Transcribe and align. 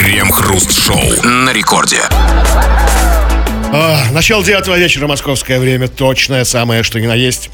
Крем-хруст-шоу 0.00 0.98
на 1.24 1.52
рекорде. 1.52 2.00
А, 2.10 4.10
начало 4.12 4.42
девятого 4.42 4.78
вечера, 4.78 5.06
московское 5.06 5.60
время. 5.60 5.88
Точное 5.88 6.44
самое, 6.44 6.82
что 6.82 6.98
ни 6.98 7.06
на 7.06 7.14
есть. 7.14 7.50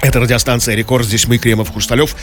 Это 0.00 0.20
радиостанция 0.20 0.76
«Рекорд». 0.76 1.04
Здесь 1.04 1.26
мы, 1.26 1.38
Кремов, 1.38 1.72
Хрусталев. 1.72 2.14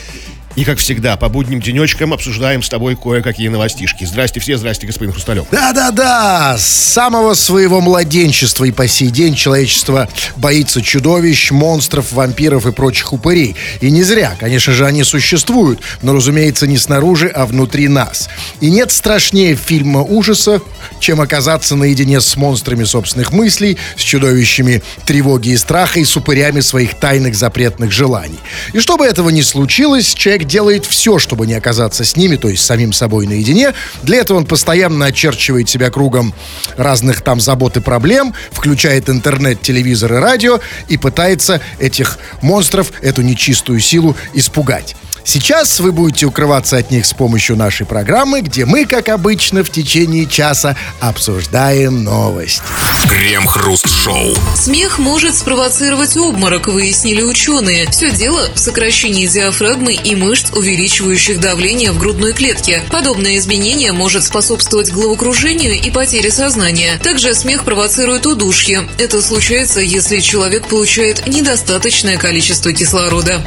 И, 0.56 0.66
как 0.66 0.80
всегда, 0.80 1.16
по 1.16 1.30
будним 1.30 1.62
денечкам 1.62 2.14
обсуждаем 2.14 2.62
с 2.62 2.70
тобой 2.70 2.96
кое-какие 2.96 3.48
новостишки. 3.48 4.04
Здрасте 4.04 4.40
все, 4.40 4.58
здрасте, 4.58 4.86
господин 4.86 5.14
Хрусталев. 5.14 5.46
Да-да-да, 5.52 6.58
с 6.58 6.66
самого 6.66 7.34
своего 7.36 7.80
младенчества 7.80 8.66
и 8.66 8.72
по 8.72 8.88
сей 8.88 9.10
день 9.10 9.36
человечество 9.36 10.10
боится 10.36 10.82
чудовищ, 10.82 11.52
монстров, 11.52 12.12
вампиров 12.12 12.66
и 12.66 12.72
прочих 12.72 13.14
упырей. 13.14 13.56
И 13.80 13.90
не 13.90 14.04
зря, 14.04 14.36
конечно 14.40 14.74
же, 14.74 14.86
они 14.86 15.04
существуют, 15.04 15.82
но, 16.02 16.14
разумеется, 16.14 16.68
не 16.68 16.78
снаружи, 16.78 17.28
а 17.28 17.46
внутри 17.46 17.88
нас. 17.88 18.30
И 18.60 18.70
нет 18.70 18.92
страшнее 18.92 19.56
фильма 19.56 20.02
ужаса, 20.02 20.62
чем 21.00 21.22
оказаться 21.22 21.76
наедине 21.76 22.20
с 22.20 22.36
монстрами 22.36 22.84
собственных 22.84 23.32
мыслей, 23.32 23.78
с 23.96 24.02
чудовищами 24.02 24.84
тревоги 25.06 25.50
и 25.50 25.58
страха 25.58 26.00
и 26.00 26.06
с 26.06 26.16
упырями 26.18 26.60
своих 26.60 26.96
тайных 26.96 27.36
запретных 27.36 27.92
желаний. 27.92 28.40
И 28.74 28.80
чтобы 28.80 29.06
этого 29.06 29.30
не 29.30 29.44
случилось, 29.44 30.14
человек 30.14 30.41
делает 30.44 30.86
все, 30.86 31.20
чтобы 31.20 31.48
не 31.48 31.54
оказаться 31.54 32.04
с 32.04 32.16
ними, 32.16 32.36
то 32.36 32.48
есть 32.48 32.64
самим 32.64 32.94
собой 32.94 33.28
наедине. 33.28 33.74
Для 34.04 34.20
этого 34.20 34.38
он 34.38 34.46
постоянно 34.46 35.06
очерчивает 35.06 35.70
себя 35.70 35.90
кругом 35.90 36.34
разных 36.78 37.22
там 37.22 37.40
забот 37.40 37.78
и 37.78 37.82
проблем, 37.82 38.34
включает 38.52 39.10
интернет, 39.10 39.62
телевизор 39.62 40.14
и 40.14 40.18
радио 40.18 40.60
и 40.88 40.98
пытается 40.98 41.62
этих 41.80 42.20
монстров, 42.42 42.92
эту 43.02 43.22
нечистую 43.22 43.80
силу 43.80 44.16
испугать. 44.34 44.96
Сейчас 45.24 45.80
вы 45.80 45.92
будете 45.92 46.26
укрываться 46.26 46.78
от 46.78 46.92
них 46.92 47.06
с 47.06 47.14
помощью 47.14 47.56
нашей 47.56 47.86
программы, 47.86 48.42
где 48.42 48.66
мы, 48.66 48.86
как 48.86 49.10
обычно, 49.10 49.64
в 49.64 49.70
течение 49.70 50.26
часа 50.26 50.76
обсуждаем 51.00 52.04
новости. 52.04 52.62
Крем-хруст-шоу. 53.08 54.36
Смех 54.56 55.00
может 55.00 55.36
спровоцировать 55.36 56.18
обморок, 56.18 56.68
выяснили 56.68 57.22
ученые. 57.22 57.90
Все 57.92 58.12
дело 58.12 58.50
в 58.54 58.60
сокращении 58.60 59.28
диафрагмы 59.28 59.94
и 59.94 60.16
мышц, 60.16 60.52
увеличивающих 60.54 61.40
давление 61.40 61.92
в 61.92 62.00
грудной 62.00 62.34
клетке. 62.34 62.82
Подобное 62.90 63.38
изменение 63.38 63.92
может 63.92 64.24
способствовать 64.24 64.92
головокружению 64.92 65.80
и 65.82 65.92
потере 65.92 66.32
сознания. 66.32 67.00
Также 67.04 67.34
смех 67.36 67.64
провоцирует 67.64 68.26
удушье. 68.26 68.88
Это 68.98 69.22
случается, 69.22 69.82
если 69.82 70.20
человек 70.20 70.68
получает 70.68 71.28
недостаточное 71.28 72.18
количество 72.18 72.74
кислорода. 72.74 73.42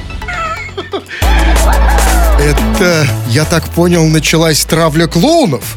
Это, 2.41 3.06
я 3.28 3.44
так 3.44 3.64
понял, 3.70 4.05
началась 4.06 4.64
травля 4.64 5.06
клоунов. 5.06 5.77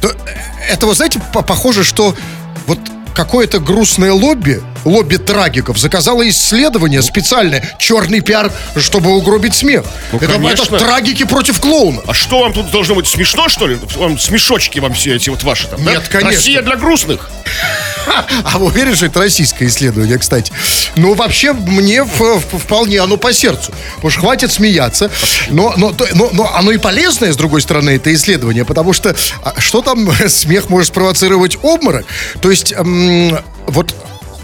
То- 0.00 0.14
Это, 0.70 0.86
вот 0.86 0.96
знаете, 0.96 1.20
по- 1.32 1.42
похоже, 1.42 1.84
что 1.84 2.14
вот 2.66 2.78
какое-то 3.14 3.58
грустное 3.60 4.12
лобби, 4.12 4.62
лобби 4.86 5.16
трагиков, 5.16 5.78
заказало 5.78 6.26
исследование 6.28 7.02
специальное, 7.02 7.76
черный 7.78 8.20
пиар, 8.20 8.50
чтобы 8.76 9.10
угробить 9.10 9.54
смех. 9.54 9.84
Ну, 10.12 10.18
это, 10.18 10.32
конечно. 10.32 10.76
это 10.76 10.84
трагики 10.84 11.24
против 11.24 11.60
клоуна. 11.60 12.00
А 12.06 12.14
что 12.14 12.40
вам 12.40 12.52
тут 12.52 12.70
должно 12.70 12.94
быть 12.94 13.06
смешно, 13.06 13.48
что 13.48 13.66
ли? 13.66 13.78
Вам 13.96 14.18
смешочки 14.18 14.78
вам 14.78 14.94
все 14.94 15.16
эти 15.16 15.28
вот 15.28 15.42
ваши 15.42 15.68
там, 15.68 15.84
да? 15.84 15.92
Нет, 15.92 16.08
конечно. 16.08 16.30
Россия 16.30 16.62
для 16.62 16.76
грустных. 16.76 17.28
А 18.44 18.58
вы 18.58 18.66
уверены, 18.66 18.94
что 18.94 19.06
это 19.06 19.18
российское 19.18 19.66
исследование, 19.66 20.16
кстати? 20.18 20.52
Ну, 20.94 21.14
вообще, 21.14 21.52
мне 21.52 22.04
вполне 22.04 23.00
оно 23.00 23.16
по 23.16 23.32
сердцу. 23.32 23.72
Потому 23.96 24.10
что 24.10 24.20
хватит 24.20 24.52
смеяться. 24.52 25.10
Но, 25.50 25.74
но, 25.76 25.94
но, 26.14 26.30
но 26.32 26.54
оно 26.54 26.70
и 26.70 26.78
полезное, 26.78 27.32
с 27.32 27.36
другой 27.36 27.62
стороны, 27.62 27.90
это 27.90 28.14
исследование. 28.14 28.64
Потому 28.64 28.92
что 28.92 29.14
а 29.42 29.60
что 29.60 29.82
там 29.82 30.08
смех 30.28 30.68
может 30.68 30.88
спровоцировать 30.88 31.58
обморок? 31.62 32.06
То 32.40 32.50
есть, 32.50 32.72
м, 32.72 33.38
вот... 33.66 33.94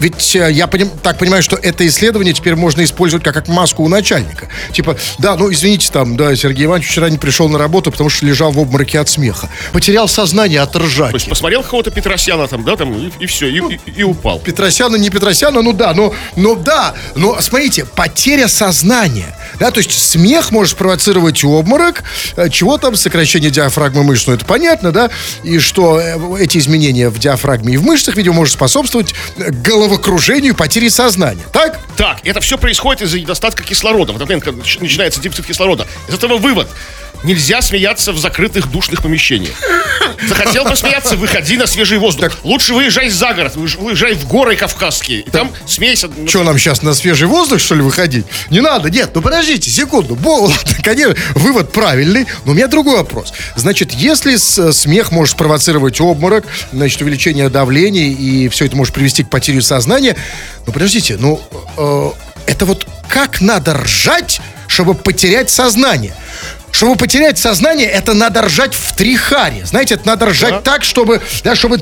Ведь 0.03 0.35
э, 0.35 0.51
я 0.51 0.65
поним- 0.67 0.91
так 1.01 1.17
понимаю, 1.17 1.41
что 1.41 1.55
это 1.55 1.87
исследование 1.87 2.33
теперь 2.33 2.55
можно 2.55 2.83
использовать 2.83 3.23
как, 3.23 3.33
как 3.35 3.47
маску 3.47 3.83
у 3.83 3.87
начальника. 3.87 4.49
Типа, 4.73 4.97
да, 5.17 5.37
ну 5.37 5.49
извините, 5.49 5.89
там, 5.93 6.17
да, 6.17 6.35
Сергей 6.35 6.65
Иванович 6.65 6.89
вчера 6.89 7.09
не 7.09 7.17
пришел 7.17 7.47
на 7.47 7.57
работу, 7.57 7.89
потому 7.89 8.09
что 8.09 8.25
лежал 8.25 8.51
в 8.51 8.59
обмороке 8.59 8.99
от 8.99 9.07
смеха. 9.07 9.47
Потерял 9.71 10.09
сознание 10.09 10.59
от 10.59 10.75
ржаки. 10.75 11.11
То 11.11 11.15
есть 11.15 11.29
посмотрел 11.29 11.63
какого-то 11.63 11.89
Петросяна 11.89 12.49
там, 12.49 12.65
да, 12.65 12.75
там, 12.75 12.93
и, 12.93 13.11
и 13.21 13.25
все, 13.27 13.47
и, 13.47 13.59
и- 13.85 13.91
и 14.01 14.03
упал. 14.03 14.39
Петросяна, 14.39 14.97
не 14.97 15.09
Петросяна, 15.09 15.61
ну 15.61 15.71
да, 15.71 15.93
но, 15.93 16.13
но 16.35 16.55
да, 16.55 16.95
но 17.15 17.39
смотрите, 17.39 17.85
потеря 17.85 18.49
сознания, 18.49 19.33
да, 19.57 19.71
то 19.71 19.77
есть 19.79 19.93
смех 19.93 20.51
может 20.51 20.73
спровоцировать 20.73 21.41
обморок, 21.45 22.03
э, 22.35 22.49
чего 22.49 22.77
там, 22.77 22.97
сокращение 22.97 23.51
диафрагмы 23.51 24.03
мышц, 24.03 24.27
ну 24.27 24.33
это 24.33 24.43
понятно, 24.43 24.91
да, 24.91 25.09
и 25.43 25.59
что 25.59 25.97
э, 25.97 26.17
эти 26.43 26.57
изменения 26.57 27.07
в 27.09 27.19
диафрагме 27.19 27.75
и 27.75 27.77
в 27.77 27.83
мышцах, 27.83 28.17
видимо, 28.17 28.35
может 28.35 28.53
способствовать 28.53 29.13
э, 29.37 29.51
головокружению, 29.97 30.55
потере 30.55 30.89
сознания, 30.89 31.45
так? 31.51 31.79
Так, 31.95 32.25
это 32.25 32.39
все 32.39 32.57
происходит 32.57 33.03
из-за 33.03 33.19
недостатка 33.19 33.63
кислорода. 33.63 34.11
Вот, 34.13 34.21
нач- 34.51 34.81
начинается 34.81 35.21
дефицит 35.21 35.45
кислорода. 35.45 35.87
Из 36.07 36.13
этого 36.15 36.37
вывод. 36.37 36.67
Нельзя 37.23 37.61
смеяться 37.61 38.11
в 38.11 38.17
закрытых 38.19 38.69
душных 38.69 39.01
помещениях. 39.01 39.55
Захотел 40.27 40.65
посмеяться, 40.65 41.15
выходи 41.15 41.57
на 41.57 41.67
свежий 41.67 41.97
воздух. 41.97 42.31
Лучше 42.43 42.73
выезжай 42.73 43.09
за 43.09 43.33
город, 43.33 43.55
выезж- 43.55 43.77
выезжай 43.79 44.13
в 44.13 44.27
горы 44.27 44.55
Кавказские. 44.55 45.21
И 45.21 45.29
там 45.29 45.51
смейся. 45.65 46.09
Что 46.27 46.43
нам 46.43 46.57
сейчас 46.59 46.81
на 46.81 46.93
свежий 46.93 47.27
воздух, 47.27 47.59
что 47.59 47.75
ли, 47.75 47.81
выходить? 47.81 48.25
Не 48.49 48.61
надо, 48.61 48.89
нет, 48.89 49.11
ну 49.13 49.21
подождите, 49.21 49.69
секунду. 49.69 50.15
Бо, 50.15 50.29
ладно, 50.47 50.57
конечно, 50.83 51.15
вывод 51.35 51.71
правильный, 51.71 52.27
но 52.45 52.51
у 52.51 52.55
меня 52.55 52.67
другой 52.67 52.97
вопрос. 52.97 53.33
Значит, 53.55 53.93
если 53.93 54.35
смех 54.37 55.11
может 55.11 55.35
спровоцировать 55.35 55.99
обморок, 56.01 56.45
значит, 56.71 57.01
увеличение 57.01 57.49
давления, 57.49 58.11
и 58.11 58.49
все 58.49 58.65
это 58.65 58.75
может 58.75 58.93
привести 58.93 59.23
к 59.23 59.29
потере 59.29 59.61
сознания, 59.61 60.15
ну 60.65 60.73
подождите, 60.73 61.17
ну, 61.17 61.41
э, 61.77 62.11
это 62.47 62.65
вот 62.65 62.87
как 63.07 63.41
надо 63.41 63.73
ржать, 63.75 64.41
чтобы 64.67 64.93
потерять 64.93 65.49
сознание? 65.49 66.13
Чтобы 66.73 66.95
потерять 66.95 67.37
сознание, 67.37 67.87
это 67.87 68.13
надо 68.13 68.41
ржать 68.41 68.73
в 68.73 68.95
три 68.95 69.15
харе. 69.15 69.63
Знаете, 69.63 69.93
это 69.93 70.07
надо 70.07 70.25
ржать 70.25 70.55
Да. 70.55 70.61
так, 70.61 70.83
чтобы, 70.83 71.21
да, 71.43 71.55
чтобы 71.55 71.79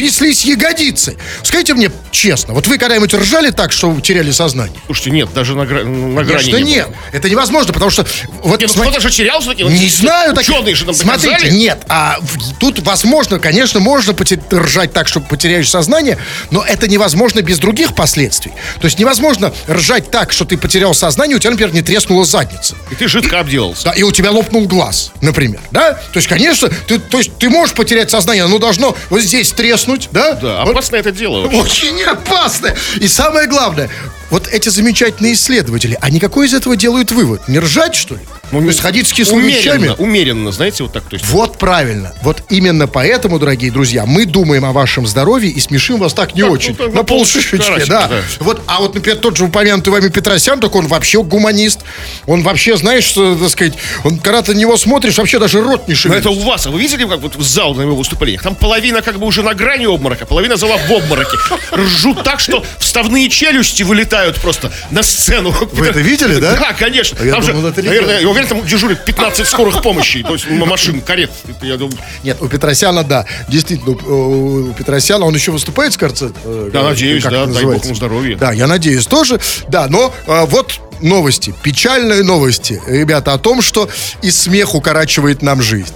тряслись 0.00 0.44
ягодицы. 0.44 1.16
Скажите 1.42 1.72
мне 1.72 1.90
честно, 2.10 2.52
вот 2.52 2.66
вы 2.66 2.76
когда-нибудь 2.76 3.14
ржали 3.14 3.50
так, 3.50 3.72
что 3.72 3.90
вы 3.90 4.02
теряли 4.02 4.30
сознание? 4.30 4.78
Слушайте, 4.84 5.10
нет, 5.10 5.32
даже 5.32 5.54
на, 5.56 5.64
гра- 5.64 5.84
на 5.84 6.22
грани 6.22 6.50
Конечно, 6.50 6.56
не 6.58 6.62
было. 6.62 6.68
нет. 6.68 6.88
Это 7.12 7.30
невозможно, 7.30 7.72
потому 7.72 7.90
что... 7.90 8.04
Вот, 8.42 8.60
Нет, 8.60 8.68
ну 8.68 8.74
смотрите, 8.74 8.98
кто-то 8.98 9.00
же 9.00 9.10
терял 9.16 9.40
все-таки. 9.40 9.64
не 9.64 9.88
знаю, 9.88 10.34
так... 10.34 10.42
Ученые 10.46 10.74
же 10.74 10.84
нам 10.84 10.94
Смотрите, 10.94 11.30
доказали. 11.30 11.50
нет, 11.54 11.78
а 11.88 12.18
тут 12.60 12.80
возможно, 12.80 13.38
конечно, 13.38 13.80
можно 13.80 14.12
поте- 14.12 14.38
ржать 14.52 14.92
так, 14.92 15.08
чтобы 15.08 15.26
потеряешь 15.28 15.70
сознание, 15.70 16.18
но 16.50 16.62
это 16.62 16.88
невозможно 16.88 17.40
без 17.40 17.58
других 17.58 17.94
последствий. 17.94 18.52
То 18.80 18.84
есть 18.84 18.98
невозможно 18.98 19.50
ржать 19.66 20.10
так, 20.10 20.30
что 20.32 20.44
ты 20.44 20.58
потерял 20.58 20.92
сознание, 20.92 21.36
у 21.36 21.40
тебя, 21.40 21.52
например, 21.52 21.72
не 21.72 21.80
треснула 21.80 22.26
задница. 22.26 22.74
И 22.90 22.96
ты 22.96 23.08
жидко 23.08 23.40
обделался. 23.40 23.84
Да, 23.84 23.92
и 23.92 24.02
у 24.02 24.12
тебя 24.12 24.30
лопнул 24.30 24.66
глаз, 24.66 25.12
например, 25.22 25.60
да? 25.70 25.94
То 25.94 26.16
есть, 26.16 26.28
конечно, 26.28 26.68
ты, 26.86 26.98
то 26.98 27.16
есть, 27.16 27.38
ты 27.38 27.48
можешь 27.48 27.74
потерять 27.74 28.10
сознание, 28.10 28.44
оно 28.44 28.58
должно 28.58 28.94
вот 29.08 29.22
здесь 29.22 29.52
треснуть, 29.52 29.85
да? 30.12 30.32
Да, 30.34 30.64
Вот- 30.64 30.72
опасно 30.72 30.96
это 30.96 31.10
дело. 31.12 31.42
вообще. 31.42 31.60
Очень 31.60 32.02
опасно. 32.02 32.74
И 32.96 33.08
самое 33.08 33.46
главное, 33.46 33.88
вот 34.30 34.48
эти 34.48 34.68
замечательные 34.68 35.34
исследователи, 35.34 35.96
они 36.00 36.20
какой 36.20 36.46
из 36.46 36.54
этого 36.54 36.76
делают 36.76 37.12
вывод? 37.12 37.46
Не 37.48 37.58
ржать, 37.58 37.94
что 37.94 38.14
ли? 38.14 38.20
Ну, 38.52 38.60
то 38.60 38.66
есть 38.68 38.80
ходить 38.80 39.08
с 39.08 39.12
кислыми 39.12 39.42
умеренно, 39.46 39.58
вещами? 39.58 39.94
умеренно, 39.98 40.52
знаете, 40.52 40.84
вот 40.84 40.92
так. 40.92 41.02
То 41.04 41.14
есть, 41.16 41.26
Вот 41.28 41.58
правильно. 41.58 42.14
Вот 42.22 42.44
именно 42.48 42.86
поэтому, 42.86 43.40
дорогие 43.40 43.72
друзья, 43.72 44.06
мы 44.06 44.24
думаем 44.24 44.64
о 44.64 44.70
вашем 44.72 45.04
здоровье 45.06 45.50
и 45.50 45.58
смешим 45.58 45.98
вас 45.98 46.12
так 46.14 46.34
не 46.36 46.42
Так, 46.42 46.50
очень. 46.52 46.76
ну, 46.78 46.84
так, 46.84 46.94
на 46.94 47.02
полшишечки, 47.02 47.84
да. 47.88 48.06
да. 48.06 48.20
Вот, 48.38 48.62
а 48.68 48.80
вот, 48.80 48.94
например, 48.94 49.18
тот 49.18 49.36
же 49.36 49.44
упомянутый 49.44 49.92
вами 49.92 50.10
Петросян, 50.10 50.60
так 50.60 50.74
он 50.76 50.86
вообще 50.86 51.24
гуманист. 51.24 51.80
Он 52.26 52.42
вообще, 52.44 52.76
знаешь, 52.76 53.02
что, 53.04 53.34
так 53.34 53.50
сказать, 53.50 53.74
он, 54.04 54.18
когда 54.18 54.42
ты 54.42 54.54
на 54.54 54.58
него 54.58 54.76
смотришь, 54.76 55.18
вообще 55.18 55.40
даже 55.40 55.60
рот 55.60 55.88
не 55.88 55.94
Но 55.94 55.98
шевелит. 55.98 56.20
это 56.20 56.30
у 56.30 56.38
вас. 56.40 56.66
А 56.66 56.70
вы 56.70 56.80
видели, 56.80 57.04
как 57.04 57.18
вот 57.20 57.34
в 57.34 57.42
зал 57.42 57.74
на 57.74 57.82
его 57.82 57.96
выступлениях? 57.96 58.42
Там 58.44 58.54
половина 58.54 59.02
как 59.02 59.18
бы 59.18 59.26
уже 59.26 59.42
на 59.42 59.54
грани 59.54 59.86
обморока, 59.86 60.24
половина 60.24 60.56
зала 60.56 60.78
в 60.88 60.92
обмороке. 60.92 61.36
Ржут 61.74 62.22
так, 62.22 62.38
что 62.38 62.64
вставные 62.78 63.28
челюсти 63.28 63.82
вылетают 63.82 64.15
просто 64.40 64.72
на 64.90 65.02
сцену. 65.02 65.54
Вы 65.72 65.86
это 65.86 66.00
видели, 66.00 66.38
да? 66.40 66.56
Да, 66.56 66.72
конечно. 66.72 67.18
А 67.20 67.24
я 67.24 67.32
Там 67.32 67.42
же, 67.42 67.52
думал, 67.52 67.68
это 67.68 67.82
наверное, 67.82 68.20
я 68.20 68.28
уверен, 68.28 68.48
там 68.48 68.66
дежурит 68.66 69.04
15 69.04 69.46
скорых 69.46 69.82
помощи, 69.82 70.22
то 70.22 70.32
есть 70.34 70.48
машин, 70.48 71.00
карет. 71.00 71.30
Я 71.62 71.76
думаю, 71.76 71.96
Нет, 72.22 72.38
у 72.40 72.48
Петросяна, 72.48 73.04
да. 73.04 73.24
Действительно, 73.48 73.92
у, 73.92 74.72
Петросяна 74.72 75.24
он 75.26 75.34
еще 75.34 75.50
выступает, 75.52 75.96
кажется? 75.96 76.32
э, 76.44 76.70
Да, 76.72 76.82
надеюсь, 76.82 77.22
да, 77.22 77.46
дай 77.46 77.64
бог 77.64 77.84
ему 77.84 77.94
здоровья. 77.94 78.36
Да, 78.36 78.52
я 78.52 78.66
надеюсь 78.66 79.06
тоже. 79.06 79.40
Да, 79.68 79.86
но 79.88 80.12
э, 80.26 80.44
вот 80.46 80.80
новости, 81.00 81.54
печальные 81.62 82.22
новости, 82.22 82.80
ребята, 82.86 83.32
о 83.34 83.38
том, 83.38 83.62
что 83.62 83.88
и 84.22 84.30
смех 84.30 84.74
укорачивает 84.74 85.42
нам 85.42 85.62
жизнь. 85.62 85.92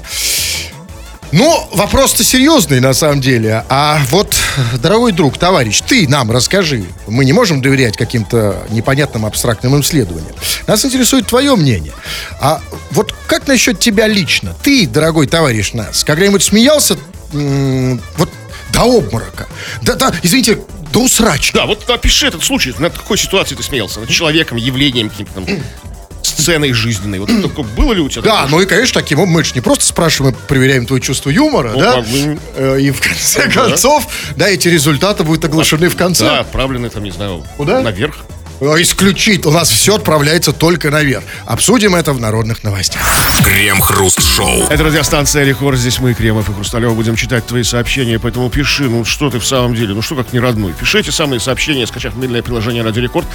Ну, 1.33 1.69
вопрос-то 1.73 2.25
серьезный, 2.25 2.81
на 2.81 2.93
самом 2.93 3.21
деле. 3.21 3.65
А 3.69 4.01
вот, 4.11 4.35
дорогой 4.83 5.13
друг, 5.13 5.39
товарищ, 5.39 5.81
ты 5.87 6.09
нам 6.09 6.31
расскажи. 6.31 6.85
Мы 7.07 7.25
не 7.25 7.33
можем 7.33 7.63
доверять 7.63 7.97
каким-то 7.97 8.67
непонятным 8.71 9.25
абстрактным 9.25 9.81
исследованиям. 9.81 10.35
Нас 10.67 10.85
интересует 10.85 11.27
твое 11.29 11.55
мнение. 11.55 11.93
А 12.41 12.61
вот 12.91 13.15
как 13.29 13.47
насчет 13.47 13.79
тебя 13.79 14.09
лично? 14.09 14.55
Ты, 14.63 14.89
дорогой 14.89 15.29
товарищ 15.29 15.73
нас, 15.73 16.03
когда-нибудь 16.03 16.43
смеялся 16.43 16.97
вот 17.33 18.29
до 18.73 18.83
обморока? 18.83 19.47
Да, 19.83 19.95
да, 19.95 20.13
извините, 20.23 20.59
до 20.93 21.05
усрачки. 21.05 21.55
Да, 21.55 21.67
вот 21.67 21.89
опиши 21.89 22.27
этот 22.27 22.43
случай. 22.43 22.75
Над 22.79 22.97
какой 22.97 23.17
ситуацией 23.17 23.57
ты 23.57 23.63
смеялся? 23.63 24.01
Над 24.01 24.09
человеком, 24.09 24.59
явлением 24.59 25.09
каким-то 25.09 25.43
сценой 26.31 26.73
жизненной. 26.73 27.19
Вот 27.19 27.29
такое 27.43 27.65
было 27.65 27.93
ли 27.93 28.01
у 28.01 28.09
тебя? 28.09 28.23
Да, 28.23 28.47
ну 28.51 28.61
и, 28.61 28.67
конечно, 28.67 29.01
таким 29.01 29.19
образом 29.19 29.35
мы 29.35 29.45
же 29.45 29.53
не 29.55 29.61
просто 29.61 29.85
спрашиваем, 29.85 30.35
мы 30.35 30.47
проверяем 30.47 30.87
твое 30.87 31.01
чувство 31.03 31.31
юмора, 31.31 31.73
Ну, 31.75 31.81
да? 31.81 31.93
как 31.97 32.07
бы, 32.07 32.39
Э, 32.57 32.81
И 32.81 32.91
в 32.91 33.01
конце 33.01 33.47
да. 33.47 33.53
концов, 33.53 34.07
да, 34.37 34.49
эти 34.49 34.69
результаты 34.69 35.23
будут 35.25 35.45
оглашены 35.45 35.89
в 35.89 35.97
конце. 35.97 36.25
Да, 36.25 36.41
отправлены 36.41 36.89
там, 36.91 37.05
не 37.05 37.11
знаю, 37.11 37.45
Куда? 37.57 37.81
наверх. 37.83 38.17
Э, 38.61 38.75
Исключить. 38.81 39.47
У 39.47 39.51
нас 39.51 39.71
все 39.71 39.97
отправляется 39.97 40.53
только 40.53 40.91
наверх. 40.91 41.25
Обсудим 41.47 41.95
это 41.95 42.13
в 42.13 42.21
народных 42.21 42.63
новостях. 42.63 43.01
Крем-хруст-шоу. 43.43 44.65
Это 44.69 44.85
радиостанция 44.85 45.45
Рекорд. 45.45 45.79
Здесь 45.79 45.99
мы, 45.99 46.13
Кремов 46.13 46.49
и 46.51 46.53
Хрусталев, 46.53 46.95
будем 46.95 47.17
читать 47.17 47.47
твои 47.47 47.63
сообщения, 47.63 48.19
поэтому 48.19 48.51
пиши. 48.51 48.85
Ну, 48.85 49.05
что 49.05 49.31
ты 49.31 49.39
в 49.39 49.47
самом 49.47 49.75
деле? 49.75 49.95
Ну, 49.95 50.03
что 50.03 50.15
как 50.17 50.33
не 50.33 50.41
родной? 50.41 50.73
Пишите 50.73 51.11
самые 51.11 51.41
сообщения, 51.41 51.87
скачав 51.87 52.15
мобильное 52.15 52.43
приложение 52.43 52.83
Радио 52.83 53.03
Рекорд. 53.03 53.27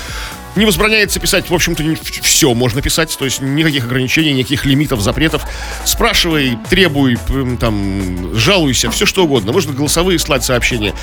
Не 0.55 0.65
возбраняется 0.65 1.19
писать, 1.19 1.49
в 1.49 1.53
общем-то, 1.53 1.83
все 2.21 2.53
можно 2.53 2.81
писать, 2.81 3.15
то 3.17 3.25
есть 3.25 3.41
никаких 3.41 3.85
ограничений, 3.85 4.31
никаких 4.31 4.65
лимитов, 4.65 5.01
запретов. 5.01 5.43
Спрашивай, 5.83 6.57
требуй, 6.69 7.17
там, 7.59 8.35
жалуйся, 8.35 8.89
все 8.89 9.05
что 9.05 9.25
угодно. 9.25 9.51
Можно 9.51 9.73
голосовые 9.73 10.17
слать 10.17 10.45
сообщения. 10.45 10.93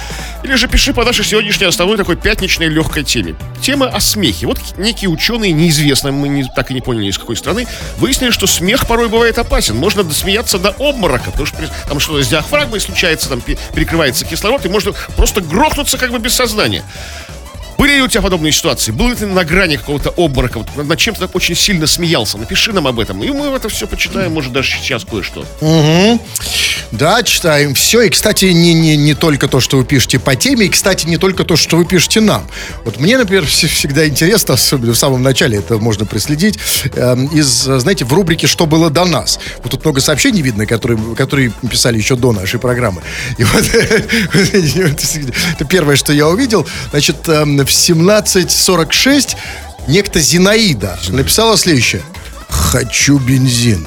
Или 0.43 0.55
же 0.55 0.69
пиши 0.69 0.95
по 0.95 1.05
нашей 1.05 1.25
сегодняшней 1.25 1.67
основной 1.67 1.99
такой 1.99 2.17
пятничной 2.17 2.69
легкой 2.69 3.05
теме. 3.05 3.35
Тема 3.61 3.89
о 3.89 4.01
смехе. 4.01 4.47
Вот 4.47 4.59
некие 4.79 5.11
ученые, 5.11 5.53
неизвестно, 5.53 6.13
мы 6.13 6.29
не, 6.29 6.45
так 6.45 6.71
и 6.71 6.75
не 6.75 6.81
поняли, 6.81 7.11
из 7.11 7.19
какой 7.19 7.37
страны, 7.37 7.67
выяснили, 7.99 8.31
что 8.31 8.47
смех 8.47 8.87
порой 8.87 9.09
бывает 9.09 9.39
опасен. 9.39 9.77
Можно 9.77 10.03
досмеяться 10.03 10.59
до 10.59 10.71
обморока, 10.71 11.31
потому 11.31 11.47
что 11.47 11.59
там 11.89 12.01
что-то 12.01 12.23
с 12.23 12.29
диафрагмой 12.29 12.81
случается, 12.81 13.29
там 13.29 13.41
пе- 13.41 13.59
перекрывается 13.75 14.25
кислород, 14.25 14.65
и 14.65 14.69
можно 14.69 14.93
просто 15.17 15.41
грохнуться 15.43 15.99
как 15.99 16.11
бы 16.11 16.19
без 16.19 16.35
сознания. 16.35 16.83
Были 17.83 17.97
ли 17.97 18.03
у 18.03 18.07
тебя 18.07 18.23
подобные 18.23 18.53
ситуации? 18.53 18.93
Был 18.93 19.09
ли 19.09 19.17
ты 19.17 19.27
на 19.27 19.43
грани 19.43 19.75
какого-то 19.77 20.11
обморока? 20.11 20.59
Вот 20.61 20.69
над- 20.77 20.87
над 20.87 20.99
чем 21.01 21.15
ты 21.15 21.21
так 21.23 21.35
очень 21.35 21.57
сильно 21.57 21.89
смеялся? 21.89 22.39
Напиши 22.39 22.73
нам 22.73 22.87
об 22.87 23.01
этом. 23.01 23.25
И 23.25 23.31
мы 23.31 23.47
это 23.49 23.69
все 23.69 23.89
почитаем, 23.89 24.33
может, 24.33 24.53
даже 24.53 24.71
сейчас 24.71 25.05
кое-что. 25.05 25.45
Да, 26.93 27.23
читаем 27.23 27.75
все. 27.75 28.03
И, 28.03 28.11
кстати, 28.11 28.45
не, 28.45 28.75
не, 28.75 28.97
не 28.97 29.15
только 29.15 29.49
то, 29.49 29.61
что 29.61 29.79
вы 29.79 29.85
пишете 29.85 30.19
по 30.19 30.37
теме, 30.37 30.67
и, 30.67 30.69
кстати, 30.69 31.07
не 31.07 31.17
только 31.17 31.43
то, 31.45 31.57
что 31.57 31.79
вы 31.79 31.87
пишете 31.87 32.21
нам. 32.21 32.47
Вот 32.85 33.01
мне, 33.01 33.17
например, 33.17 33.45
вс- 33.45 33.67
всегда 33.67 34.07
интересно, 34.07 34.55
особенно 34.55 34.93
в 34.93 34.99
самом 34.99 35.23
начале 35.23 35.57
это 35.59 35.79
можно 35.79 36.05
проследить, 36.05 36.59
эм, 36.95 37.27
из, 37.29 37.47
знаете, 37.49 38.05
в 38.05 38.13
рубрике 38.13 38.47
«Что 38.47 38.67
было 38.67 38.91
до 38.91 39.07
нас». 39.07 39.41
Вот 39.63 39.71
тут 39.71 39.85
много 39.85 40.03
сообщений 40.03 40.43
видно, 40.43 40.67
которые, 40.67 40.99
которые 41.17 41.51
писали 41.71 41.97
еще 41.97 42.15
до 42.15 42.33
нашей 42.33 42.61
программы. 42.61 43.01
И 43.39 43.45
вот 43.45 43.65
это 43.73 45.65
первое, 45.65 45.97
что 45.97 46.13
я 46.13 46.29
увидел. 46.29 46.67
Значит, 46.91 47.27
эм, 47.29 47.57
в 47.57 47.71
17.46 47.71 49.37
некто 49.89 50.21
Зинаида 50.21 50.99
написала 51.09 51.57
следующее. 51.57 52.03
«Хочу 52.51 53.19
бензин». 53.19 53.87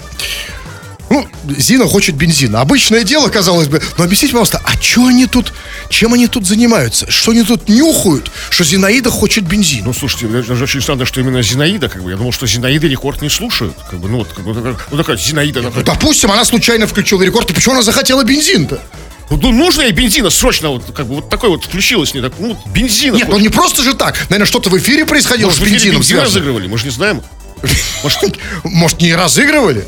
Ну, 1.09 1.27
Зина 1.57 1.85
хочет 1.87 2.15
бензина. 2.15 2.61
Обычное 2.61 3.03
дело, 3.03 3.29
казалось 3.29 3.67
бы. 3.67 3.81
Но 3.97 4.03
объясните, 4.03 4.33
пожалуйста, 4.33 4.61
а 4.63 4.71
что 4.81 5.05
они 5.05 5.27
тут, 5.27 5.53
чем 5.89 6.13
они 6.13 6.27
тут 6.27 6.47
занимаются? 6.47 7.09
Что 7.11 7.31
они 7.31 7.43
тут 7.43 7.69
нюхают, 7.69 8.31
что 8.49 8.63
Зинаида 8.63 9.11
хочет 9.11 9.43
бензин? 9.43 9.85
Ну, 9.85 9.93
слушайте, 9.93 10.27
даже 10.27 10.63
очень 10.63 10.81
странно, 10.81 11.05
что 11.05 11.21
именно 11.21 11.41
Зинаида, 11.41 11.89
как 11.89 12.03
бы, 12.03 12.09
я 12.09 12.17
думал, 12.17 12.31
что 12.31 12.47
Зинаида 12.47 12.87
рекорд 12.87 13.21
не 13.21 13.29
слушают. 13.29 13.75
Как 13.89 13.99
бы, 13.99 14.09
ну, 14.09 14.17
вот, 14.19 14.29
как 14.29 14.43
бы, 14.45 14.53
ну, 14.53 14.97
такая 14.97 15.17
Зинаида, 15.17 15.61
такая, 15.61 15.83
Допустим, 15.83 16.31
она 16.31 16.43
случайно 16.43 16.87
включила 16.87 17.21
рекорд, 17.21 17.51
и 17.51 17.53
почему 17.53 17.73
она 17.75 17.83
захотела 17.83 18.23
бензин-то? 18.23 18.81
ну, 19.29 19.51
нужно 19.51 19.81
ей 19.81 19.91
бензина 19.91 20.29
срочно, 20.29 20.69
вот, 20.69 20.85
как 20.95 21.07
бы, 21.07 21.15
вот 21.15 21.29
такой 21.29 21.49
вот 21.49 21.65
включилось 21.65 22.13
не 22.13 22.21
так, 22.21 22.33
ну, 22.39 22.57
бензина. 22.67 23.15
Нет, 23.15 23.27
ну 23.27 23.39
не 23.39 23.49
просто 23.49 23.83
же 23.83 23.93
так. 23.93 24.15
Наверное, 24.29 24.45
что-то 24.45 24.69
в 24.69 24.77
эфире 24.77 25.05
происходило 25.05 25.49
Может, 25.49 25.63
с 25.63 25.65
бензином 25.67 25.97
бензин 25.97 26.03
связано. 26.17 26.25
разыгрывали, 26.25 26.67
мы 26.67 26.77
же 26.77 26.85
не 26.85 26.91
знаем. 26.91 27.21
Может, 28.03 28.39
Может, 28.63 29.01
не 29.01 29.13
разыгрывали? 29.13 29.85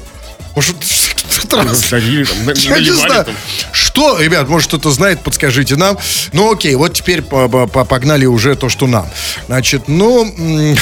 Может, 0.57 0.75
в 0.83 1.45
этот 1.45 1.53
раз? 1.65 1.83
ходили, 1.83 2.23
там, 2.23 2.37
Я 2.55 2.79
не 2.79 2.89
знаю. 2.91 3.25
там. 3.25 3.35
Что, 3.71 4.19
ребят, 4.19 4.49
может, 4.49 4.69
кто-то 4.69 4.89
знает, 4.89 5.19
подскажите 5.21 5.75
нам. 5.75 5.99
Ну, 6.33 6.51
окей, 6.51 6.73
вот 6.73 6.95
теперь 6.95 7.21
по- 7.21 7.47
по- 7.47 7.67
по- 7.67 7.85
погнали 7.85 8.25
уже 8.25 8.55
то, 8.55 8.67
что 8.67 8.87
нам. 8.87 9.07
Значит, 9.45 9.87
ну, 9.87 10.25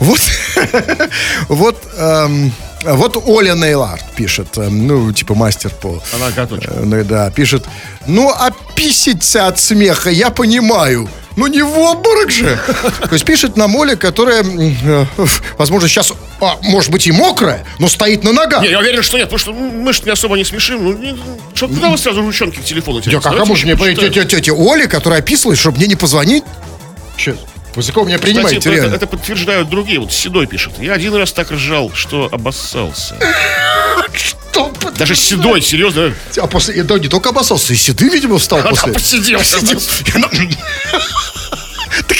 вот, 0.00 0.20
вот, 1.48 1.76
эм, 1.98 2.50
вот 2.84 3.22
Оля 3.26 3.52
Нейлард 3.54 4.02
пишет, 4.16 4.56
эм, 4.56 4.86
ну, 4.86 5.12
типа 5.12 5.34
мастер 5.34 5.70
по... 5.70 6.02
Она 6.14 6.30
готовит. 6.30 6.64
э, 6.66 6.80
Ну, 6.82 7.04
да, 7.04 7.30
пишет, 7.30 7.66
ну, 8.06 8.30
а 8.30 8.50
писиться 8.74 9.48
от 9.48 9.58
смеха 9.60 10.08
я 10.08 10.30
понимаю, 10.30 11.10
ну 11.36 11.46
не 11.46 11.62
в 11.62 11.76
обморок 11.78 12.30
же. 12.30 12.58
То 13.00 13.12
есть 13.12 13.24
пишет 13.24 13.56
нам 13.56 13.74
Оля, 13.76 13.96
которая, 13.96 14.42
э, 14.44 15.06
возможно, 15.58 15.88
сейчас, 15.88 16.12
а, 16.40 16.58
может 16.62 16.90
быть, 16.90 17.06
и 17.06 17.12
мокрая, 17.12 17.64
но 17.78 17.88
стоит 17.88 18.24
на 18.24 18.32
ногах. 18.32 18.62
Не, 18.62 18.70
я 18.70 18.78
уверен, 18.78 19.02
что 19.02 19.18
нет, 19.18 19.28
потому 19.30 19.38
что 19.38 19.52
мы 19.52 19.92
же 19.92 20.02
не 20.04 20.10
особо 20.10 20.36
не 20.36 20.44
смешим. 20.44 20.84
Ну, 20.84 20.92
не- 20.96 21.16
что, 21.54 21.68
куда 21.68 21.88
вы 21.88 21.98
сразу 21.98 22.22
ручонки 22.22 22.56
к 22.58 22.64
телефону 22.64 22.98
Я 22.98 23.04
тянете? 23.04 23.22
как, 23.22 23.38
а 23.40 23.44
может 23.44 23.64
мне 23.64 23.76
тетя, 23.76 24.24
тетя 24.24 24.52
Оля, 24.52 24.86
которая 24.86 25.20
описывалась, 25.20 25.58
чтобы 25.58 25.78
мне 25.78 25.86
не 25.86 25.96
позвонить? 25.96 26.44
Че, 27.16 27.36
вы 27.74 27.82
за 27.82 27.92
кого 27.92 28.06
меня 28.06 28.18
принимаете, 28.18 28.58
Кстати, 28.58 28.74
это, 28.74 28.82
реально? 28.82 28.96
это 28.96 29.06
подтверждают 29.06 29.68
другие. 29.70 29.98
Вот 30.00 30.12
Седой 30.12 30.46
пишет. 30.46 30.72
Я 30.78 30.92
один 30.92 31.14
раз 31.14 31.32
так 31.32 31.50
ржал, 31.50 31.90
что 31.94 32.28
обоссался. 32.30 33.16
Что? 34.14 34.70
Даже 35.02 35.16
Седой, 35.16 35.60
серьезно. 35.60 36.14
А 36.36 36.46
после, 36.46 36.80
да, 36.84 36.96
не 36.96 37.08
только 37.08 37.30
обоссался, 37.30 37.72
и 37.72 37.76
седы, 37.76 38.08
видимо, 38.08 38.38
встал 38.38 38.60
А 38.60 38.62
после. 38.68 38.84
там 38.84 38.92
посидел. 38.94 39.40
Посидел. 39.40 39.80
На- 40.20 40.28
Так, 42.08 42.16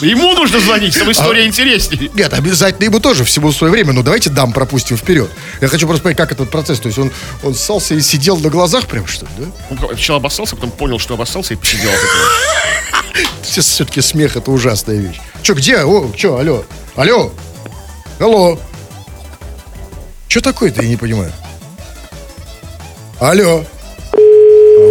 Ему 0.00 0.32
нужно 0.32 0.58
звонить, 0.58 0.94
чтобы 0.94 1.12
история 1.12 1.44
интереснее. 1.46 2.10
Нет, 2.14 2.32
обязательно 2.32 2.86
ему 2.86 2.98
тоже 2.98 3.24
всему 3.24 3.52
свое 3.52 3.70
время, 3.70 3.92
но 3.92 4.02
давайте 4.02 4.30
дам 4.30 4.52
пропустим 4.54 4.96
вперед. 4.96 5.30
Я 5.60 5.68
хочу 5.68 5.86
просто 5.86 6.02
понять, 6.02 6.16
как 6.16 6.32
этот 6.32 6.50
процесс. 6.50 6.80
То 6.80 6.86
есть 6.88 6.98
он, 6.98 7.12
он 7.42 7.54
ссался 7.54 7.94
и 7.94 8.00
сидел 8.00 8.38
на 8.38 8.48
глазах 8.48 8.86
прям, 8.88 9.06
что 9.06 9.26
ли, 9.26 9.32
да? 9.38 9.44
Он 9.70 9.78
Сначала 9.78 10.18
обоссался, 10.18 10.56
потом 10.56 10.70
понял, 10.70 10.98
что 10.98 11.12
обоссался 11.14 11.52
и 11.52 11.56
посидел. 11.58 11.90
Все-таки 13.42 14.00
смех 14.00 14.34
это 14.36 14.50
ужасная 14.50 14.96
вещь. 14.96 15.20
Че, 15.42 15.52
где? 15.54 15.76
О, 15.84 16.10
че, 16.16 16.36
алло? 16.38 16.64
Алло? 16.96 17.32
Алло? 18.18 18.58
Че 20.26 20.40
такое-то, 20.40 20.82
я 20.82 20.88
не 20.88 20.96
понимаю. 20.96 21.32
Алло? 23.22 23.64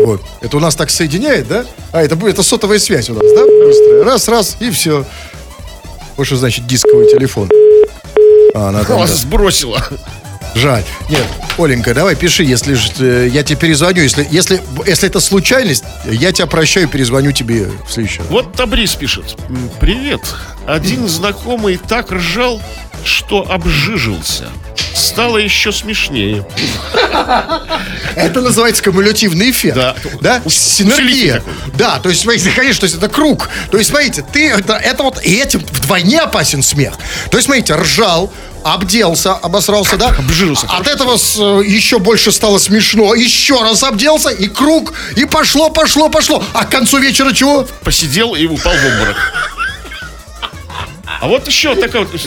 Вот. 0.06 0.22
Это 0.40 0.56
у 0.56 0.62
нас 0.62 0.74
так 0.74 0.90
соединяет, 0.90 1.50
да? 1.50 1.66
А, 1.92 2.02
это 2.02 2.16
будет 2.16 2.36
это 2.36 2.44
сотовая 2.44 2.80
связь 2.80 3.10
у 3.10 3.14
нас, 3.14 3.24
да? 3.24 3.44
Быстрая. 3.44 4.06
Раз, 4.06 4.30
раз, 4.30 4.56
и 4.62 4.72
все. 4.72 5.06
Вот 6.16 6.28
что 6.28 6.38
значит 6.38 6.66
дисковый 6.66 7.08
телефон. 7.12 7.50
А, 8.56 8.70
она 8.70 8.86
там, 8.86 9.02
да. 9.02 9.08
сбросило. 9.08 9.86
Жаль. 10.56 10.84
Нет, 11.10 11.26
Оленька, 11.58 11.94
давай 11.94 12.16
пиши, 12.16 12.44
если 12.44 12.74
ж, 12.74 12.90
э, 13.00 13.30
я 13.32 13.44
тебе 13.44 13.58
перезвоню. 13.58 14.02
Если, 14.04 14.28
если, 14.30 14.62
если 14.86 15.08
это 15.08 15.20
случайность, 15.20 15.84
я 16.06 16.32
тебя 16.32 16.46
прощаю 16.46 16.88
и 16.88 16.90
перезвоню 16.90 17.32
тебе 17.32 17.68
в 17.88 17.92
следующий 17.92 18.20
раз. 18.20 18.28
Вот 18.30 18.54
Табрис 18.54 18.96
пишет. 18.96 19.38
«М, 19.50 19.70
Привет. 19.80 20.22
Один 20.68 21.08
знакомый 21.08 21.78
так 21.78 22.12
ржал, 22.12 22.62
что 23.06 23.50
обжижился. 23.50 24.46
Стало 24.94 25.38
еще 25.38 25.72
смешнее. 25.72 26.46
Это 28.16 28.42
называется 28.42 28.84
кумулятивный 28.84 29.52
эффект. 29.52 29.76
Да. 29.76 29.96
Да? 30.20 30.42
Синергия. 30.50 31.42
Да, 31.78 32.00
то 32.00 32.10
есть, 32.10 32.22
смотрите, 32.22 32.52
конечно, 32.52 32.82
то 32.82 32.86
есть 32.86 32.98
это 32.98 33.08
круг. 33.10 33.50
То 33.72 33.78
есть, 33.78 33.90
смотрите, 33.90 34.24
ты, 34.32 34.50
это, 34.50 34.74
это 34.76 35.04
вот, 35.04 35.24
и 35.24 35.36
этим 35.36 35.60
вдвойне 35.62 36.20
опасен 36.20 36.62
смех. 36.62 36.94
То 37.30 37.38
есть, 37.38 37.46
смотрите, 37.46 37.76
ржал, 37.76 38.32
обделся, 38.64 39.34
обосрался, 39.34 39.98
да? 39.98 40.10
Обжирился. 40.10 40.68
От 40.68 40.88
этого 40.88 41.18
с, 41.18 41.38
э, 41.38 41.64
еще 41.66 42.00
больше 42.00 42.32
стало 42.32 42.58
смешно. 42.58 43.14
Еще 43.16 43.62
раз 43.62 43.84
обделся, 43.84 44.30
и 44.30 44.48
круг, 44.48 44.94
и 45.16 45.26
пошло, 45.26 45.70
пошло, 45.70 46.10
пошло. 46.10 46.44
А 46.54 46.66
к 46.66 46.70
концу 46.70 47.00
вечера 47.00 47.34
чего? 47.34 47.68
Посидел 47.84 48.36
и 48.36 48.46
упал 48.46 48.74
в 48.74 48.86
обморок. 48.86 49.18
А 51.20 51.28
вот 51.28 51.48
еще 51.48 51.76
такая 51.76 52.06
вот... 52.06 52.22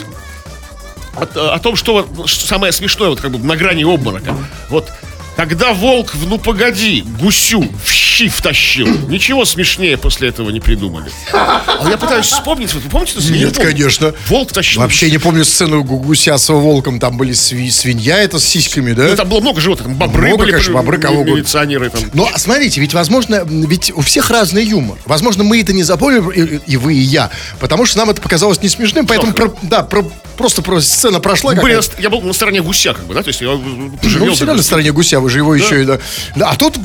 вот, 1.14 1.36
э, 1.36 1.40
о 1.40 1.58
том, 1.58 1.76
что, 1.76 2.06
что 2.26 2.46
самое 2.46 2.72
смешное, 2.72 3.08
вот 3.10 3.20
как 3.20 3.30
бы 3.30 3.38
на 3.38 3.56
грани 3.56 3.84
обморока. 3.84 4.36
Вот, 4.68 4.88
когда 5.36 5.72
волк 5.72 6.14
в 6.14 6.26
«Ну 6.26 6.38
погоди» 6.38 7.04
гусю 7.20 7.66
в 7.84 7.90
щи 7.90 8.28
втащил. 8.28 8.86
Ничего 9.08 9.44
смешнее 9.44 9.96
после 9.96 10.28
этого 10.28 10.50
не 10.50 10.60
придумали. 10.60 11.10
А 11.32 11.88
я 11.90 11.96
пытаюсь 11.96 12.26
вспомнить, 12.26 12.72
вот 12.72 12.82
вы 12.84 12.90
помните? 12.90 13.18
Не 13.30 13.40
Нет, 13.40 13.54
помню. 13.54 13.70
конечно. 13.70 14.14
Волк 14.28 14.52
тащил. 14.52 14.80
Вообще 14.80 15.10
не 15.10 15.18
помню 15.18 15.44
сцену 15.44 15.82
гу- 15.82 15.98
гуся 15.98 16.38
с 16.38 16.48
волком. 16.48 17.00
Там 17.00 17.16
были 17.16 17.32
сви- 17.32 17.70
свинья 17.70 18.18
это 18.18 18.38
с 18.38 18.44
сиськами, 18.44 18.92
да? 18.92 19.08
Ну, 19.08 19.16
там 19.16 19.28
было 19.28 19.40
много 19.40 19.60
животных. 19.60 19.88
Там 19.88 19.96
бобры 19.96 20.26
Много, 20.28 20.38
были, 20.44 20.52
конечно, 20.52 20.74
бобры, 20.74 20.98
кого 20.98 21.24
милиционеры 21.24 21.90
там. 21.90 22.02
Но 22.14 22.30
смотрите, 22.36 22.80
ведь 22.80 22.94
возможно, 22.94 23.42
ведь 23.46 23.92
у 23.94 24.00
всех 24.00 24.30
разный 24.30 24.64
юмор. 24.64 24.98
Возможно, 25.06 25.42
мы 25.44 25.60
это 25.60 25.72
не 25.72 25.82
запомнили, 25.82 26.60
и, 26.66 26.72
и 26.72 26.76
вы, 26.76 26.94
и 26.94 27.00
я, 27.00 27.30
потому 27.60 27.84
что 27.86 27.98
нам 27.98 28.10
это 28.10 28.20
показалось 28.22 28.62
не 28.62 28.68
смешным, 28.68 29.06
поэтому 29.06 29.32
про- 29.32 29.54
да, 29.62 29.82
про- 29.82 30.04
просто 30.36 30.62
про 30.62 30.80
сцена 30.80 31.20
прошла. 31.20 31.54
Были 31.54 31.80
я 32.00 32.10
был 32.10 32.20
на 32.22 32.32
стороне 32.32 32.62
гуся, 32.62 32.94
как 32.94 33.04
бы, 33.06 33.14
да, 33.14 33.22
то 33.22 33.28
есть 33.28 33.40
я 33.40 33.48
э, 33.48 33.56
Ну, 33.56 33.90
пожалел. 34.02 34.34
всегда 34.34 34.54
на 34.54 34.62
стороне 34.62 34.92
гуся, 34.92 35.20
вы 35.24 35.30
же 35.30 35.38
его 35.38 35.54
еще 35.54 35.82
и... 35.82 35.84
Да. 35.86 35.98
Да, 36.36 36.50
а 36.50 36.56
тут... 36.56 36.76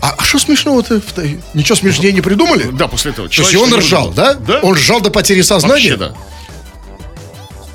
А, 0.00 0.14
а 0.18 0.24
что 0.24 0.40
смешного-то? 0.40 1.00
Ничего 1.54 1.76
смешнее 1.76 2.12
не 2.12 2.20
придумали? 2.20 2.64
Да, 2.72 2.88
после 2.88 3.12
этого. 3.12 3.28
То 3.28 3.42
есть 3.42 3.54
он 3.54 3.72
ржал, 3.72 4.10
да? 4.10 4.34
Да. 4.34 4.58
Он 4.62 4.74
ржал 4.74 5.00
до 5.00 5.10
потери 5.10 5.42
сознания? 5.42 5.92
Вообще, 5.92 5.96
да. 5.96 6.14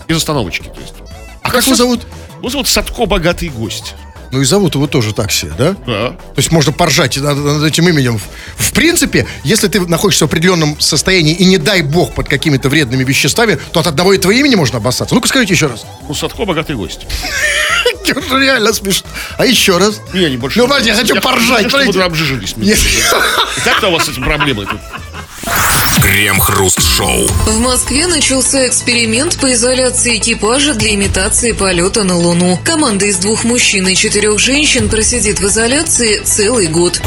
Из 0.10 0.18
остановочки, 0.18 0.66
то 0.66 0.82
есть. 0.82 0.96
А 1.42 1.50
как 1.50 1.66
его 1.66 1.76
зовут? 1.76 2.02
Вот 2.42 2.52
зовут 2.52 2.68
Садко 2.68 3.06
богатый 3.06 3.48
гость. 3.48 3.96
Ну 4.32 4.42
и 4.42 4.46
зовут 4.46 4.76
его 4.76 4.88
тоже 4.88 5.14
так 5.14 5.32
себе, 5.32 5.54
да? 5.58 5.76
Да. 5.86 6.10
То 6.10 6.38
есть 6.38 6.52
можно 6.52 6.72
поржать 6.72 7.18
над, 7.18 7.38
над 7.38 7.64
этим 7.64 7.88
именем. 7.90 8.20
В, 8.58 8.72
принципе, 8.74 9.28
если 9.44 9.68
ты 9.68 9.82
находишься 9.82 10.26
в 10.26 10.30
определенном 10.30 10.80
состоянии 10.80 11.34
и 11.34 11.46
не 11.46 11.58
дай 11.58 11.82
бог 11.82 12.14
под 12.14 12.30
какими-то 12.30 12.70
вредными 12.70 13.04
веществами, 13.04 13.58
то 13.72 13.80
от 13.80 13.88
одного 13.88 14.14
этого 14.14 14.32
имени 14.32 14.56
можно 14.56 14.78
обоссаться. 14.78 15.16
Ну-ка 15.16 15.28
скажите 15.28 15.54
еще 15.54 15.68
раз. 15.68 15.86
Ну, 16.08 16.14
Садко 16.14 16.46
богатый 16.46 16.76
гость. 16.76 17.02
Реально 18.06 18.74
смешно. 18.74 19.08
А 19.38 19.46
еще 19.46 19.78
раз. 19.78 20.00
Не, 20.14 20.30
не 20.30 20.38
больше. 20.38 20.60
Ну, 20.60 20.78
я 20.78 20.96
хочу 20.96 21.20
поржать, 21.22 21.72
Я, 21.96 22.06
обжились. 22.06 22.56
Нет. 22.58 22.78
И 23.58 23.62
так-то 23.62 23.90
у 23.90 23.92
вас 23.92 24.06
с 24.06 24.10
этим 24.10 24.24
проблемы. 24.24 24.66
тут. 24.66 24.80
Крем-хруст-шоу. 26.02 27.28
В 27.28 27.60
Москве 27.60 28.08
начался 28.08 28.68
эксперимент 28.68 29.38
по 29.38 29.52
изоляции 29.54 30.18
экипажа 30.18 30.74
для 30.74 30.96
имитации 30.96 31.52
полета 31.52 32.04
на 32.04 32.16
Луну. 32.16 32.58
Команда 32.64 33.06
из 33.06 33.18
двух 33.18 33.44
мужчин 33.44 33.88
и 33.88 33.96
четырех 33.96 34.40
женщин 34.40 34.88
просидит 34.88 35.40
в 35.40 35.48
изоляции 35.48 36.22
целый 36.24 36.68
год. 36.68 37.02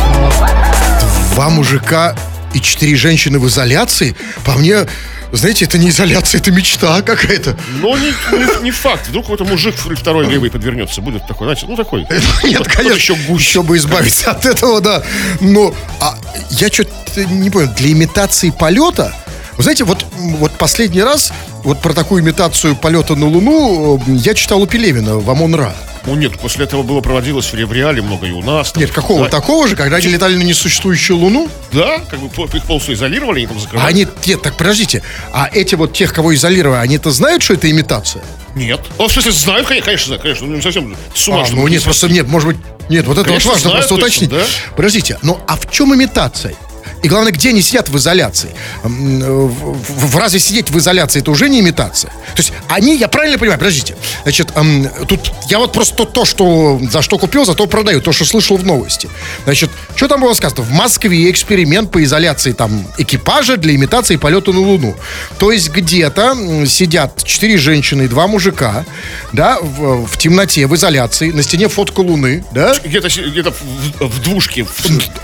Два 1.35 1.49
мужика 1.49 2.15
и 2.53 2.61
четыре 2.61 2.97
женщины 2.97 3.39
в 3.39 3.49
изоляции? 3.49 4.15
По 4.45 4.53
мне, 4.53 4.87
знаете, 5.33 5.65
это 5.65 5.79
не 5.79 5.89
изоляция, 5.89 6.41
это 6.41 6.51
мечта 6.51 7.03
какая-то. 7.03 7.57
Но 7.81 7.97
не, 7.97 8.09
не- 8.33 8.63
не 8.65 8.71
факт. 8.71 9.09
Вдруг 9.09 9.25
какой-то 9.25 9.45
мужик 9.45 9.75
второй 9.77 10.27
левый 10.27 10.51
подвернется. 10.51 11.01
Будет 11.01 11.27
такой, 11.27 11.47
знаете, 11.47 11.67
ну 11.69 11.77
такой. 11.77 12.03
Нет, 12.45 12.59
Тот- 12.59 12.67
тот 12.67 12.69
конечно, 12.69 12.95
еще 12.97 13.13
еще, 13.15 13.27
гуще. 13.29 13.63
бы 13.63 13.77
избавиться 13.77 14.31
от 14.31 14.45
этого, 14.47 14.81
да. 14.81 15.03
Но 15.41 15.75
а, 16.01 16.17
я 16.51 16.69
что-то 16.69 17.25
не 17.27 17.51
понял, 17.51 17.69
для 17.77 17.93
имитации 17.93 18.51
полета, 18.51 19.15
вы 19.57 19.63
знаете, 19.63 19.85
вот, 19.85 20.05
вот 20.17 20.53
последний 20.53 21.03
раз 21.03 21.33
вот 21.65 21.81
про 21.81 21.93
такую 21.95 22.23
имитацию 22.23 22.75
полета 22.77 23.15
на 23.17 23.27
Луну 23.27 23.99
э, 24.07 24.11
я 24.17 24.35
читал 24.35 24.63
у 24.63 24.67
Пелевина 24.67 25.17
в 25.19 25.31
Амон-Ра. 25.31 25.75
Ну 26.05 26.15
нет, 26.17 26.39
после 26.39 26.65
этого 26.65 26.83
было 26.83 27.01
проводилось 27.01 27.47
в 27.47 27.55
ре- 27.55 27.65
в 27.67 27.73
реале 27.73 28.03
много 28.03 28.27
и 28.27 28.33
у 28.33 28.43
нас. 28.43 28.73
там. 28.73 28.81
Нет, 28.83 28.91
какого 28.91 29.25
да, 29.25 29.31
такого 29.31 29.69
же, 29.69 29.77
когда 29.77 29.97
они 29.99 30.09
летали 30.09 30.35
на 30.37 30.43
несуществующую 30.43 31.17
Луну? 31.19 31.49
Да, 31.73 32.01
как 32.11 32.19
бы 32.19 32.27
их 32.27 32.65
полностью 32.65 32.95
изолировали, 32.95 33.39
они 33.39 33.47
там 33.47 33.57
А 33.57 33.61
закрывали. 33.61 33.89
они, 33.89 34.07
нет, 34.27 34.43
так 34.43 34.57
подождите, 34.57 35.03
а 35.33 35.49
эти 35.53 35.75
вот 35.77 35.93
тех, 35.93 36.13
кого 36.13 36.35
изолировали, 36.35 36.79
они-то 36.81 37.11
знают, 37.13 37.43
что 37.43 37.55
это 37.55 37.71
имитация? 37.71 38.23
Нет. 38.55 38.81
О, 38.99 39.07
в 39.09 39.13
смысле, 39.13 39.33
знаю, 39.33 39.65
конечно, 39.65 39.83
конечно, 39.87 40.07
знаю, 40.09 40.21
конечно. 40.23 40.47
Ну, 40.47 40.57
не 40.57 40.61
совсем 40.63 40.97
с 41.15 41.29
ума, 41.29 41.43
А, 41.43 41.47
ну 41.53 41.67
не 41.69 41.75
нет, 41.75 41.85
просто 41.85 42.09
нет, 42.09 42.27
может 42.27 42.49
быть, 42.49 42.57
нет, 42.89 43.07
вот 43.07 43.17
это 43.19 43.29
Конечно, 43.29 43.51
вот 43.53 43.55
важно 43.57 43.71
знаю 43.71 43.87
просто 43.89 43.95
точно, 43.95 44.07
уточнить. 44.27 44.31
да. 44.31 44.75
Подождите, 44.77 45.19
ну 45.23 45.41
а 45.47 45.57
в 45.57 45.71
чем 45.71 45.95
имитация? 45.95 46.55
И 47.03 47.09
главное, 47.09 47.33
где 47.33 47.49
они 47.51 47.63
сидят 47.63 47.89
в 47.89 47.97
изоляции? 47.97 48.51
В, 48.83 48.89
в- 48.89 50.07
в- 50.13 50.17
разве 50.17 50.39
сидеть 50.41 50.71
в 50.71 50.79
изоляции 50.79 51.21
это 51.21 51.31
уже 51.31 51.49
не 51.49 51.61
имитация? 51.61 52.11
То 52.35 52.39
есть 52.39 52.53
они, 52.69 52.97
я 52.97 53.09
правильно 53.09 53.39
понимаю, 53.39 53.59
подождите, 53.59 53.97
значит, 54.23 54.51
эм, 54.55 54.89
тут 55.09 55.33
я 55.49 55.59
вот 55.59 55.73
просто 55.73 55.95
то, 55.97 56.05
то, 56.05 56.25
что 56.25 56.81
за 56.91 57.03
что 57.03 57.19
купил, 57.19 57.45
за 57.45 57.55
то 57.55 57.67
продаю, 57.67 58.01
то, 58.01 58.13
что 58.13 58.25
слышал 58.25 58.57
в 58.57 58.65
новости. 58.65 59.09
Значит, 59.45 59.71
что 59.97 60.09
там 60.09 60.21
было 60.21 60.33
сказано? 60.35 60.63
В 60.63 60.71
Москве 60.71 61.31
эксперимент 61.31 61.91
по 61.91 62.03
изоляции 62.05 62.53
там 62.53 62.87
экипажа 62.99 63.57
для 63.57 63.75
имитации 63.75 64.17
полета 64.17 64.53
на 64.53 64.61
Луну. 64.61 64.95
То 65.39 65.51
есть 65.53 65.71
где-то 65.71 66.37
сидят 66.67 67.25
четыре 67.25 67.59
женщины 67.59 68.03
и 68.03 68.09
два 68.09 68.27
мужика, 68.27 68.85
да, 69.33 69.59
в, 69.61 70.07
в 70.07 70.19
темноте, 70.19 70.67
в 70.67 70.75
изоляции, 70.77 71.31
на 71.31 71.43
стене 71.43 71.69
фотка 71.69 72.01
Луны, 72.01 72.45
да? 72.53 72.75
Где-то 72.85 73.09
где-то 73.09 73.51
в, 73.99 74.07
в 74.09 74.23
двушке, 74.23 74.65
в, 74.65 74.71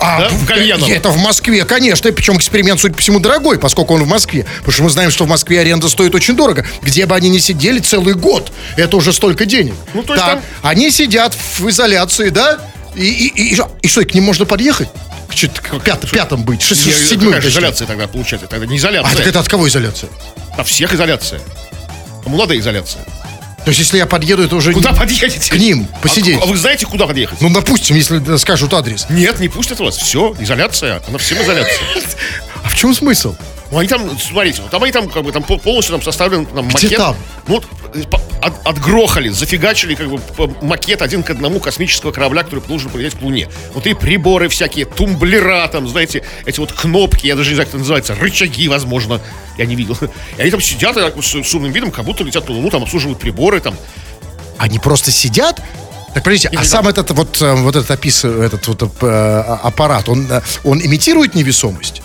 А, 0.00 0.20
да, 0.20 0.28
в 0.28 0.46
Кальяново. 0.46 0.90
Это 0.90 1.10
в 1.10 1.18
Москве, 1.18 1.64
конечно. 1.68 2.10
Причем 2.12 2.36
эксперимент, 2.38 2.80
судя 2.80 2.94
по 2.94 3.00
всему, 3.00 3.20
дорогой, 3.20 3.58
поскольку 3.58 3.94
он 3.94 4.02
в 4.02 4.08
Москве. 4.08 4.44
Потому 4.58 4.72
что 4.72 4.82
мы 4.84 4.90
знаем, 4.90 5.10
что 5.10 5.24
в 5.24 5.28
Москве 5.28 5.60
аренда 5.60 5.88
стоит 5.88 6.14
очень 6.14 6.34
дорого. 6.34 6.66
Где 6.82 7.06
бы 7.06 7.14
они 7.14 7.28
ни 7.28 7.38
сидели 7.38 7.78
целый 7.78 8.14
год, 8.14 8.50
это 8.76 8.96
уже 8.96 9.12
столько 9.12 9.44
денег. 9.46 9.74
Ну, 9.94 10.02
то 10.02 10.14
есть 10.14 10.24
так, 10.26 10.34
там- 10.34 10.42
они 10.62 10.90
сидят 10.90 11.36
в 11.58 11.68
изоляции, 11.68 12.30
да? 12.30 12.58
И, 12.96 13.02
и, 13.04 13.52
и, 13.54 13.60
и 13.82 13.88
что, 13.88 14.00
и 14.00 14.04
к 14.04 14.14
ним 14.14 14.24
можно 14.24 14.44
подъехать? 14.44 14.88
К 15.28 15.78
пят- 15.84 16.10
пятым 16.10 16.42
быть, 16.42 16.62
шест- 16.62 16.86
Не, 16.86 16.92
седьмым. 16.92 17.34
какая 17.34 17.50
изоляция 17.50 17.86
тогда 17.86 18.08
получается? 18.08 18.48
Тогда 18.48 18.66
не 18.66 18.74
А 18.74 18.78
изоляция. 18.78 19.16
так 19.16 19.26
это 19.26 19.40
от 19.40 19.48
кого 19.48 19.68
изоляция? 19.68 20.08
А 20.56 20.64
всех 20.64 20.94
изоляция. 20.94 21.40
Надо 22.26 22.58
изоляция? 22.58 23.02
То 23.68 23.70
есть, 23.70 23.80
если 23.80 23.98
я 23.98 24.06
подъеду, 24.06 24.42
это 24.42 24.56
уже 24.56 24.72
Куда 24.72 24.92
не- 24.92 24.96
подъедете? 24.96 25.50
к 25.50 25.54
ним 25.54 25.86
посидеть. 26.00 26.38
А, 26.40 26.44
а 26.44 26.46
вы 26.46 26.56
знаете, 26.56 26.86
куда 26.86 27.06
подъехать? 27.06 27.38
Ну, 27.42 27.50
допустим, 27.52 27.96
если 27.96 28.38
скажут 28.38 28.72
адрес. 28.72 29.04
Нет, 29.10 29.40
не 29.40 29.48
пустят 29.50 29.78
вас. 29.78 29.98
Все, 29.98 30.34
изоляция. 30.40 31.02
Она 31.06 31.18
всем 31.18 31.42
изоляция. 31.42 31.78
А 32.64 32.70
в 32.70 32.74
чем 32.74 32.94
смысл? 32.94 33.36
Ну, 33.70 33.78
они 33.78 33.88
там, 33.88 34.18
смотрите, 34.18 34.62
там 34.70 34.82
они 34.82 34.92
там, 34.92 35.08
как 35.10 35.22
бы, 35.24 35.30
там 35.32 35.42
пол- 35.42 35.58
полностью 35.58 35.94
там 35.94 36.02
составлен 36.02 36.46
там, 36.46 36.68
Где 36.68 36.74
макет. 36.86 36.96
там? 36.98 37.16
Ну, 37.46 37.62
от- 38.40 38.66
отгрохали, 38.66 39.28
зафигачили, 39.28 39.94
как 39.94 40.08
бы, 40.08 40.20
макет 40.62 41.02
один 41.02 41.22
к 41.22 41.28
одному 41.30 41.60
космического 41.60 42.10
корабля, 42.10 42.44
который 42.44 42.60
должен 42.66 42.90
полететь 42.90 43.18
к 43.18 43.22
Луне. 43.22 43.48
Вот 43.74 43.86
и 43.86 43.92
приборы 43.92 44.48
всякие, 44.48 44.86
тумблера 44.86 45.68
там, 45.68 45.86
знаете, 45.86 46.24
эти 46.46 46.60
вот 46.60 46.72
кнопки, 46.72 47.26
я 47.26 47.36
даже 47.36 47.50
не 47.50 47.56
знаю, 47.56 47.66
как 47.66 47.74
это 47.74 47.78
называется, 47.80 48.14
рычаги, 48.14 48.68
возможно, 48.68 49.20
я 49.58 49.66
не 49.66 49.74
видел. 49.76 49.98
И 50.38 50.40
они 50.40 50.50
там 50.50 50.62
сидят 50.62 50.96
и 50.96 51.00
так 51.00 51.14
вот 51.16 51.26
с, 51.26 51.34
с 51.42 51.54
умным 51.54 51.70
видом, 51.72 51.90
как 51.90 52.06
будто 52.06 52.24
летят 52.24 52.48
на 52.48 52.54
Луну, 52.54 52.70
там 52.70 52.82
обслуживают 52.84 53.18
приборы, 53.18 53.60
там. 53.60 53.76
Они 54.56 54.78
просто 54.78 55.10
сидят? 55.12 55.60
Так, 56.14 56.24
подождите, 56.24 56.50
а 56.56 56.64
сам 56.64 56.88
этот 56.88 57.10
вот, 57.10 57.40
э, 57.42 57.54
вот 57.54 57.76
этот 57.76 57.90
опис, 57.90 58.24
этот 58.24 58.66
вот 58.66 58.82
э, 59.02 59.06
аппарат, 59.62 60.08
он, 60.08 60.26
он 60.64 60.80
имитирует 60.80 61.34
невесомость? 61.34 62.00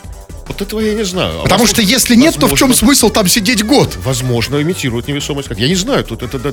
Вот 0.47 0.62
этого 0.62 0.81
я 0.81 0.93
не 0.93 1.03
знаю. 1.05 1.39
А 1.39 1.43
Потому 1.43 1.65
что 1.65 1.77
возможно- 1.77 1.95
если 1.95 2.15
нет, 2.15 2.33
то 2.35 2.47
в 2.47 2.57
чем 2.57 2.67
возможно- 2.69 2.75
смысл 2.75 3.09
там 3.09 3.27
сидеть 3.27 3.63
год? 3.63 3.95
Возможно, 4.03 4.62
имитирует 4.62 5.07
невесомость. 5.07 5.47
Как- 5.47 5.57
Я 5.57 5.69
не 5.69 5.75
знаю, 5.75 6.03
тут 6.03 6.21
это, 6.21 6.38
да, 6.38 6.51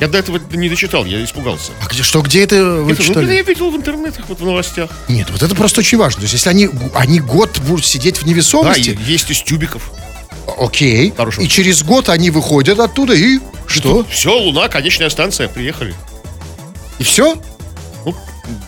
я 0.00 0.08
до 0.08 0.16
этого 0.18 0.40
не 0.52 0.68
дочитал, 0.70 1.04
я 1.04 1.22
испугался. 1.22 1.72
А 1.82 1.86
где, 1.86 2.02
что, 2.02 2.22
где 2.22 2.42
это 2.42 2.64
вы 2.64 2.92
Это, 2.92 3.02
ну, 3.20 3.20
я 3.30 3.42
видел 3.42 3.70
в 3.70 3.76
интернетах, 3.76 4.24
вот 4.28 4.40
в 4.40 4.44
новостях. 4.44 4.88
Нет, 5.08 5.28
вот 5.30 5.42
это 5.42 5.54
просто 5.54 5.80
очень 5.80 5.98
важно. 5.98 6.20
То 6.20 6.24
есть, 6.24 6.32
если 6.34 6.48
они, 6.48 6.70
они 6.94 7.20
год 7.20 7.58
будут 7.60 7.84
сидеть 7.84 8.16
в 8.18 8.24
Да, 8.24 8.30
невесомости, 8.30 8.98
и 8.98 9.12
есть 9.12 9.30
из 9.30 9.42
тюбиков. 9.42 9.90
окей, 10.58 11.12
Хорошо. 11.14 11.42
и 11.42 11.48
через 11.48 11.82
год 11.82 12.08
они 12.08 12.30
выходят 12.30 12.78
оттуда 12.80 13.12
и 13.14 13.38
что? 13.66 14.06
Все, 14.10 14.32
Луна, 14.38 14.68
конечная 14.68 15.10
станция, 15.10 15.48
приехали. 15.48 15.94
И 16.98 17.04
все? 17.04 17.36
Ну, 18.06 18.14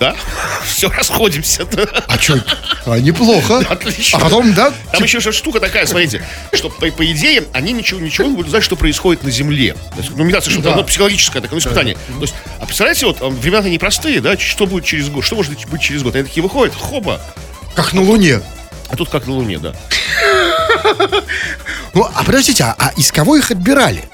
да, 0.00 0.14
все, 0.66 0.88
расходимся. 0.90 1.66
А 2.08 2.18
что? 2.18 2.42
А, 2.86 2.98
неплохо. 2.98 3.58
Отлично. 3.68 4.18
А 4.18 4.22
потом, 4.22 4.52
да? 4.54 4.72
Там 4.92 5.02
еще 5.02 5.20
штука 5.32 5.60
такая, 5.60 5.86
смотрите, 5.86 6.24
что 6.52 6.68
по, 6.70 6.86
по 6.90 7.04
идее 7.10 7.44
они 7.52 7.72
ничего, 7.72 8.00
ничего 8.00 8.26
не 8.28 8.34
будут 8.34 8.50
знать, 8.50 8.64
что 8.64 8.76
происходит 8.76 9.22
на 9.24 9.30
Земле. 9.30 9.74
То 9.74 9.98
есть, 9.98 10.10
ну, 10.16 10.24
имитация, 10.24 10.50
что 10.52 10.62
Да. 10.62 10.72
оно 10.74 10.84
психологическое 10.84 11.40
такое 11.40 11.58
испытание. 11.60 11.94
То 11.94 12.22
есть, 12.22 12.34
а 12.60 12.66
представляете, 12.66 13.06
вот 13.06 13.18
а, 13.20 13.28
времена 13.28 13.68
непростые, 13.68 14.20
да, 14.20 14.36
что 14.38 14.66
будет 14.66 14.84
через 14.84 15.08
год, 15.08 15.24
что 15.24 15.36
может 15.36 15.52
быть 15.68 15.80
через 15.82 16.02
год? 16.02 16.14
Они 16.14 16.24
такие 16.24 16.42
выходят, 16.42 16.74
хоба, 16.74 17.20
Как 17.74 17.92
на 17.92 18.02
Луне. 18.02 18.40
а 18.90 18.96
тут 18.96 19.08
как 19.10 19.26
на 19.26 19.34
Луне, 19.34 19.58
да. 19.58 19.74
Ну, 21.94 22.08
а 22.14 22.22
подождите, 22.24 22.64
а, 22.64 22.74
а 22.78 22.92
из 22.96 23.10
кого 23.10 23.36
их 23.36 23.50
отбирали? 23.50 24.04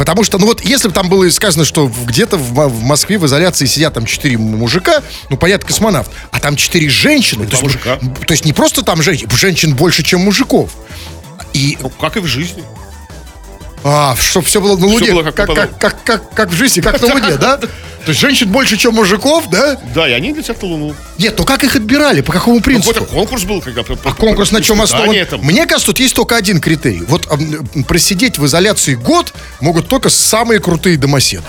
Потому 0.00 0.24
что, 0.24 0.38
ну 0.38 0.46
вот, 0.46 0.64
если 0.64 0.88
бы 0.88 0.94
там 0.94 1.10
было 1.10 1.28
сказано, 1.28 1.66
что 1.66 1.92
где-то 2.06 2.38
в, 2.38 2.68
в 2.68 2.82
Москве 2.82 3.18
в 3.18 3.26
изоляции 3.26 3.66
сидят 3.66 3.92
там 3.92 4.06
четыре 4.06 4.38
мужика, 4.38 5.02
ну, 5.28 5.36
понятно, 5.36 5.66
космонавт, 5.66 6.10
а 6.30 6.40
там 6.40 6.56
четыре 6.56 6.88
женщины. 6.88 7.44
То 7.44 7.50
есть, 7.50 7.62
мужика. 7.62 7.98
то 7.98 8.32
есть 8.32 8.46
не 8.46 8.54
просто 8.54 8.80
там 8.80 9.02
женщин, 9.02 9.28
женщин 9.30 9.74
больше, 9.74 10.02
чем 10.02 10.20
мужиков. 10.20 10.70
И, 11.52 11.76
Ну, 11.82 11.90
как 11.90 12.16
и 12.16 12.20
в 12.20 12.24
жизни. 12.24 12.64
А, 13.84 14.14
чтобы 14.16 14.46
все 14.46 14.60
было 14.60 14.76
на 14.76 14.86
Луне, 14.86 15.12
было 15.12 15.22
как 15.22 15.34
как, 15.34 15.54
как, 15.54 15.78
как, 15.78 16.04
как, 16.04 16.30
как 16.34 16.48
в 16.50 16.54
жизни, 16.54 16.80
как 16.80 17.00
на 17.00 17.14
Луне, 17.14 17.36
да? 17.36 17.56
То 17.56 18.12
есть 18.12 18.20
женщин 18.20 18.48
больше, 18.48 18.76
чем 18.76 18.94
мужиков, 18.94 19.48
да? 19.50 19.78
Да, 19.94 20.08
и 20.08 20.12
они 20.12 20.32
летят 20.32 20.60
на 20.62 20.68
Луну. 20.68 20.94
Нет, 21.18 21.34
ну 21.36 21.44
как 21.44 21.64
их 21.64 21.76
отбирали, 21.76 22.22
по 22.22 22.32
какому 22.32 22.56
Ну, 22.56 22.62
принципу? 22.62 22.94
какой-то 22.94 23.12
конкурс 23.12 23.42
был. 23.44 23.60
Когда, 23.60 23.82
А 24.04 24.14
конкурс 24.14 24.52
на 24.52 24.62
чем 24.62 24.80
основан? 24.80 25.14
Там. 25.26 25.40
Мне 25.42 25.66
кажется, 25.66 25.88
тут 25.88 26.00
есть 26.00 26.14
только 26.14 26.36
один 26.36 26.60
критерий. 26.60 27.02
Вот 27.06 27.28
просидеть 27.86 28.38
в 28.38 28.46
изоляции 28.46 28.94
год 28.94 29.34
могут 29.60 29.88
только 29.88 30.08
самые 30.08 30.60
крутые 30.60 30.96
домоседы. 30.96 31.42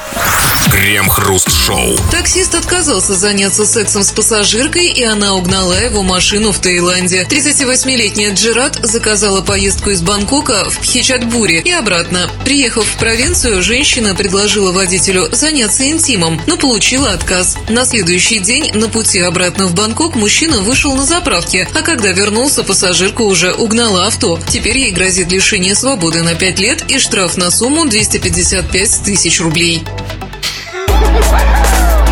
Крем-хруст-шоу. 0.71 1.97
Таксист 2.11 2.55
отказался 2.55 3.13
заняться 3.13 3.65
сексом 3.65 4.03
с 4.03 4.11
пассажиркой, 4.11 4.87
и 4.87 5.03
она 5.03 5.35
угнала 5.35 5.73
его 5.73 6.01
машину 6.01 6.53
в 6.53 6.59
Таиланде. 6.59 7.27
38-летняя 7.29 8.33
Джират 8.33 8.79
заказала 8.81 9.41
поездку 9.41 9.89
из 9.89 10.01
Бангкока 10.01 10.69
в 10.69 10.79
Пхичатбуре 10.79 11.59
и 11.59 11.71
обратно. 11.71 12.31
Приехав 12.45 12.85
в 12.85 12.97
провинцию, 12.97 13.61
женщина 13.61 14.15
предложила 14.15 14.71
водителю 14.71 15.27
заняться 15.33 15.89
интимом, 15.89 16.41
но 16.47 16.55
получила 16.55 17.11
отказ. 17.11 17.57
На 17.67 17.85
следующий 17.85 18.39
день 18.39 18.71
на 18.73 18.87
пути 18.87 19.19
обратно 19.19 19.67
в 19.67 19.75
Бангкок 19.75 20.15
мужчина 20.15 20.61
вышел 20.61 20.95
на 20.95 21.05
заправке, 21.05 21.67
а 21.75 21.81
когда 21.81 22.13
вернулся, 22.13 22.63
пассажирка 22.63 23.23
уже 23.23 23.53
угнала 23.53 24.07
авто. 24.07 24.39
Теперь 24.47 24.77
ей 24.77 24.91
грозит 24.91 25.33
лишение 25.33 25.75
свободы 25.75 26.23
на 26.23 26.33
5 26.33 26.59
лет 26.59 26.85
и 26.87 26.97
штраф 26.97 27.35
на 27.35 27.51
сумму 27.51 27.85
255 27.85 29.01
тысяч 29.03 29.41
рублей. 29.41 29.83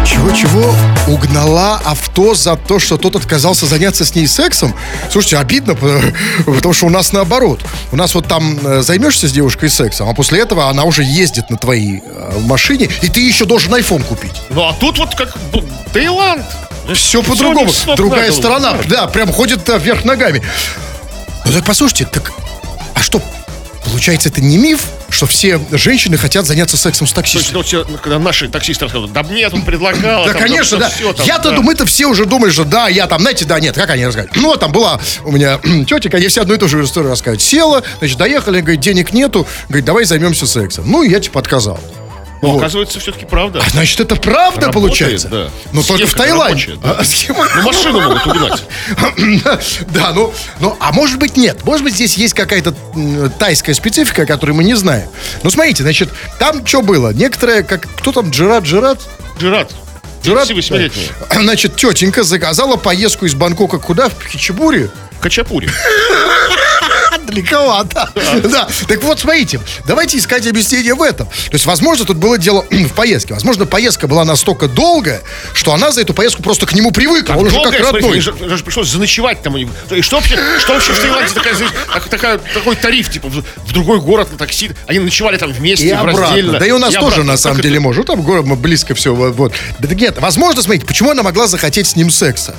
Чего-чего 0.06 0.74
угнала 1.08 1.80
авто 1.86 2.34
за 2.34 2.56
то, 2.56 2.80
что 2.80 2.98
тот 2.98 3.16
отказался 3.16 3.66
заняться 3.66 4.06
с 4.06 4.16
ней 4.16 4.28
сексом? 4.28 4.76
Слушайте, 5.12 5.38
обидно, 5.38 5.76
потому- 5.76 6.74
что 6.74 6.86
у 6.88 6.90
нас 6.90 7.12
наоборот. 7.14 7.62
У 7.92 7.96
нас 7.96 8.16
вот 8.16 8.28
там 8.28 8.58
э, 8.64 8.82
займешься 8.82 9.28
с 9.28 9.32
девушкой 9.32 9.70
сексом, 9.70 10.10
а 10.10 10.14
после 10.14 10.40
этого 10.42 10.70
она 10.70 10.84
уже 10.84 11.04
ездит 11.04 11.50
на 11.50 11.58
твоей 11.58 12.02
э, 12.04 12.40
машине, 12.46 12.90
и 13.02 13.08
ты 13.08 13.20
еще 13.22 13.46
должен 13.46 13.74
iPhone 13.76 14.04
купить. 14.04 14.34
Ну 14.50 14.68
а 14.68 14.74
тут 14.74 14.98
вот 14.98 15.16
как 15.16 15.36
Таиланд. 15.94 16.46
Все 16.96 17.20
у 17.20 17.24
по-другому. 17.24 17.72
Другая 17.96 18.32
сторона, 18.32 18.74
да, 18.88 19.08
прям 19.08 19.32
ходит 19.32 19.64
да, 19.66 19.78
вверх 19.78 20.06
ногами. 20.06 20.42
Ну 21.46 21.52
так 21.52 21.66
послушайте, 21.66 22.06
так, 22.06 22.32
а 22.96 23.02
что, 23.02 23.22
получается, 23.86 24.30
это 24.30 24.42
не 24.42 24.58
миф, 24.58 24.84
что 25.10 25.26
все 25.26 25.60
женщины 25.72 26.18
хотят 26.18 26.46
заняться 26.46 26.78
сексом 26.78 27.08
с 27.08 27.12
То 27.12 27.22
есть, 27.22 27.34
таксистом? 27.34 27.58
ну, 27.58 27.64
все, 27.64 27.86
ну, 27.88 27.98
когда 27.98 28.20
наши 28.20 28.48
таксисты 28.50 28.86
рассказывают, 28.86 29.14
да 29.14 29.24
мне 29.24 29.50
тут 29.50 29.66
предлагала. 29.66 30.26
Да, 30.26 30.34
там, 30.34 30.42
конечно, 30.42 30.78
да. 30.78 30.90
там, 30.90 31.26
Я-то 31.26 31.50
да. 31.50 31.56
думаю, 31.56 31.76
это 31.76 31.86
все 31.86 32.06
уже 32.06 32.26
думают, 32.26 32.54
что 32.54 32.64
да, 32.66 32.88
я 32.88 33.08
там, 33.08 33.22
знаете, 33.22 33.46
да, 33.46 33.60
нет, 33.60 33.76
как 33.76 33.90
они 33.90 34.06
рассказывают. 34.06 34.36
Ну, 34.38 34.56
там 34.56 34.72
была 34.72 35.00
у 35.24 35.32
меня 35.32 35.60
тетя, 35.88 36.10
они 36.16 36.28
все 36.28 36.42
одну 36.42 36.56
и 36.56 36.58
ту 36.58 36.68
же 36.68 36.84
историю 36.84 37.10
рассказывают. 37.10 37.42
Села, 37.42 37.84
значит, 38.00 38.18
доехали, 38.18 38.62
говорит, 38.62 38.82
денег 38.82 39.14
нету, 39.14 39.48
говорит, 39.68 39.86
давай 39.86 40.06
займемся 40.06 40.46
сексом. 40.46 40.90
Ну, 40.90 41.04
и 41.04 41.10
я 41.10 41.20
типа 41.20 41.40
отказал. 41.40 41.80
Ну, 42.42 42.52
Вот. 42.52 42.60
оказывается, 42.60 43.00
все-таки 43.02 43.26
правда. 43.26 43.62
А 43.66 43.70
значит, 43.70 44.00
это 44.00 44.16
правда 44.16 44.68
Работает, 44.68 44.74
получается? 44.74 45.28
да. 45.28 45.50
Ну, 45.74 45.84
только 45.84 46.08
в 46.08 46.14
Таиланде. 46.14 46.72
рабочая, 46.72 46.76
да. 46.78 46.92
А, 47.00 47.04
схема- 47.04 47.48
Ну, 47.56 47.62
машину 47.64 48.00
могут 48.02 48.26
угнать. 48.28 48.64
Да, 49.94 50.12
ну, 50.14 50.34
ну, 50.60 50.78
а 50.80 50.92
может 50.94 51.20
быть 51.20 51.36
нет. 51.36 51.66
Может 51.66 51.84
быть 51.84 51.96
здесь 51.96 52.16
есть 52.18 52.34
какая-то 52.34 52.74
тайская 53.40 53.76
специфика, 53.76 54.26
которую 54.26 54.56
мы 54.56 54.64
не 54.64 54.76
знаем. 54.76 55.10
Ну, 55.44 55.50
смотрите, 55.50 55.84
значит, 55.84 56.10
там 56.40 56.66
что 56.66 56.82
было? 56.82 57.12
Некоторые, 57.14 57.64
как, 57.64 57.82
кто 57.98 58.12
там, 58.14 58.30
Джират? 58.30 58.64
Джират. 58.64 59.02
Джират, 59.40 59.70
38-летний. 60.24 61.10
да. 61.30 61.42
Значит, 61.42 61.76
тетенька 61.76 62.24
заказала 62.24 62.76
поездку 62.78 63.26
из 63.26 63.34
Бангкока 63.36 63.80
куда? 63.80 64.10
В 64.10 64.14
Хичабури? 64.30 64.90
Хачапури. 65.22 65.70
Далековато. 67.30 68.10
Да. 68.44 68.68
Так 68.88 69.04
вот, 69.04 69.20
смотрите, 69.20 69.60
давайте 69.86 70.18
искать 70.18 70.46
объяснение 70.48 70.94
в 70.96 71.02
этом. 71.02 71.28
То 71.28 71.54
есть, 71.54 71.66
возможно, 71.66 72.06
тут 72.06 72.18
было 72.18 72.38
дело 72.38 72.66
в 72.72 72.90
поездке. 72.94 73.34
Возможно, 73.34 73.66
поездка 73.66 74.08
была 74.08 74.26
настолько 74.26 74.68
долгая, 74.68 75.22
что 75.54 75.74
она 75.74 75.92
за 75.92 76.02
эту 76.02 76.14
поездку 76.14 76.42
просто 76.44 76.66
к 76.66 76.74
нему 76.74 76.92
привыкла. 76.92 77.36
Он 77.36 77.48
уже 77.48 77.62
как 77.62 77.80
родной. 77.80 78.20
же, 78.20 78.34
же 78.34 78.64
пришлось 78.64 78.88
заночевать 78.90 79.42
там 79.42 79.56
у 79.56 79.58
них. 79.58 79.70
И 79.92 80.02
что 80.02 80.18
вообще, 80.18 80.38
что 80.60 80.74
вообще 80.74 80.92
в 80.94 81.00
Таиланде 81.00 81.34
такая, 81.34 81.56
так- 81.94 82.10
такая- 82.10 82.38
такой 82.54 82.76
тариф, 82.76 83.10
типа, 83.12 83.28
в, 83.30 83.44
в 83.68 83.74
другой 83.74 84.00
город 84.00 84.32
на 84.32 84.38
такси. 84.38 84.72
Они 84.88 85.00
ночевали 85.00 85.38
там 85.38 85.52
вместе, 85.52 85.88
И 85.88 85.92
обратно. 85.92 86.22
раздельно. 86.22 86.60
Да 86.60 86.66
и 86.66 86.72
у 86.72 86.80
нас 86.80 86.92
И 86.92 86.94
тоже, 86.96 87.06
обратно. 87.06 87.24
на 87.24 87.34
Как 87.34 87.40
самом 87.42 87.58
это? 87.58 87.64
деле, 87.64 87.80
может. 87.80 88.08
Ну, 88.08 88.16
там 88.16 88.24
город 88.24 88.46
близко 88.60 88.96
все. 88.96 89.14
Вот. 89.14 89.54
Да 89.80 89.94
нет, 89.94 90.18
возможно, 90.20 90.62
смотрите, 90.62 90.86
почему 90.86 91.12
она 91.12 91.24
могла 91.24 91.48
захотеть 91.48 91.88
с 91.88 91.96
ним 91.96 92.10
секса? 92.10 92.56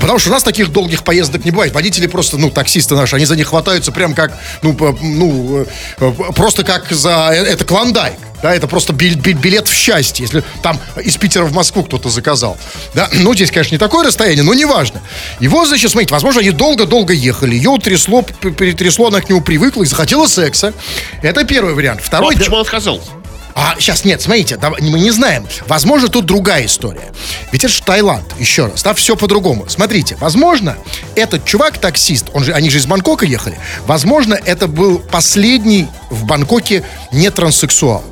Потому 0.00 0.18
что 0.18 0.30
у 0.30 0.32
нас 0.32 0.42
таких 0.42 0.72
долгих 0.72 1.04
поездок 1.04 1.44
не 1.44 1.50
бывает. 1.50 1.72
Водители 1.72 2.06
просто, 2.06 2.36
ну, 2.38 2.50
таксисты 2.50 2.94
наши, 2.94 3.16
они 3.16 3.24
за 3.24 3.36
них 3.36 3.52
хватаются 3.86 3.92
прям 3.92 4.14
как, 4.14 4.32
ну, 4.62 4.96
ну 5.02 5.66
э, 5.98 6.12
просто 6.34 6.64
как 6.64 6.90
за... 6.90 7.30
э, 7.32 7.44
Это 7.44 7.64
клондайк. 7.64 8.14
Да, 8.42 8.54
это 8.54 8.68
просто 8.68 8.92
бил- 8.92 9.16
бил- 9.16 9.38
билет 9.38 9.66
в 9.66 9.72
счастье, 9.72 10.24
если 10.24 10.44
там 10.62 10.78
из 11.02 11.16
Питера 11.16 11.44
в 11.44 11.54
Москву 11.54 11.82
кто-то 11.84 12.10
заказал. 12.10 12.58
Да, 12.94 13.08
ну, 13.14 13.34
здесь, 13.34 13.50
конечно, 13.50 13.74
не 13.74 13.78
такое 13.78 14.06
расстояние, 14.06 14.42
но 14.44 14.52
неважно. 14.52 15.00
Его, 15.40 15.64
значит, 15.64 15.90
смотрите, 15.90 16.12
возможно, 16.12 16.42
они 16.42 16.50
долго-долго 16.50 17.14
ехали, 17.14 17.54
ее 17.54 17.70
утрясло, 17.70 18.22
перетрясло, 18.22 19.08
она 19.08 19.20
к 19.22 19.30
нему 19.30 19.40
привыкла 19.40 19.84
и 19.84 19.86
захотела 19.86 20.26
секса. 20.26 20.74
Это 21.22 21.44
первый 21.44 21.74
вариант. 21.74 22.02
Второй... 22.02 22.34
а 22.34 22.38
почему 22.38 22.56
он 22.56 22.62
отказался? 22.62 23.08
А 23.58 23.74
сейчас 23.78 24.04
нет, 24.04 24.20
смотрите, 24.20 24.58
да, 24.58 24.68
мы 24.68 25.00
не 25.00 25.10
знаем. 25.10 25.48
Возможно, 25.66 26.08
тут 26.08 26.26
другая 26.26 26.66
история. 26.66 27.10
Ведь 27.52 27.64
это 27.64 27.72
же 27.72 27.82
Таиланд, 27.82 28.38
еще 28.38 28.66
раз, 28.66 28.82
да, 28.82 28.92
все 28.92 29.16
по-другому. 29.16 29.64
Смотрите, 29.66 30.14
возможно, 30.20 30.76
этот 31.14 31.46
чувак, 31.46 31.78
таксист, 31.78 32.26
он 32.34 32.44
же, 32.44 32.52
они 32.52 32.68
же 32.68 32.76
из 32.76 32.84
Бангкока 32.84 33.24
ехали, 33.24 33.58
возможно, 33.86 34.34
это 34.34 34.68
был 34.68 34.98
последний 34.98 35.88
в 36.10 36.24
Бангкоке 36.24 36.84
не 37.12 37.30
транссексуал. 37.30 38.04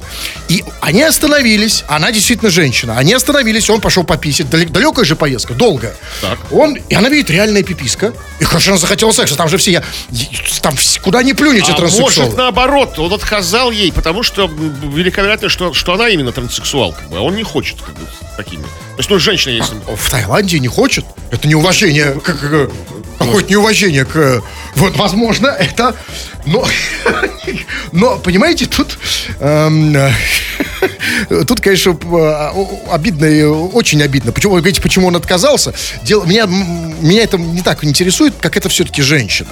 И 0.49 0.65
они 0.81 1.03
остановились, 1.03 1.85
она 1.89 2.13
действительно 2.13 2.51
женщина, 2.51 2.97
они 2.99 3.13
остановились, 3.15 3.69
он 3.71 3.81
пошел 3.81 4.05
пописать, 4.05 4.47
Далек- 4.47 4.71
далекая 4.71 5.05
же 5.05 5.17
поездка, 5.17 5.55
долгая. 5.55 5.95
Так. 6.21 6.39
Он, 6.51 6.75
и 6.77 6.95
она 6.95 7.09
видит 7.09 7.31
реальная 7.31 7.63
пиписка, 7.63 8.13
и, 8.41 8.45
она 8.45 8.77
захотела 8.77 9.11
секса, 9.13 9.37
там 9.37 9.49
же 9.49 9.57
все, 9.57 9.73
я, 9.73 9.83
там 10.61 10.75
куда 11.03 11.23
не 11.23 11.35
плюнете 11.35 11.73
А 11.73 11.77
транссексуалы. 11.77 12.15
может, 12.15 12.37
наоборот, 12.37 12.99
он 12.99 13.13
отказал 13.13 13.71
ей, 13.71 13.93
потому 13.93 14.23
что 14.23 14.47
вероятность, 14.49 15.53
что, 15.55 15.73
что 15.73 15.95
она 15.95 16.09
именно 16.09 16.33
транссексуал, 16.33 16.93
как 16.93 17.09
бы, 17.09 17.19
а 17.19 17.21
он 17.21 17.37
не 17.37 17.43
хочет 17.43 17.81
как 17.81 17.95
бы, 17.95 18.01
с 18.35 18.37
такими. 18.37 18.63
То 18.63 18.69
есть, 18.99 19.11
ну, 19.11 19.19
женщина, 19.19 19.53
если... 19.53 19.77
в 19.95 20.11
Таиланде 20.11 20.59
не 20.59 20.69
хочет. 20.69 21.05
Это 21.31 21.49
неуважение, 21.49 22.13
к- 22.15 22.21
к- 22.23 22.71
какое-то 23.19 23.51
неуважение 23.51 24.05
к... 24.05 24.43
Вот, 24.77 24.97
возможно, 24.97 25.47
это... 25.49 25.95
Но, 26.47 26.67
но 27.93 28.19
понимаете, 28.19 28.67
тут... 28.67 28.99
эм, 29.41 29.97
Тут, 31.47 31.61
конечно, 31.61 31.91
э, 32.03 32.91
обидно, 32.91 33.25
и 33.25 33.43
очень 33.43 34.03
обидно. 34.03 34.33
Почему, 34.33 34.55
вы 34.55 34.61
говорите, 34.61 34.83
почему 34.83 35.09
он 35.09 35.17
отказался? 35.17 35.73
Дело, 36.03 36.25
меня, 36.25 36.47
меня 36.47 37.23
это 37.23 37.39
не 37.39 37.63
так 37.63 37.85
интересует, 37.85 38.35
как 38.41 38.57
это 38.57 38.69
все-таки 38.69 39.03
женщина. 39.03 39.49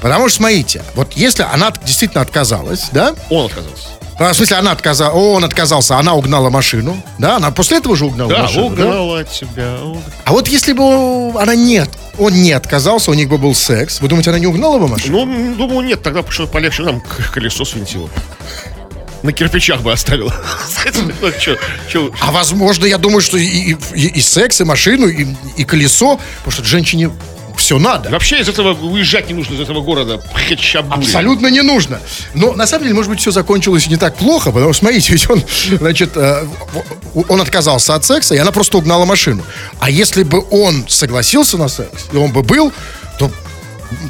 Потому 0.00 0.28
что, 0.28 0.38
смотрите, 0.38 0.82
вот 0.94 1.12
если 1.14 1.42
она 1.44 1.72
действительно 1.84 2.22
отказалась, 2.22 2.88
да, 2.92 3.14
Он 3.30 3.46
отказался. 3.46 3.88
А, 4.18 4.32
в 4.32 4.36
смысле, 4.36 4.56
она 4.56 4.72
отказала, 4.72 5.12
он 5.14 5.44
отказался, 5.44 5.98
она 5.98 6.14
угнала 6.14 6.48
машину, 6.50 7.02
да, 7.18 7.36
она 7.36 7.50
после 7.50 7.78
этого 7.78 7.96
же 7.96 8.06
угнала 8.06 8.30
Да, 8.30 8.42
машину, 8.42 8.70
да? 8.70 8.84
угнала 8.86 9.20
от 9.20 9.30
тебя. 9.30 9.76
А 10.24 10.32
вот 10.32 10.48
если 10.48 10.72
бы 10.72 11.32
она 11.40 11.54
нет, 11.54 11.90
он 12.18 12.32
не 12.34 12.52
отказался, 12.52 13.10
у 13.10 13.14
них 13.14 13.28
бы 13.28 13.36
был 13.38 13.54
секс, 13.54 14.00
вы 14.00 14.08
думаете, 14.08 14.30
она 14.30 14.38
не 14.38 14.46
угнала 14.46 14.78
бы 14.78 14.88
машину? 14.88 15.26
Ну, 15.26 15.54
думаю, 15.54 15.86
нет, 15.86 16.02
тогда 16.02 16.24
что 16.28 16.46
полегче 16.46 16.82
нам 16.82 17.02
колесо 17.32 17.64
свинтило. 17.64 18.08
На 19.22 19.32
кирпичах 19.32 19.80
бы 19.80 19.92
оставила. 19.92 20.32
Ну, 21.94 22.10
А 22.20 22.30
возможно, 22.30 22.84
я 22.86 22.98
думаю, 22.98 23.20
что 23.20 23.36
и, 23.38 23.44
и- 23.44 23.76
и- 23.94 24.06
и 24.18 24.20
секс, 24.20 24.60
и 24.60 24.64
машину, 24.64 25.08
и, 25.08 25.26
и 25.56 25.64
колесо, 25.64 26.18
потому 26.38 26.52
что 26.52 26.64
женщине 26.64 27.10
все 27.66 27.80
надо. 27.80 28.10
Вообще 28.10 28.38
из 28.38 28.48
этого 28.48 28.74
уезжать 28.74 29.26
не 29.26 29.34
нужно, 29.34 29.54
из 29.54 29.60
этого 29.60 29.80
города. 29.80 30.22
Хачабури. 30.32 31.00
Абсолютно 31.00 31.48
не 31.48 31.62
нужно. 31.62 31.98
Но 32.32 32.52
на 32.52 32.64
самом 32.64 32.84
деле, 32.84 32.94
может 32.94 33.10
быть, 33.10 33.18
все 33.18 33.32
закончилось 33.32 33.88
не 33.88 33.96
так 33.96 34.14
плохо, 34.14 34.52
потому 34.52 34.72
что, 34.72 34.84
смотрите, 34.84 35.12
ведь 35.12 35.28
он, 35.28 35.42
значит, 35.80 36.12
э, 36.14 36.46
он 37.28 37.40
отказался 37.40 37.96
от 37.96 38.04
секса, 38.04 38.36
и 38.36 38.38
она 38.38 38.52
просто 38.52 38.78
угнала 38.78 39.04
машину. 39.04 39.42
А 39.80 39.90
если 39.90 40.22
бы 40.22 40.44
он 40.52 40.84
согласился 40.86 41.58
на 41.58 41.66
секс, 41.66 42.04
и 42.12 42.16
он 42.16 42.30
бы 42.30 42.44
был, 42.44 42.72
то 43.18 43.32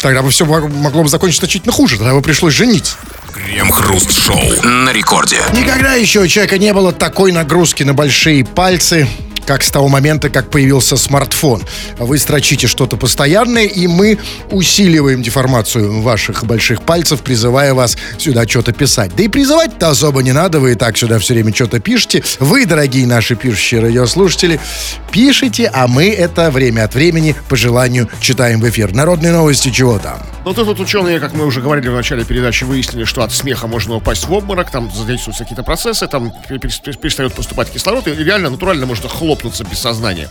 тогда 0.02 0.20
бы 0.20 0.28
все 0.28 0.44
могло 0.44 1.02
бы 1.02 1.08
закончиться 1.08 1.46
значительно 1.46 1.72
хуже. 1.72 1.96
Тогда 1.96 2.12
бы 2.12 2.20
пришлось 2.20 2.52
жениться. 2.52 2.96
Крем-хруст-шоу. 3.32 4.64
На 4.64 4.92
рекорде. 4.92 5.38
Никогда 5.54 5.94
еще 5.94 6.20
у 6.20 6.26
человека 6.26 6.58
не 6.58 6.74
было 6.74 6.92
такой 6.92 7.32
нагрузки 7.32 7.84
на 7.84 7.94
большие 7.94 8.44
пальцы, 8.44 9.08
как 9.46 9.62
с 9.62 9.70
того 9.70 9.88
момента, 9.88 10.28
как 10.28 10.50
появился 10.50 10.96
смартфон. 10.96 11.62
Вы 11.98 12.18
строчите 12.18 12.66
что-то 12.66 12.96
постоянное, 12.96 13.64
и 13.64 13.86
мы 13.86 14.18
усиливаем 14.50 15.22
деформацию 15.22 16.02
ваших 16.02 16.44
больших 16.44 16.82
пальцев, 16.82 17.22
призывая 17.22 17.72
вас 17.72 17.96
сюда 18.18 18.46
что-то 18.46 18.72
писать. 18.72 19.12
Да 19.16 19.22
и 19.22 19.28
призывать-то 19.28 19.88
особо 19.88 20.22
не 20.22 20.32
надо, 20.32 20.60
вы 20.60 20.72
и 20.72 20.74
так 20.74 20.98
сюда 20.98 21.18
все 21.18 21.34
время 21.34 21.54
что-то 21.54 21.78
пишете. 21.78 22.22
Вы, 22.40 22.66
дорогие 22.66 23.06
наши 23.06 23.36
пишущие 23.36 23.80
радиослушатели, 23.80 24.60
пишите, 25.12 25.70
а 25.72 25.86
мы 25.86 26.10
это 26.10 26.50
время 26.50 26.84
от 26.84 26.94
времени 26.94 27.34
по 27.48 27.56
желанию 27.56 28.08
читаем 28.20 28.60
в 28.60 28.68
эфир. 28.68 28.92
Народные 28.92 29.32
новости 29.32 29.70
чего 29.70 29.98
там? 29.98 30.18
Ну, 30.44 30.54
тут 30.54 30.66
вот 30.66 30.80
ученые, 30.80 31.18
как 31.18 31.34
мы 31.34 31.44
уже 31.44 31.60
говорили 31.60 31.88
в 31.88 31.94
начале 31.94 32.24
передачи, 32.24 32.64
выяснили, 32.64 33.04
что 33.04 33.22
от 33.22 33.32
смеха 33.32 33.66
можно 33.66 33.96
упасть 33.96 34.26
в 34.28 34.32
обморок, 34.32 34.70
там 34.70 34.92
задействуются 34.92 35.42
какие-то 35.42 35.64
процессы, 35.64 36.06
там 36.06 36.32
пере- 36.48 36.60
пере- 36.60 36.94
перестает 36.94 37.34
поступать 37.34 37.70
кислород, 37.70 38.06
и 38.06 38.14
реально, 38.14 38.50
натурально 38.50 38.86
можно 38.86 39.08
хлопнуться 39.36 39.64
без 39.64 39.78
сознания. 39.78 40.28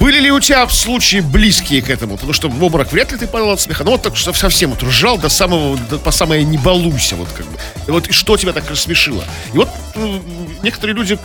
Были 0.00 0.20
ли 0.20 0.30
у 0.30 0.40
тебя 0.40 0.68
случаи 0.68 1.20
близкие 1.20 1.80
к 1.80 1.88
этому? 1.88 2.16
Потому 2.16 2.32
что 2.34 2.48
в 2.48 2.62
обморок 2.62 2.92
вряд 2.92 3.12
ли 3.12 3.18
ты 3.18 3.26
падал 3.26 3.50
от 3.50 3.60
смеха. 3.60 3.82
Ну 3.82 3.92
вот 3.92 4.02
так 4.02 4.16
что 4.16 4.32
совсем 4.34 4.70
вот 4.70 4.82
ржал 4.82 5.16
до 5.16 5.30
самого, 5.30 5.78
до, 5.78 5.98
по 5.98 6.10
самое 6.10 6.44
не 6.44 6.58
балуйся. 6.58 7.16
Вот 7.16 7.28
как 7.34 7.46
бы. 7.46 7.58
И 7.86 7.90
вот 7.90 8.08
и 8.08 8.12
что 8.12 8.36
тебя 8.36 8.52
так 8.52 8.68
рассмешило? 8.68 9.24
И 9.54 9.56
вот 9.56 9.70
м, 9.94 10.22
некоторые 10.62 10.94
люди 10.94 11.18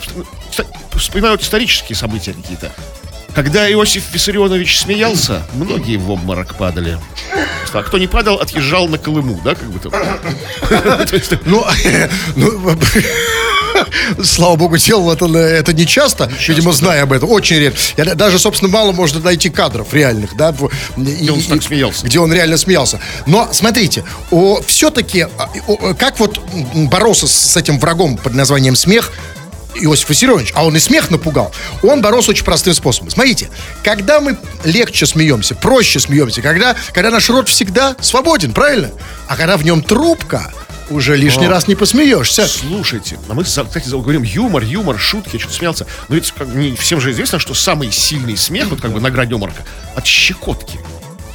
вспоминают 0.96 1.42
исторические 1.42 1.96
события 1.96 2.32
какие-то. 2.32 2.72
Когда 3.34 3.70
Иосиф 3.70 4.04
Виссарионович 4.12 4.80
смеялся, 4.80 5.42
многие 5.54 5.96
в 5.96 6.10
обморок 6.10 6.54
падали. 6.56 6.98
А 7.74 7.82
кто 7.82 7.98
не 7.98 8.06
падал, 8.06 8.36
отъезжал 8.36 8.88
на 8.88 8.98
Колыму, 8.98 9.40
да, 9.42 9.54
как 9.54 9.70
бы 9.70 9.78
там. 9.78 9.92
Ну, 11.44 11.66
ну, 12.36 12.76
слава 14.24 14.56
богу, 14.56 14.76
делал 14.76 15.10
это, 15.12 15.26
это 15.36 15.72
не 15.72 15.86
часто, 15.86 16.30
видимо, 16.48 16.72
зная 16.72 17.02
об 17.02 17.12
этом, 17.12 17.30
очень 17.30 17.56
редко. 17.56 17.78
Я 17.96 18.14
даже, 18.14 18.38
собственно, 18.38 18.70
мало 18.70 18.92
можно 18.92 19.20
найти 19.20 19.50
кадров 19.50 19.92
реальных, 19.92 20.36
да, 20.36 20.52
в- 20.52 20.70
и- 20.96 21.30
он 21.30 21.40
так 21.42 21.62
смеялся. 21.62 22.06
Где 22.06 22.18
он 22.20 22.32
реально 22.32 22.56
смеялся. 22.56 23.00
Но, 23.26 23.48
смотрите, 23.52 24.04
о, 24.30 24.60
все-таки, 24.66 25.22
а, 25.38 25.48
о, 25.66 25.94
как 25.94 26.18
вот 26.18 26.40
боролся 26.74 27.26
с, 27.26 27.32
с 27.32 27.56
этим 27.56 27.78
врагом 27.78 28.16
под 28.16 28.34
названием 28.34 28.76
смех, 28.76 29.12
Иосиф 29.74 30.10
Виссарионович, 30.10 30.52
а 30.54 30.66
он 30.66 30.76
и 30.76 30.78
смех 30.78 31.10
напугал, 31.10 31.50
он 31.82 32.02
боролся 32.02 32.30
очень 32.32 32.44
простым 32.44 32.74
способом. 32.74 33.10
Смотрите, 33.10 33.48
когда 33.82 34.20
мы 34.20 34.36
легче 34.64 35.06
смеемся, 35.06 35.54
проще 35.54 35.98
смеемся, 35.98 36.42
когда, 36.42 36.76
когда 36.92 37.10
наш 37.10 37.30
рот 37.30 37.48
всегда 37.48 37.96
свободен, 38.00 38.52
правильно? 38.52 38.90
А 39.28 39.36
когда 39.36 39.56
в 39.56 39.64
нем 39.64 39.82
трубка, 39.82 40.52
уже 40.92 41.16
лишний 41.16 41.48
раз 41.48 41.68
не 41.68 41.74
посмеешься. 41.74 42.46
Слушайте, 42.46 43.18
а 43.28 43.34
мы, 43.34 43.44
кстати, 43.44 43.88
говорим 43.88 44.22
юмор, 44.22 44.62
юмор, 44.62 44.98
шутки, 44.98 45.30
я 45.34 45.38
что-то 45.38 45.54
смеялся. 45.54 45.86
Но 46.08 46.14
ведь 46.14 46.30
как, 46.32 46.48
не, 46.48 46.74
всем 46.76 47.00
же 47.00 47.10
известно, 47.10 47.38
что 47.38 47.54
самый 47.54 47.90
сильный 47.90 48.36
смех, 48.36 48.68
вот 48.68 48.80
как 48.80 48.92
бы 48.92 49.00
на 49.00 49.10
грани 49.10 49.34
обморока, 49.34 49.64
от 49.94 50.06
щекотки. 50.06 50.78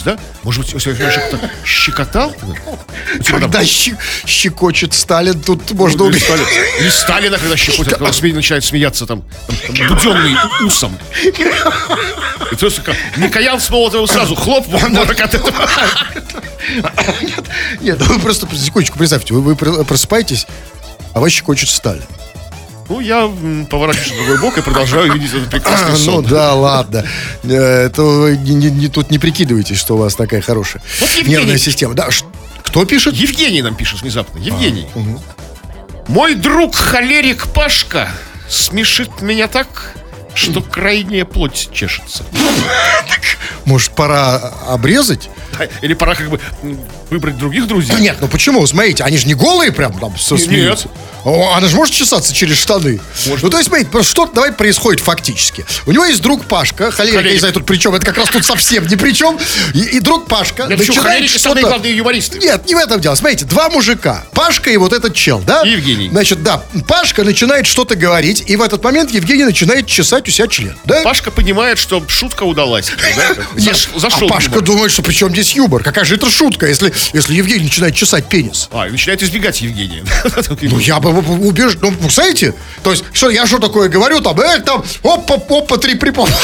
Да? 0.07 0.17
Может 0.43 0.63
быть, 0.63 0.73
если 0.73 1.03
я 1.03 1.11
что-то 1.11 1.51
щекотал? 1.65 2.29
У 2.29 3.23
тебя 3.23 3.39
там- 3.39 3.41
Когда 3.41 3.65
щекочет 3.65 4.93
Сталин, 4.93 5.41
тут 5.41 5.69
можно 5.73 6.05
убить. 6.05 6.23
Сталин, 6.23 6.45
или 6.79 6.89
Сталина, 6.89 7.37
когда 7.37 7.57
щекотят, 7.57 7.95
когда 7.97 8.11
сме- 8.11 8.33
начинает 8.33 8.63
смеяться 8.63 9.05
там, 9.05 9.23
там, 9.47 9.57
там 9.75 9.87
буденный 9.89 10.35
усом. 10.65 10.97
И 11.25 12.55
то 12.55 12.69
как 12.85 12.95
Микоян 13.17 13.59
с 13.59 13.69
Молотовым 13.69 14.07
сразу 14.07 14.33
хлоп 14.35 14.65
в 14.65 14.75
обморок 14.75 15.19
от 15.19 15.33
этого. 15.33 15.69
Нет, 17.81 18.01
вы 18.01 18.19
просто 18.19 18.47
секундочку 18.55 18.97
представьте, 18.97 19.33
вы, 19.33 19.41
вы 19.41 19.55
пр- 19.57 19.83
просыпаетесь, 19.83 20.47
а 21.13 21.19
вас 21.19 21.33
щекочет 21.33 21.67
Сталин. 21.67 22.03
Ну, 22.89 22.99
я 23.01 23.29
поворачиваюсь 23.69 24.11
на 24.11 24.17
другой 24.17 24.39
бок 24.41 24.57
и 24.57 24.61
продолжаю 24.61 25.11
видеть 25.13 25.33
этот 25.33 25.49
прекрасный 25.49 25.91
Ну 25.91 25.97
сон. 25.97 26.25
да, 26.25 26.53
ладно. 26.53 27.03
Это 27.43 28.01
вы 28.03 28.37
не, 28.37 28.87
тут 28.87 29.11
не 29.11 29.19
прикидывайтесь, 29.19 29.77
что 29.77 29.95
у 29.95 29.97
вас 29.97 30.15
такая 30.15 30.41
хорошая 30.41 30.81
Вот 31.01 31.09
Евгений- 31.11 31.29
нервная 31.31 31.57
система. 31.57 31.93
Да, 31.95 32.09
кто 32.63 32.85
пишет? 32.85 33.15
Евгений 33.15 33.61
нам 33.61 33.75
пишет 33.75 34.01
внезапно. 34.01 34.39
Евгений. 34.39 34.87
Мой 36.07 36.35
друг 36.35 36.75
холерик 36.75 37.47
Пашка 37.53 38.09
смешит 38.49 39.21
меня 39.21 39.47
так, 39.47 39.93
что 40.33 40.61
крайняя 40.61 41.25
плоть 41.25 41.69
чешется. 41.73 42.23
Может, 43.65 43.91
пора 43.91 44.37
обрезать? 44.69 45.29
Или 45.81 45.93
пора 45.93 46.15
как 46.15 46.29
бы 46.29 46.39
выбрать 47.09 47.37
других 47.37 47.67
друзей. 47.67 47.95
Нет, 47.99 48.17
ну 48.21 48.27
почему? 48.27 48.65
Смотрите, 48.67 49.03
они 49.03 49.17
же 49.17 49.27
не 49.27 49.33
голые 49.33 49.71
прям 49.71 49.97
там 49.97 50.17
со- 50.17 50.35
Нет. 50.35 50.85
О, 51.23 51.53
Она 51.55 51.67
же 51.67 51.75
может 51.75 51.93
чесаться 51.93 52.33
через 52.33 52.57
штаны. 52.57 52.99
Может. 53.25 53.43
Ну, 53.43 53.49
то 53.49 53.57
есть, 53.57 53.67
смотрите, 53.67 54.03
что 54.03 54.27
давай 54.27 54.53
происходит 54.53 55.01
фактически. 55.01 55.65
У 55.85 55.91
него 55.91 56.05
есть 56.05 56.21
друг 56.21 56.45
Пашка, 56.45 56.89
холерик, 56.91 57.25
я 57.25 57.31
не 57.33 57.39
знаю 57.39 57.53
тут 57.53 57.65
при 57.65 57.77
чем, 57.77 57.93
это 57.95 58.05
как 58.05 58.17
раз 58.17 58.29
тут 58.29 58.45
совсем 58.45 58.87
ни 58.87 58.95
при 58.95 59.11
чем. 59.11 59.37
И, 59.73 59.79
и 59.79 59.99
друг 59.99 60.27
Пашка 60.27 60.67
почему 60.67 60.95
начинает 60.97 61.29
что-то... 61.29 61.59
главные 61.59 61.97
юмористы. 61.97 62.39
Нет, 62.39 62.65
не 62.65 62.75
в 62.75 62.77
этом 62.77 63.01
дело. 63.01 63.15
Смотрите, 63.15 63.45
два 63.45 63.69
мужика. 63.69 64.23
Пашка 64.31 64.69
и 64.69 64.77
вот 64.77 64.93
этот 64.93 65.13
чел, 65.15 65.39
да? 65.45 65.63
И 65.63 65.71
Евгений. 65.71 66.09
Значит, 66.09 66.43
да, 66.43 66.63
Пашка 66.87 67.23
начинает 67.23 67.67
что-то 67.67 67.95
говорить, 67.95 68.43
и 68.47 68.55
в 68.55 68.61
этот 68.61 68.83
момент 68.83 69.11
Евгений 69.11 69.43
начинает 69.43 69.85
чесать 69.87 70.27
у 70.29 70.31
себя 70.31 70.47
член. 70.47 70.77
Да? 70.85 71.01
Пашка 71.03 71.31
понимает, 71.31 71.77
что 71.77 72.01
шутка 72.07 72.43
удалась. 72.43 72.89
да. 73.17 73.43
Нет, 73.55 73.75
Заш- 73.75 73.99
Зашел. 73.99 74.27
а 74.27 74.29
Пашка 74.29 74.61
думает, 74.61 74.91
что 74.91 75.01
при 75.01 75.13
чем 75.13 75.31
здесь 75.31 75.46
юмор? 75.55 75.83
Какая 75.83 76.05
же 76.05 76.15
это 76.15 76.29
шутка, 76.29 76.67
если, 76.67 76.93
если 77.13 77.33
Евгений 77.33 77.65
начинает 77.65 77.95
чесать 77.95 78.27
пенис? 78.29 78.69
А, 78.71 78.87
и 78.87 78.91
начинает 78.91 79.21
избегать 79.23 79.61
Евгения. 79.61 80.03
Ну, 80.61 80.79
я 80.79 80.99
бы 80.99 81.09
убежд... 81.39 81.77
Ну, 81.81 81.93
знаете, 82.09 82.53
то 82.83 82.91
есть, 82.91 83.03
что 83.13 83.29
я 83.29 83.45
что 83.45 83.59
такое 83.59 83.89
говорю, 83.89 84.21
там, 84.21 84.39
э, 84.39 84.59
там, 84.59 84.83
опа, 85.03 85.35
опа, 85.35 85.77
три 85.77 85.95
припомнят. 85.95 86.37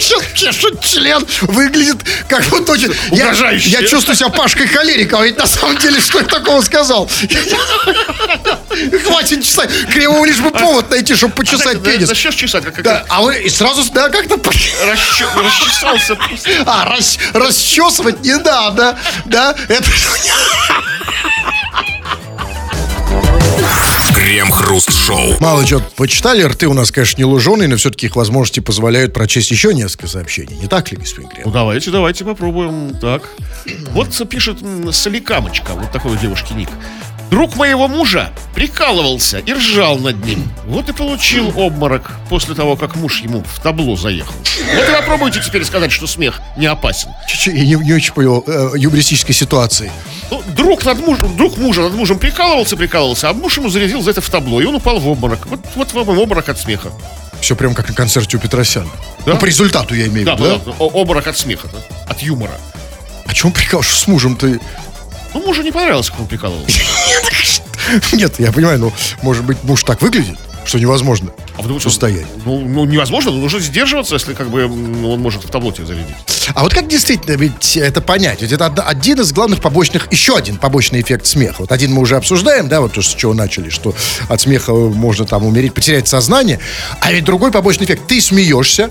Сейчас 0.00 0.22
чешет 0.34 0.80
член, 0.80 1.24
выглядит 1.42 1.98
как 2.28 2.44
вот 2.50 2.68
очень... 2.68 2.92
Угрожающе. 3.10 3.70
я 3.70 3.86
чувствую 3.86 4.16
себя 4.16 4.28
Пашкой 4.28 4.66
холериком, 4.66 5.20
а 5.20 5.24
ведь 5.24 5.38
на 5.38 5.46
самом 5.46 5.78
деле, 5.78 6.00
что 6.00 6.18
я 6.18 6.24
такого 6.24 6.60
сказал? 6.62 7.10
Хватит 9.04 9.44
чесать. 9.44 9.70
Кривому 9.92 10.24
лишь 10.24 10.38
бы 10.38 10.50
повод 10.50 10.90
найти, 10.90 11.14
чтобы 11.14 11.34
почесать 11.34 11.82
Да, 11.82 11.90
пенис. 11.90 12.08
Начнешь 12.08 12.34
чесать, 12.34 12.64
как 12.64 12.82
Да, 12.82 13.04
а 13.08 13.22
вы 13.22 13.48
сразу, 13.48 13.84
да, 13.92 14.08
как-то... 14.08 14.36
расчесался. 14.86 16.16
А, 16.66 16.84
рас- 16.86 17.18
расчесывать 17.32 18.23
не 18.24 18.36
надо, 18.36 18.96
да? 19.26 19.54
Это... 19.68 19.84
Крем-хруст-шоу. 24.14 25.36
Мало 25.40 25.64
чего 25.64 25.82
почитали, 25.96 26.42
рты 26.42 26.66
у 26.66 26.72
нас, 26.72 26.90
конечно, 26.90 27.18
не 27.18 27.24
луженые, 27.24 27.68
но 27.68 27.76
все-таки 27.76 28.06
их 28.06 28.16
возможности 28.16 28.60
позволяют 28.60 29.12
прочесть 29.12 29.50
еще 29.50 29.74
несколько 29.74 30.06
сообщений. 30.08 30.56
Не 30.56 30.66
так 30.66 30.90
ли, 30.90 30.96
господин 30.96 31.28
Крем? 31.28 31.42
Ну, 31.46 31.52
давайте, 31.52 31.90
давайте 31.90 32.24
попробуем. 32.24 32.96
Так. 32.98 33.22
Вот 33.90 34.28
пишет 34.28 34.58
Соликамочка, 34.92 35.72
вот 35.74 35.92
такой 35.92 36.12
у 36.12 36.16
девушки 36.16 36.52
ник. 36.54 36.70
Друг 37.30 37.56
моего 37.56 37.88
мужа 37.88 38.30
прикалывался 38.54 39.38
и 39.38 39.52
ржал 39.52 39.98
над 39.98 40.24
ним. 40.24 40.48
Вот 40.66 40.88
и 40.88 40.92
получил 40.92 41.52
обморок 41.58 42.12
после 42.28 42.54
того, 42.54 42.76
как 42.76 42.94
муж 42.96 43.20
ему 43.22 43.42
в 43.42 43.60
табло 43.60 43.96
заехал. 43.96 44.34
Вот 44.74 44.88
и 44.88 44.92
попробуйте 44.92 45.40
теперь 45.44 45.64
сказать, 45.64 45.90
что 45.90 46.06
смех 46.06 46.40
не 46.56 46.66
опасен. 46.66 47.08
Чуть-чуть, 47.28 47.54
я 47.54 47.64
не, 47.64 47.74
не 47.84 47.92
очень 47.92 48.12
понял 48.12 48.44
э, 48.46 48.70
юмористической 48.76 49.34
ситуации. 49.34 49.90
Ну, 50.30 50.42
друг, 50.54 50.84
над 50.84 50.98
мужем, 51.00 51.36
друг 51.36 51.56
мужа 51.56 51.82
над 51.82 51.94
мужем 51.94 52.18
прикалывался, 52.18 52.76
прикалывался, 52.76 53.30
а 53.30 53.32
муж 53.32 53.56
ему 53.58 53.68
зарядил 53.68 54.00
за 54.00 54.12
это 54.12 54.20
в 54.20 54.28
табло, 54.30 54.60
и 54.60 54.64
он 54.64 54.76
упал 54.76 54.98
в 55.00 55.08
обморок. 55.08 55.46
Вот, 55.46 55.60
вот 55.74 55.92
вам 55.92 56.10
и 56.16 56.20
обморок 56.22 56.48
от 56.48 56.58
смеха. 56.58 56.90
Все 57.40 57.56
прям 57.56 57.74
как 57.74 57.88
на 57.88 57.94
концерте 57.94 58.36
у 58.36 58.40
Петросяна. 58.40 58.88
Да? 59.26 59.32
Ну, 59.32 59.38
по 59.38 59.44
результату 59.46 59.94
я 59.94 60.06
имею 60.06 60.22
в 60.22 60.26
Да, 60.26 60.34
виду, 60.36 60.48
да? 60.64 60.64
да, 60.66 60.72
о- 60.78 60.88
обморок 60.88 61.26
от 61.26 61.36
смеха, 61.36 61.68
да, 61.72 61.78
от 62.08 62.22
юмора. 62.22 62.54
А 63.26 63.34
чем 63.34 63.50
прикал, 63.50 63.82
что 63.82 63.96
с 63.96 64.06
мужем 64.06 64.36
ты... 64.36 64.60
Ну, 65.34 65.44
мужу 65.44 65.62
не 65.62 65.72
понравилось, 65.72 66.10
как 66.10 66.20
он 66.20 66.26
прикалывался. 66.26 66.80
Нет, 68.12 68.38
я 68.38 68.52
понимаю, 68.52 68.78
ну, 68.78 68.92
может 69.22 69.44
быть, 69.44 69.62
муж 69.64 69.82
так 69.82 70.00
выглядит, 70.00 70.38
что 70.64 70.78
невозможно 70.78 71.30
А 71.56 71.62
потому 71.62 71.80
что, 71.80 71.88
устоять. 71.88 72.26
ну, 72.44 72.60
ну, 72.60 72.84
невозможно, 72.84 73.30
ну, 73.30 73.40
нужно 73.40 73.60
сдерживаться, 73.60 74.14
если 74.14 74.34
как 74.34 74.50
бы 74.50 74.64
он 74.64 75.20
может 75.20 75.44
в 75.44 75.50
табло 75.50 75.72
тебя 75.72 75.86
зарядить. 75.86 76.14
А 76.54 76.62
вот 76.62 76.74
как 76.74 76.88
действительно 76.88 77.36
ведь 77.36 77.76
это 77.76 78.00
понять? 78.00 78.42
Ведь 78.42 78.52
это 78.52 78.66
од- 78.66 78.80
один 78.80 79.20
из 79.20 79.32
главных 79.32 79.60
побочных, 79.60 80.10
еще 80.12 80.36
один 80.36 80.56
побочный 80.56 81.00
эффект 81.00 81.26
смеха. 81.26 81.56
Вот 81.60 81.72
один 81.72 81.92
мы 81.92 82.02
уже 82.02 82.16
обсуждаем, 82.16 82.68
да, 82.68 82.80
вот 82.80 82.92
то, 82.92 83.02
с 83.02 83.14
чего 83.14 83.34
начали, 83.34 83.70
что 83.70 83.94
от 84.28 84.40
смеха 84.40 84.72
можно 84.72 85.24
там 85.24 85.44
умереть, 85.44 85.74
потерять 85.74 86.08
сознание. 86.08 86.58
А 87.00 87.12
ведь 87.12 87.24
другой 87.24 87.50
побочный 87.50 87.86
эффект. 87.86 88.02
Ты 88.06 88.20
смеешься, 88.20 88.90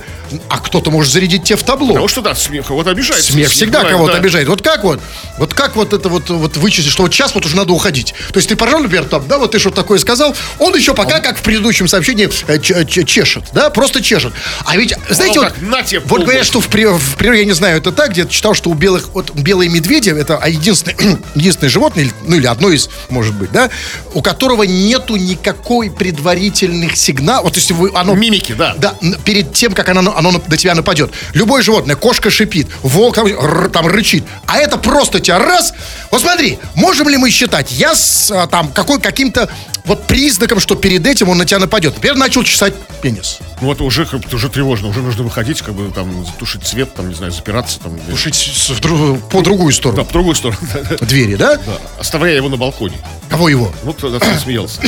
а 0.50 0.60
кто-то 0.60 0.90
может 0.92 1.12
зарядить 1.12 1.44
тебя 1.44 1.58
в 1.58 1.64
табло. 1.64 1.90
Потому 1.90 2.08
что, 2.08 2.22
да, 2.22 2.34
смех 2.36 2.68
кого-то 2.68 2.90
обижает. 2.92 3.24
Смех 3.24 3.50
всегда 3.50 3.80
бывает, 3.80 3.96
кого-то 3.98 4.14
да. 4.14 4.20
обижает. 4.20 4.48
Вот 4.48 4.62
как 4.62 4.84
вот? 4.84 5.00
Вот 5.38 5.54
как 5.54 5.76
вот 5.76 5.94
это 5.94 6.10
вот, 6.10 6.30
вот 6.30 6.58
вычислить, 6.58 6.92
что 6.92 7.04
вот 7.04 7.14
сейчас 7.14 7.36
вот 7.36 7.46
уже 7.46 7.56
надо 7.56 7.74
уходить? 7.74 8.14
То 8.32 8.38
есть 8.38 8.50
ты 8.50 8.56
поржал, 8.56 8.82
например, 8.82 9.06
там, 9.06 9.28
да, 9.28 9.38
вот 9.38 9.52
ты 9.52 9.60
что-то 9.60 9.76
такое 9.78 10.00
сказал, 10.00 10.36
он 10.60 10.76
еще 10.76 10.94
пока, 10.94 11.20
как 11.20 11.38
в 11.38 11.42
предыдущем 11.64 11.88
сообщении, 11.88 12.30
э, 12.48 12.60
ч- 12.60 13.06
чешет, 13.06 13.46
да, 13.54 13.70
просто 13.70 14.02
чешет. 14.02 14.34
А 14.66 14.76
ведь, 14.76 14.94
знаете, 15.10 15.40
Ну 15.40 15.44
вот, 15.46 15.62
на 15.62 15.82
тебе 15.82 16.02
вот 16.02 16.22
говорят, 16.24 16.46
что 16.46 16.60
в, 16.60 16.68
при- 16.68 16.86
в 16.86 17.16
природе, 17.16 17.40
я 17.42 17.46
не 17.46 17.54
знаю, 17.54 17.78
это 17.78 17.92
так, 17.94 18.12
где-то 18.12 18.30
читал, 18.32 18.54
что 18.54 18.70
у 18.70 18.74
белых, 18.74 19.10
вот 19.14 19.32
белые 19.34 19.70
медведи, 19.70 20.10
это 20.10 20.42
единственное, 20.46 21.20
единственное 21.36 21.70
животное, 21.70 22.10
ну 22.28 22.36
или 22.36 22.46
одно 22.48 22.70
из, 22.70 22.90
может 23.10 23.34
быть, 23.36 23.52
да, 23.52 23.70
у 24.14 24.22
которого 24.22 24.64
нету 24.64 25.16
никакой 25.16 25.90
предварительных 25.90 26.98
сигналов, 26.98 27.44
вот 27.46 27.56
если 27.56 27.74
вы, 27.74 27.92
оно... 27.94 28.14
Мимики, 28.14 28.54
да. 28.54 28.76
Да, 28.78 28.96
перед 29.24 29.54
тем, 29.54 29.74
как 29.74 29.88
оно, 29.90 30.16
оно 30.16 30.32
на 30.48 30.58
тебя 30.58 30.76
нападет. 30.76 31.12
Любое 31.34 31.62
животное, 31.64 31.96
кошка 31.96 32.30
шипит, 32.30 32.68
волк 32.82 33.16
там, 33.16 33.28
р- 33.28 33.70
там 33.70 33.88
рычит, 33.88 34.24
а 34.48 34.58
это 34.58 34.78
просто 34.78 35.20
тебя 35.20 35.40
раз. 35.40 35.74
Вот 36.12 36.22
смотри, 36.22 36.60
можем 36.76 37.08
ли 37.10 37.18
мы 37.18 37.30
считать, 37.30 37.72
я 37.72 37.96
с 37.96 38.30
а, 38.32 38.48
там 38.48 38.72
какой, 38.72 39.00
каким-то 39.00 39.50
вот 39.86 40.08
признаком, 40.08 40.60
что 40.60 40.76
перед 40.76 41.06
этим 41.06 41.30
он 41.30 41.38
на 41.38 41.46
тебя 41.46 41.60
нападет. 41.60 41.96
Например, 41.96 42.16
начал 42.18 42.44
чесать 42.44 42.74
пенис. 43.02 43.40
Ну, 43.62 43.72
это 43.72 43.84
уже, 43.84 44.08
уже 44.32 44.50
тревожно. 44.50 44.88
Уже 44.90 45.02
нужно 45.02 45.24
выходить, 45.24 45.62
как 45.62 45.74
бы, 45.74 45.92
там, 45.92 46.26
затушить 46.26 46.66
свет, 46.66 46.94
там, 46.94 47.10
не 47.10 47.16
знаю, 47.16 47.32
запираться, 47.32 47.80
там. 47.80 47.98
Тушить 48.00 48.36
с- 48.36 48.70
в 48.70 48.80
дру- 48.82 49.20
по 49.30 49.42
другую 49.42 49.72
Да, 49.72 49.76
сторону 49.78 50.06
по 50.06 50.14
другую 50.14 50.36
сторону. 50.36 50.60
двери, 51.02 51.36
да? 51.36 51.56
Да, 51.58 51.78
оставляя 52.00 52.36
его 52.36 52.50
на 52.50 52.58
балконе. 52.58 52.96
Кого 53.30 53.50
его? 53.50 53.72
Вот 53.84 53.98
тогда 53.98 54.20
ты 54.20 54.38
смеялся. 54.40 54.82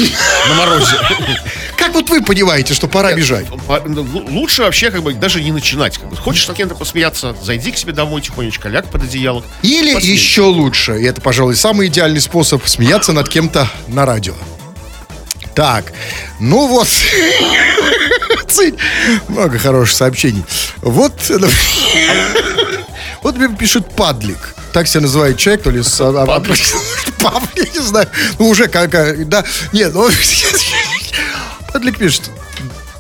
На 0.49 0.55
морозе. 0.55 0.95
Как 1.77 1.93
вот 1.93 2.10
вы 2.10 2.21
понимаете, 2.23 2.73
что 2.73 2.88
пора 2.88 3.13
бежать? 3.13 3.45
Ну, 3.86 4.01
Лучше 4.29 4.63
вообще 4.63 4.91
как 4.91 5.03
бы 5.03 5.13
даже 5.13 5.41
не 5.41 5.51
начинать. 5.51 5.97
Как 5.97 6.10
бы. 6.10 6.15
Хочешь 6.15 6.45
с 6.47 6.53
кем-то 6.53 6.75
посмеяться, 6.75 7.36
зайди 7.43 7.71
к 7.71 7.77
себе 7.77 7.93
домой 7.93 8.21
тихонечко, 8.21 8.69
ляг 8.69 8.88
под 8.89 9.03
одеяло. 9.03 9.43
Или 9.62 9.93
Посмей. 9.93 10.12
еще 10.13 10.41
лучше, 10.43 10.99
и 10.99 11.03
это, 11.05 11.21
пожалуй, 11.21 11.55
самый 11.55 11.88
идеальный 11.88 12.21
способ 12.21 12.65
смеяться 12.67 13.13
над 13.13 13.29
кем-то 13.29 13.69
на 13.88 14.05
радио. 14.05 14.34
Так, 15.56 15.94
ну 16.39 16.68
вот, 16.68 16.88
много 19.30 19.58
хороших 19.58 19.96
сообщений. 19.96 20.44
Вот, 20.82 21.13
вот 23.24 23.38
мне 23.38 23.56
пишет 23.56 23.89
Падлик. 23.96 24.54
Так 24.74 24.88
себя 24.88 25.02
называет 25.02 25.38
человек, 25.38 25.63
то 25.63 25.72
ли 25.72 25.82
а, 25.82 26.24
а, 26.24 26.26
Павлик, 27.22 27.56
я 27.56 27.65
не 27.74 27.80
знаю. 27.80 28.10
Ну, 28.38 28.50
уже 28.50 28.68
как, 28.68 28.89
да. 29.30 29.46
Нет, 29.72 29.94
ну... 29.94 30.10
Падлик 31.72 31.98
пишет. 31.98 32.30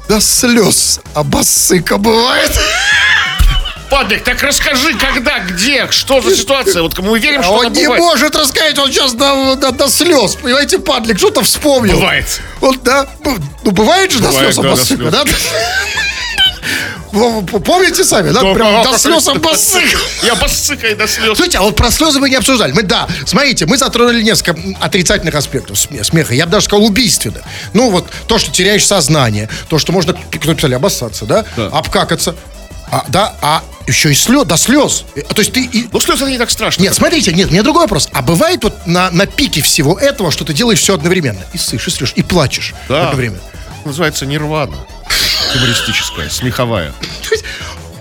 До 0.07 0.21
слез 0.21 1.01
обоссыка 1.13 1.97
бывает. 1.97 2.51
Падлик, 3.89 4.23
так 4.23 4.41
расскажи, 4.41 4.93
когда, 4.95 5.39
где, 5.39 5.89
что 5.91 6.19
за 6.21 6.35
ситуация? 6.35 6.81
Вот 6.81 6.97
мы 6.99 7.19
верим, 7.19 7.41
А 7.41 7.43
что 7.43 7.53
он 7.53 7.71
не 7.71 7.83
бывает. 7.83 8.01
может 8.03 8.35
рассказать, 8.35 8.77
он 8.79 8.91
сейчас 8.91 9.13
до, 9.13 9.55
до- 9.55 9.71
до 9.71 9.87
слез. 9.89 10.35
Понимаете, 10.35 10.79
падлик, 10.79 11.17
что-то 11.17 11.43
вспомнил. 11.43 11.95
Бывает. 11.99 12.41
Вот, 12.61 12.81
да. 12.83 13.07
Ну, 13.23 13.71
бывает 13.71 14.11
же 14.11 14.19
Бывает, 14.19 14.35
до 14.37 14.53
слез 14.53 14.55
да, 14.55 14.67
обоссыка, 14.69 15.11
да? 15.11 15.23
Помните 17.11 18.03
сами, 18.03 18.31
да? 18.31 18.41
Да, 18.41 18.53
Прям 18.53 18.83
до 18.83 18.97
слез 18.97 19.23
это? 19.27 19.37
обоссыка. 19.37 19.97
Я 20.23 20.35
басыкаю 20.35 20.97
до 20.97 21.07
слез. 21.07 21.27
Слушайте, 21.27 21.59
а 21.59 21.61
вот 21.61 21.75
про 21.77 21.89
слезы 21.91 22.19
мы 22.19 22.29
не 22.29 22.35
обсуждали. 22.35 22.73
Мы, 22.73 22.81
да, 22.83 23.07
смотрите, 23.25 23.65
мы 23.65 23.77
затронули 23.77 24.21
несколько 24.21 24.59
отрицательных 24.81 25.33
аспектов 25.35 25.77
сме- 25.77 26.03
смеха. 26.03 26.33
Я 26.33 26.45
бы 26.45 26.51
даже 26.51 26.65
сказал 26.65 26.83
убийственных. 26.85 27.41
Ну, 27.73 27.89
вот 27.89 28.07
то, 28.27 28.37
что 28.37 28.51
теряешь 28.51 28.85
сознание, 28.85 29.47
то, 29.69 29.79
что 29.79 29.93
можно, 29.93 30.13
вы 30.13 30.55
писали, 30.55 30.73
обоссаться, 30.73 31.25
да? 31.25 31.45
Обкакаться. 31.71 32.35
А, 32.91 33.03
да, 33.09 33.33
а 33.41 33.63
еще 33.87 34.11
и 34.11 34.15
слез, 34.15 34.45
до 34.45 34.57
слез. 34.57 35.05
Э, 35.15 35.21
То 35.21 35.41
есть 35.41 35.51
ты 35.53 35.63
и, 35.63 35.87
Ну, 35.91 35.99
слезы 35.99 36.25
не 36.25 36.37
так 36.37 36.49
страшно. 36.51 36.81
нет, 36.83 36.93
смотрите, 36.93 37.33
нет, 37.33 37.49
у 37.49 37.51
меня 37.51 37.63
другой 37.63 37.83
вопрос. 37.83 38.09
А 38.13 38.21
бывает 38.21 38.63
вот 38.63 38.85
на, 38.87 39.09
на 39.11 39.25
пике 39.25 39.61
всего 39.61 39.97
этого, 39.99 40.31
что 40.31 40.45
ты 40.45 40.53
делаешь 40.53 40.79
все 40.79 40.93
одновременно? 40.93 41.41
И 41.53 41.57
ссышь, 41.57 41.87
и 41.87 41.91
срешь, 41.91 42.13
и 42.15 42.23
плачешь 42.23 42.73
Да. 42.87 43.05
одновременно. 43.09 43.41
Называется 43.85 44.25
нирвана. 44.25 44.77
Юмористическая, 45.55 46.29
смеховая. 46.29 46.91
То 46.91 47.35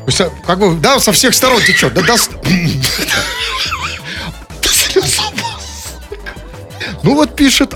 есть, 0.07 0.21
а, 0.21 0.31
как 0.47 0.59
бы, 0.59 0.75
да, 0.77 1.01
со 1.01 1.13
всех 1.13 1.35
сторон 1.35 1.63
течет. 1.63 1.95
Да, 1.95 2.03
да. 2.03 2.15
Ну 7.03 7.15
вот 7.15 7.37
пишет 7.37 7.75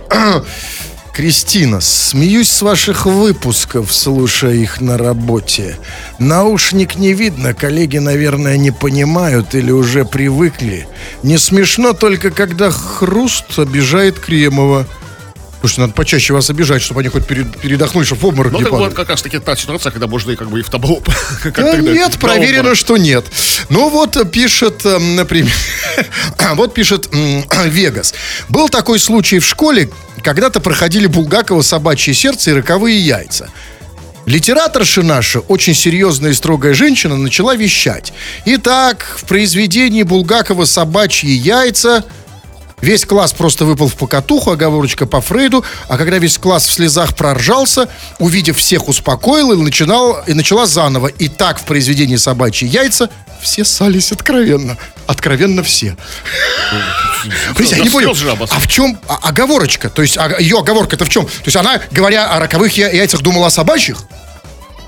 Кристина, 1.19 1.81
смеюсь 1.81 2.49
с 2.49 2.63
ваших 2.63 3.05
выпусков, 3.05 3.93
слушая 3.93 4.55
их 4.55 4.81
на 4.81 4.97
работе. 4.97 5.77
Наушник 6.21 6.95
не 6.95 7.13
видно, 7.13 7.55
коллеги, 7.55 7.99
наверное, 7.99 8.57
не 8.57 8.71
понимают 8.71 9.53
или 9.57 9.73
уже 9.73 10.05
привыкли. 10.05 10.87
Не 11.25 11.37
смешно 11.37 11.93
только, 11.93 12.31
когда 12.31 12.71
хруст 12.71 13.59
обижает 13.59 14.21
Кремова. 14.21 14.87
Слушайте, 15.61 15.81
надо 15.83 15.93
почаще 15.95 16.33
вас 16.35 16.49
обижать, 16.51 16.83
чтобы 16.83 17.01
они 17.01 17.09
хоть 17.09 17.27
перед- 17.27 17.59
передохнули, 17.59 18.05
чтобы 18.05 18.21
в 18.21 18.25
обморок 18.27 18.53
Ну, 18.53 18.59
не 18.59 18.65
падали. 18.65 18.85
вот 18.85 18.95
как 18.95 19.09
раз 19.09 19.23
таки 19.23 19.39
та 19.41 19.57
ситуация, 19.57 19.91
когда 19.91 20.07
можно 20.07 20.31
и 20.31 20.37
как 20.37 20.49
бы 20.51 20.61
и 20.61 20.63
в 20.63 20.71
табло. 20.71 21.03
Да 21.57 21.77
нет, 21.79 22.19
проверено, 22.19 22.75
что 22.77 22.97
нет. 22.97 23.25
Ну 23.69 23.89
вот 23.89 24.17
э, 24.17 24.25
пишет, 24.25 24.87
э, 24.87 24.99
например, 24.99 25.53
вот 26.55 26.75
пишет 26.75 27.09
Вегас. 27.67 28.15
Был 28.49 28.69
такой 28.69 29.01
случай 29.01 29.41
в 29.41 29.47
школе, 29.47 29.91
когда-то 30.23 30.61
проходили 30.61 31.07
Булгакова 31.07 31.63
«Собачье 31.63 32.15
сердце» 32.15 32.51
и 32.51 32.55
«Роковые 32.55 32.99
яйца». 33.01 33.51
Литераторша 34.27 35.03
наша, 35.03 35.41
очень 35.41 35.75
серьезная 35.75 36.33
и 36.33 36.35
строгая 36.35 36.75
женщина, 36.75 37.17
начала 37.17 37.55
вещать. 37.57 38.13
Итак, 38.45 39.17
в 39.17 39.25
произведении 39.25 40.03
Булгакова 40.03 40.67
«Собачьи 40.67 41.31
яйца» 41.31 42.05
Весь 42.81 43.05
класс 43.05 43.33
просто 43.33 43.65
выпал 43.65 43.89
в 43.89 43.95
покатуху, 43.95 44.53
оговорочка 44.53 45.07
по 45.07 45.21
Фрейду, 45.21 45.65
а 45.89 45.99
когда 45.99 46.19
весь 46.19 46.39
класс 46.39 46.67
в 46.67 46.73
слезах 46.73 47.17
проржался, 47.17 47.89
увидев 48.19 48.57
всех, 48.59 48.89
успокоил 48.89 49.53
и, 49.53 49.57
начинал, 49.57 50.23
и 50.27 50.35
начала 50.35 50.67
заново. 50.67 51.09
И 51.09 51.29
так 51.29 51.59
в 51.59 51.65
произведении 51.65 52.17
«Собачьи 52.17 52.69
яйца» 52.69 53.11
все 53.41 53.65
сались 53.65 54.13
откровенно. 54.13 54.77
Откровенно 55.07 55.63
все. 55.63 55.97
Я 57.59 57.79
не 57.79 57.91
понял, 57.91 58.15
а 58.51 58.59
в 58.61 58.67
чем 58.67 58.99
а- 59.09 59.19
оговорочка? 59.23 59.91
То 59.91 60.03
есть 60.03 60.17
а- 60.19 60.37
ее 60.39 60.59
оговорка-то 60.59 61.05
в 61.05 61.09
чем? 61.09 61.25
То 61.25 61.45
есть 61.47 61.57
она, 61.57 61.81
говоря 61.91 62.31
о 62.31 62.39
роковых 62.41 62.77
яйцах, 62.77 63.23
думала 63.23 63.47
о 63.47 63.51
собачьих? 63.51 63.99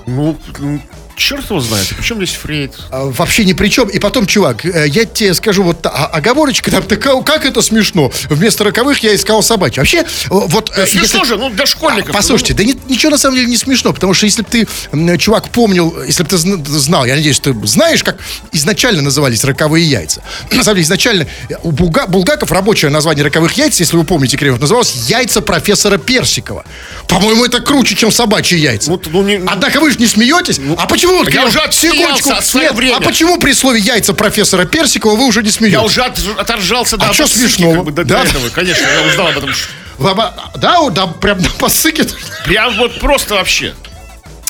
Ну, 0.05 0.37
ну, 0.59 0.81
черт 1.21 1.45
его 1.49 1.59
знает. 1.59 1.87
Причем 1.97 2.17
здесь 2.17 2.35
Фрейд? 2.35 2.73
А, 2.91 3.05
Вообще 3.05 3.45
ни 3.45 3.53
при 3.53 3.67
чем. 3.69 3.87
И 3.89 3.99
потом, 3.99 4.25
чувак, 4.25 4.65
э, 4.65 4.85
я 4.87 5.05
тебе 5.05 5.33
скажу, 5.33 5.63
вот 5.63 5.85
а- 5.85 6.07
оговорочка, 6.07 6.71
там, 6.71 6.83
такая, 6.83 7.21
как 7.21 7.45
это 7.45 7.61
смешно. 7.61 8.11
Вместо 8.29 8.63
роковых 8.63 8.99
я 9.03 9.15
искал 9.15 9.43
собачьи. 9.43 9.77
Вообще, 9.79 9.99
э, 9.99 10.03
вот... 10.29 10.71
э, 10.75 10.85
Смешно 10.87 11.19
если- 11.19 11.27
же, 11.27 11.37
ну, 11.37 11.49
для 11.49 11.65
школьников. 11.65 12.09
А, 12.09 12.13
Послушайте, 12.13 12.53
да 12.53 12.63
ни- 12.63 12.77
ничего 12.89 13.11
на 13.11 13.17
самом 13.17 13.35
деле 13.37 13.47
не 13.47 13.57
смешно, 13.57 13.93
потому 13.93 14.13
что 14.13 14.25
если 14.25 14.41
бы 14.41 14.47
ты, 14.49 15.17
чувак, 15.17 15.49
помнил, 15.49 16.03
если 16.05 16.23
бы 16.23 16.29
ты 16.29 16.35
зн- 16.37 16.65
знал, 16.65 17.05
я 17.05 17.15
надеюсь, 17.15 17.39
ты 17.39 17.53
знаешь, 17.65 18.03
как 18.03 18.17
изначально 18.51 19.01
назывались 19.01 19.43
роковые 19.43 19.85
яйца. 19.89 20.21
На 20.51 20.63
самом 20.63 20.75
деле, 20.77 20.85
изначально 20.85 21.27
у 21.63 21.71
Булга- 21.71 22.07
Булгаков 22.07 22.51
рабочее 22.51 22.89
название 22.91 23.23
роковых 23.23 23.53
яиц, 23.53 23.79
если 23.79 23.95
вы 23.97 24.03
помните, 24.03 24.37
Кремов, 24.37 24.59
называлось 24.59 24.93
яйца 25.07 25.41
профессора 25.41 25.97
Персикова. 25.97 26.65
По-моему, 27.07 27.45
это 27.45 27.59
круче, 27.59 27.95
чем 27.95 28.11
собачьи 28.11 28.57
яйца. 28.57 28.89
Ну, 28.89 28.97
т- 28.97 29.09
ну, 29.11 29.21
не- 29.23 29.41
Однако 29.45 29.79
вы 29.79 29.91
же 29.91 29.97
не 29.97 30.07
смеетесь. 30.07 30.59
а 30.77 30.85
почему? 30.87 31.10
Вот, 31.19 31.33
я 31.33 31.45
уже 31.45 31.59
отсмеялся 31.59 32.35
от 32.37 32.45
своего 32.45 32.69
Нет, 32.69 32.77
время. 32.77 32.95
А 32.97 33.01
почему 33.01 33.37
при 33.39 33.53
слове 33.53 33.79
яйца 33.79 34.13
профессора 34.13 34.65
Персикова 34.65 35.15
вы 35.15 35.25
уже 35.27 35.41
не 35.43 35.49
смеетесь? 35.51 35.73
Я 35.79 35.83
уже 35.83 36.01
от- 36.03 36.19
оторжался 36.39 36.97
до 36.97 37.05
А 37.05 37.09
обоссыки, 37.09 37.39
смешного? 37.39 37.75
как 37.75 37.83
бы, 37.85 37.91
до, 37.91 38.03
Да. 38.05 38.23
до 38.23 38.29
этого. 38.29 38.49
Конечно, 38.49 38.85
я 38.87 39.07
узнал 39.07 39.27
об 39.27 39.37
этом. 39.37 39.53
Вы 39.97 40.11
оба- 40.11 40.33
Да, 40.55 40.89
да, 40.89 41.07
прям 41.07 41.41
на 41.41 41.49
посыке. 41.49 42.05
Прям 42.45 42.75
вот 42.77 42.99
просто 42.99 43.35
вообще. 43.35 43.73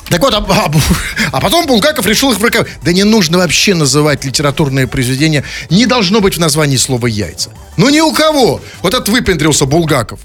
Так 0.08 0.20
вот, 0.20 0.34
а, 0.34 0.38
а- 0.48 0.70
а 1.32 1.40
потом 1.40 1.66
Булгаков 1.66 2.04
решил 2.06 2.32
их 2.32 2.38
враковать. 2.38 2.68
Да 2.82 2.92
не 2.92 3.02
нужно 3.04 3.38
вообще 3.38 3.74
называть 3.74 4.24
литературное 4.24 4.86
произведение. 4.86 5.42
Не 5.70 5.86
должно 5.86 6.20
быть 6.20 6.36
в 6.36 6.40
названии 6.40 6.76
слова 6.76 7.06
«яйца». 7.06 7.50
Ну 7.78 7.88
ни 7.88 8.00
у 8.00 8.12
кого. 8.12 8.60
Вот 8.82 8.92
этот 8.92 9.08
выпендрился 9.08 9.64
Булгаков. 9.64 10.20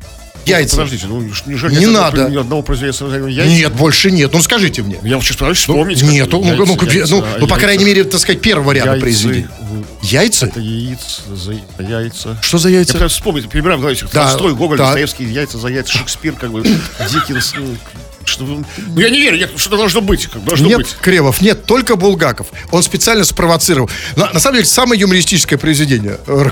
Яйца. 0.47 0.75
Подождите, 0.77 1.07
ну 1.07 1.21
неужели 1.21 1.75
Не 1.75 1.85
надо. 1.87 2.29
ни 2.29 2.37
одного 2.37 2.61
названием 3.05 3.27
яйца? 3.27 3.51
Нет, 3.53 3.73
больше 3.73 4.11
нет. 4.11 4.31
Ну 4.33 4.41
скажите 4.41 4.81
мне. 4.81 4.99
Я 5.03 5.19
сейчас 5.21 5.37
пытаюсь 5.37 5.57
вспомнить. 5.59 5.99
как 6.01 6.09
Нет, 6.09 6.29
ну, 6.31 6.39
ну, 6.41 6.45
яйца, 6.47 6.65
ну, 6.65 6.77
яйца, 6.91 7.15
ну, 7.15 7.21
а 7.21 7.25
ну, 7.39 7.47
по 7.47 7.53
яйца. 7.53 7.59
крайней 7.65 7.85
мере, 7.85 8.03
так 8.03 8.19
сказать, 8.19 8.41
первого 8.41 8.71
ряда 8.71 8.89
Яйцы, 8.91 9.01
произведений. 9.01 9.47
ну, 9.71 9.85
Яйца? 10.01 10.45
Это 10.47 10.59
яиц 10.59 11.21
за 11.33 11.53
яйца. 11.83 12.37
Что 12.41 12.57
за 12.57 12.69
Я 12.69 12.77
яйца? 12.77 12.93
пытаюсь 12.93 13.11
вспомнить, 13.11 13.49
перебираю 13.49 13.77
в 13.77 13.81
голове. 13.81 13.97
Да, 14.13 14.27
Толстой, 14.29 14.53
Гоголь, 14.55 14.77
да. 14.77 14.85
Достоевский, 14.85 15.25
яйца 15.25 15.57
за 15.57 15.67
яйца, 15.67 15.91
Шекспир, 15.97 16.33
как 16.33 16.51
бы, 16.51 16.61
Диккенс. 16.63 17.53
Что 18.27 18.43
Ну, 18.43 18.65
я 18.99 19.09
не 19.09 19.19
верю, 19.19 19.37
нет, 19.37 19.51
что-то 19.55 19.77
должно 19.77 20.01
быть. 20.01 20.27
как 20.27 20.43
Должно 20.43 20.67
Нет, 20.67 20.77
быть. 20.77 20.95
Кремов, 21.01 21.41
нет, 21.41 21.65
только 21.65 21.95
Булгаков. 21.95 22.47
Он 22.71 22.83
специально 22.83 23.23
спровоцировал. 23.23 23.89
На, 24.15 24.31
на 24.33 24.39
самом 24.39 24.55
деле, 24.57 24.65
самое 24.67 24.99
юмористическое 25.01 25.57
произведение. 25.57 26.17
э, 26.27 26.49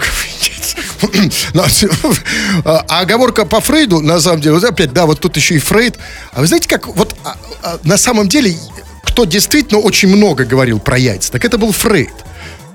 А 2.65 2.85
а 2.87 2.99
оговорка 3.01 3.45
по 3.45 3.61
Фрейду, 3.61 4.01
на 4.01 4.19
самом 4.19 4.41
деле, 4.41 4.55
вот 4.55 4.63
опять, 4.63 4.93
да, 4.93 5.05
вот 5.05 5.19
тут 5.19 5.35
еще 5.37 5.55
и 5.55 5.59
Фрейд. 5.59 5.97
А 6.31 6.41
вы 6.41 6.47
знаете, 6.47 6.67
как 6.67 6.87
вот 6.87 7.15
а, 7.23 7.37
а, 7.63 7.79
на 7.83 7.97
самом 7.97 8.27
деле, 8.27 8.55
кто 9.03 9.25
действительно 9.25 9.79
очень 9.79 10.09
много 10.09 10.45
говорил 10.45 10.79
про 10.79 10.97
яйца, 10.97 11.31
так 11.31 11.45
это 11.45 11.57
был 11.57 11.71
Фрейд. 11.71 12.13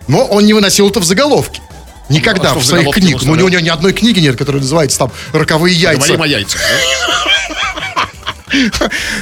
Но 0.09 0.25
он 0.27 0.45
не 0.45 0.55
выносил 0.55 0.89
это 0.89 1.01
в 1.01 1.05
заголовке. 1.05 1.61
Никогда 2.09 2.49
А 2.49 2.51
что 2.53 2.61
в 2.61 2.67
своих 2.67 2.91
книгах. 2.95 3.23
Ну, 3.23 3.33
у 3.33 3.37
него 3.37 3.49
ни 3.49 3.69
одной 3.69 3.93
книги 3.93 4.19
нет, 4.19 4.37
которая 4.37 4.61
называется 4.61 4.99
там 4.99 5.13
«Роковые 5.33 5.75
яйца». 5.75 6.01
Говорим 6.01 6.23
о 6.23 6.27
яйцах. 6.27 6.61
да? 6.61 7.80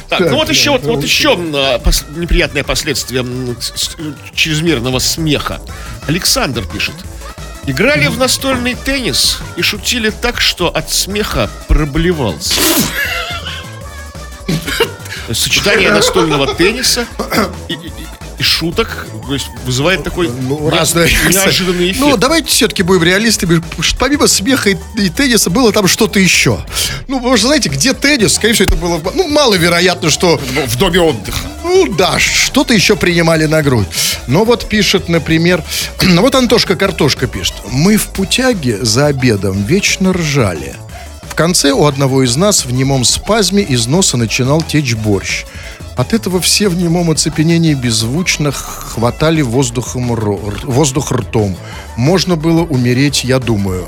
Так, 0.09 0.21
ну 0.21 0.37
вот 0.37 0.49
еще, 0.49 0.79
вот, 0.79 1.03
еще 1.03 1.35
а, 1.55 1.81
неприятное 2.17 2.65
последствие 2.65 3.25
чрезмерного 4.35 4.99
смеха. 4.99 5.61
Александр 6.07 6.65
пишет. 6.65 6.95
Играли 7.67 8.07
в 8.07 8.17
настольный 8.17 8.75
теннис 8.75 9.39
и 9.57 9.63
шутили 9.63 10.11
так, 10.11 10.41
что 10.41 10.69
от 10.69 10.91
смеха 10.91 11.51
проблевался. 11.69 12.55
Сочетание 15.33 15.91
настольного 15.91 16.55
тенниса 16.55 17.07
и, 17.69 17.75
и- 17.75 17.93
и- 18.39 18.43
шуток, 18.43 19.07
то 19.27 19.35
есть 19.35 19.47
вызывает 19.65 20.05
такой 20.05 20.29
Ну, 20.29 20.71
разные. 20.71 21.09
неожиданный 21.29 21.91
эффект. 21.91 22.01
Ну, 22.01 22.17
давайте 22.17 22.49
все-таки 22.49 22.83
будем 22.83 23.03
реалистами. 23.03 23.63
Помимо 23.99 24.27
смеха 24.27 24.71
и, 24.71 24.77
и 24.97 25.09
тенниса 25.11 25.51
было 25.51 25.73
там 25.73 25.87
что-то 25.89 26.19
еще. 26.21 26.65
Ну, 27.09 27.19
вы 27.19 27.37
же 27.37 27.47
знаете, 27.47 27.69
где 27.69 27.93
теннис? 27.95 28.35
Скорее 28.35 28.55
всего, 28.55 28.67
это 28.69 28.77
было... 28.77 29.01
Ну, 29.15 29.29
маловероятно, 29.29 30.11
что... 30.11 30.41
в 30.67 30.77
доме 30.77 31.01
отдыха. 31.01 31.39
Ну, 31.65 31.87
да, 31.95 32.19
что-то 32.19 32.73
еще 32.75 32.97
принимали 32.97 33.47
на 33.47 33.63
грудь. 33.63 33.87
Но 34.27 34.45
вот 34.45 34.69
пишет, 34.69 35.09
например... 35.09 35.63
Ну, 36.03 36.23
вот 36.23 36.35
Антошка 36.35 36.75
Картошка 36.75 37.27
пишет. 37.27 37.55
Мы 37.71 37.97
в 37.99 38.07
путяге 38.07 38.79
за 38.85 39.07
обедом 39.07 39.63
вечно 39.65 40.13
ржали. 40.13 40.75
В 41.23 41.35
конце 41.35 41.71
у 41.73 41.85
одного 41.87 42.23
из 42.25 42.35
нас 42.37 42.65
в 42.65 42.73
немом 42.73 43.05
спазме 43.05 43.63
из 43.63 43.87
носа 43.87 44.17
начинал 44.17 44.63
течь 44.63 44.95
борщ. 44.95 45.45
От 45.99 46.13
этого 46.15 46.41
все 46.41 46.69
в 46.69 46.77
немом 46.77 47.11
оцепенении 47.11 47.75
беззвучно 47.75 48.53
хватали 48.53 49.43
воздухом 49.43 50.15
воздух 50.63 51.11
ртом. 51.13 51.57
Можно 51.97 52.37
было 52.37 52.63
умереть, 52.63 53.25
я 53.25 53.41
думаю. 53.41 53.87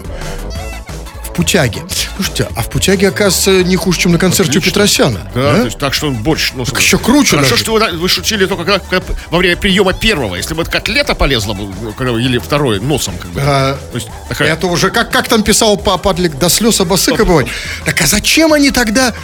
В 1.24 1.32
путяге. 1.32 1.82
Слушайте, 2.16 2.48
а 2.56 2.62
в 2.62 2.68
путяге, 2.68 3.08
оказывается, 3.08 3.62
не 3.62 3.76
хуже, 3.76 4.00
чем 4.00 4.12
на 4.12 4.18
концерте 4.18 4.50
у 4.50 4.58
Отлично. 4.58 4.70
Петросяна. 4.72 5.20
Да, 5.34 5.52
А? 5.52 5.56
то 5.60 5.64
есть 5.66 5.78
так 5.78 5.94
что 5.94 6.08
он 6.08 6.14
борщ 6.16 6.52
носом. 6.54 6.76
еще 6.76 6.98
круче 6.98 7.36
Хорошо, 7.36 7.50
даже. 7.50 7.62
что 7.62 7.72
вы, 7.74 7.96
вы 7.96 8.08
шутили 8.08 8.44
только 8.46 8.64
когда, 8.64 8.80
когда 8.80 9.06
во 9.30 9.38
время 9.38 9.56
приема 9.56 9.92
первого. 9.92 10.34
Если 10.34 10.52
бы 10.54 10.64
котлета 10.64 11.14
полезла 11.14 11.54
бы, 11.54 11.72
ну, 11.80 11.92
когда 11.92 12.12
вы 12.12 12.20
ели 12.22 12.38
второй 12.38 12.80
носом, 12.80 13.14
как 13.16 13.30
бы. 13.30 13.40
А, 13.42 13.78
То 13.92 13.94
есть 13.96 14.08
такая- 14.28 14.52
Это 14.52 14.66
уже, 14.66 14.90
как, 14.90 15.12
как 15.12 15.28
там 15.28 15.44
писал 15.44 15.76
па- 15.76 15.96
Падлик, 15.96 16.36
до 16.38 16.48
слез 16.50 16.80
обосыка 16.80 17.24
бывает. 17.24 17.48
Так 17.86 18.02
а 18.02 18.06
зачем 18.08 18.52
они 18.52 18.72
тогда... 18.72 19.14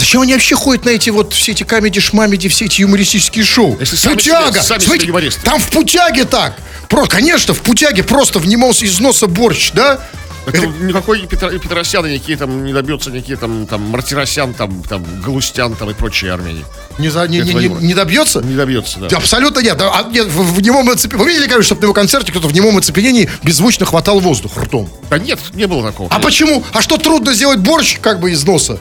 Зачем 0.00 0.22
они 0.22 0.32
вообще 0.32 0.56
ходят 0.56 0.86
на 0.86 0.90
эти 0.90 1.10
вот 1.10 1.34
все 1.34 1.52
эти 1.52 1.62
камеди 1.62 2.00
шмамеди, 2.00 2.48
все 2.48 2.64
эти 2.64 2.80
юмористические 2.80 3.44
шоу? 3.44 3.76
Если 3.78 3.96
сами 3.96 4.14
Путяга! 4.14 4.52
себе- 4.52 4.62
сами 4.62 4.78
Смотрите, 4.80 5.30
там 5.44 5.60
в 5.60 5.68
путяге 5.70 6.24
так! 6.24 6.56
Про, 6.88 7.04
конечно, 7.04 7.52
в 7.52 7.60
путяге 7.60 8.02
просто 8.02 8.38
в 8.38 8.46
немом 8.46 8.70
из 8.70 8.98
носа 8.98 9.26
борщ, 9.26 9.72
да? 9.72 10.00
Так 10.46 10.54
там 10.58 10.86
никакой 10.86 11.26
Петр, 11.26 11.58
Петросян 11.58 12.10
никакие 12.10 12.38
там 12.38 12.64
не 12.64 12.72
добьется, 12.72 13.10
никакие 13.10 13.36
там, 13.36 13.66
там 13.66 13.82
Мартиросян, 13.82 14.54
там, 14.54 14.82
там 14.82 15.04
Галустян, 15.20 15.74
там 15.76 15.90
и 15.90 15.94
прочие 15.94 16.32
армяне. 16.32 16.64
Не, 16.98 17.10
за- 17.10 17.28
не, 17.28 17.40
Это 17.40 17.52
не- 17.52 17.68
не- 17.68 17.92
добьется? 17.94 18.40
Не 18.40 18.54
добьется, 18.54 19.00
да. 19.00 19.08
Да, 19.08 19.16
Абсолютно 19.18 19.60
нет. 19.60 19.78
А, 19.82 20.08
нет, 20.10 20.28
в, 20.28 20.54
в 20.54 20.62
немом 20.62 20.88
оцепенении. 20.88 21.24
Вы 21.24 21.30
видели, 21.32 21.44
конечно, 21.46 21.64
чтобы 21.64 21.82
на 21.82 21.84
его 21.84 21.92
концерте 21.94 22.32
кто-то 22.32 22.48
в 22.48 22.54
немом 22.54 22.78
оцепенении 22.78 23.28
беззвучно 23.42 23.84
хватал 23.84 24.18
воздух 24.20 24.56
ртом? 24.56 24.88
Да 25.10 25.18
нет, 25.18 25.38
не 25.52 25.66
было 25.66 25.86
такого. 25.86 26.08
А 26.10 26.18
почему? 26.20 26.64
А 26.72 26.80
что 26.80 26.96
трудно 26.96 27.34
сделать 27.34 27.58
борщ 27.58 27.98
как 28.00 28.18
бы 28.20 28.30
из 28.30 28.42
носа? 28.44 28.80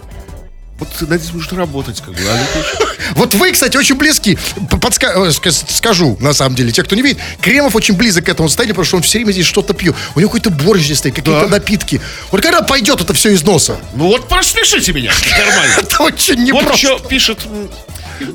Вот 0.80 0.90
над 1.02 1.22
этим 1.22 1.36
нужно 1.36 1.58
работать, 1.58 2.00
как 2.02 2.14
бы. 2.14 2.20
а 2.28 3.14
Вот 3.16 3.34
вы, 3.36 3.52
кстати, 3.52 3.76
очень 3.78 3.96
близки. 3.96 4.38
Подска- 4.70 5.28
э, 5.28 5.30
ска- 5.30 5.52
скажу, 5.72 6.18
на 6.22 6.34
самом 6.34 6.56
деле, 6.56 6.72
те, 6.72 6.84
кто 6.84 6.96
не 6.96 7.02
видит, 7.02 7.20
Кремов 7.42 7.76
очень 7.76 7.96
близок 7.96 8.26
к 8.26 8.30
этому 8.30 8.48
состоянию, 8.50 8.76
потому 8.76 8.86
что 8.86 8.98
он 8.98 9.04
все 9.04 9.18
время 9.20 9.32
здесь 9.34 9.46
что-то 9.46 9.74
пьет. 9.74 9.96
У 10.16 10.20
него 10.20 10.30
какой-то 10.30 10.50
борщ 10.52 10.84
здесь 10.84 11.00
стоит, 11.00 11.16
какие-то 11.16 11.42
Да. 11.42 11.48
напитки. 11.48 12.00
Вот 12.32 12.42
когда 12.42 12.62
пойдет 12.62 13.02
это 13.02 13.14
все 13.14 13.32
из 13.32 13.44
носа? 13.44 13.78
Ну 13.96 14.08
вот 14.08 14.32
рассмешите 14.32 14.94
меня, 14.94 15.12
нормально. 15.38 15.74
Это 15.80 16.04
очень 16.04 16.52
Вот 16.54 16.62
непросто. 16.64 16.78
что 16.78 17.00
пишет 17.00 17.40
м, 17.46 17.70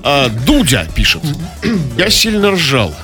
а, 0.03 0.29
Дудя 0.29 0.87
пишет. 0.95 1.23
Я 1.97 2.11
сильно 2.11 2.51
ржал. 2.51 2.95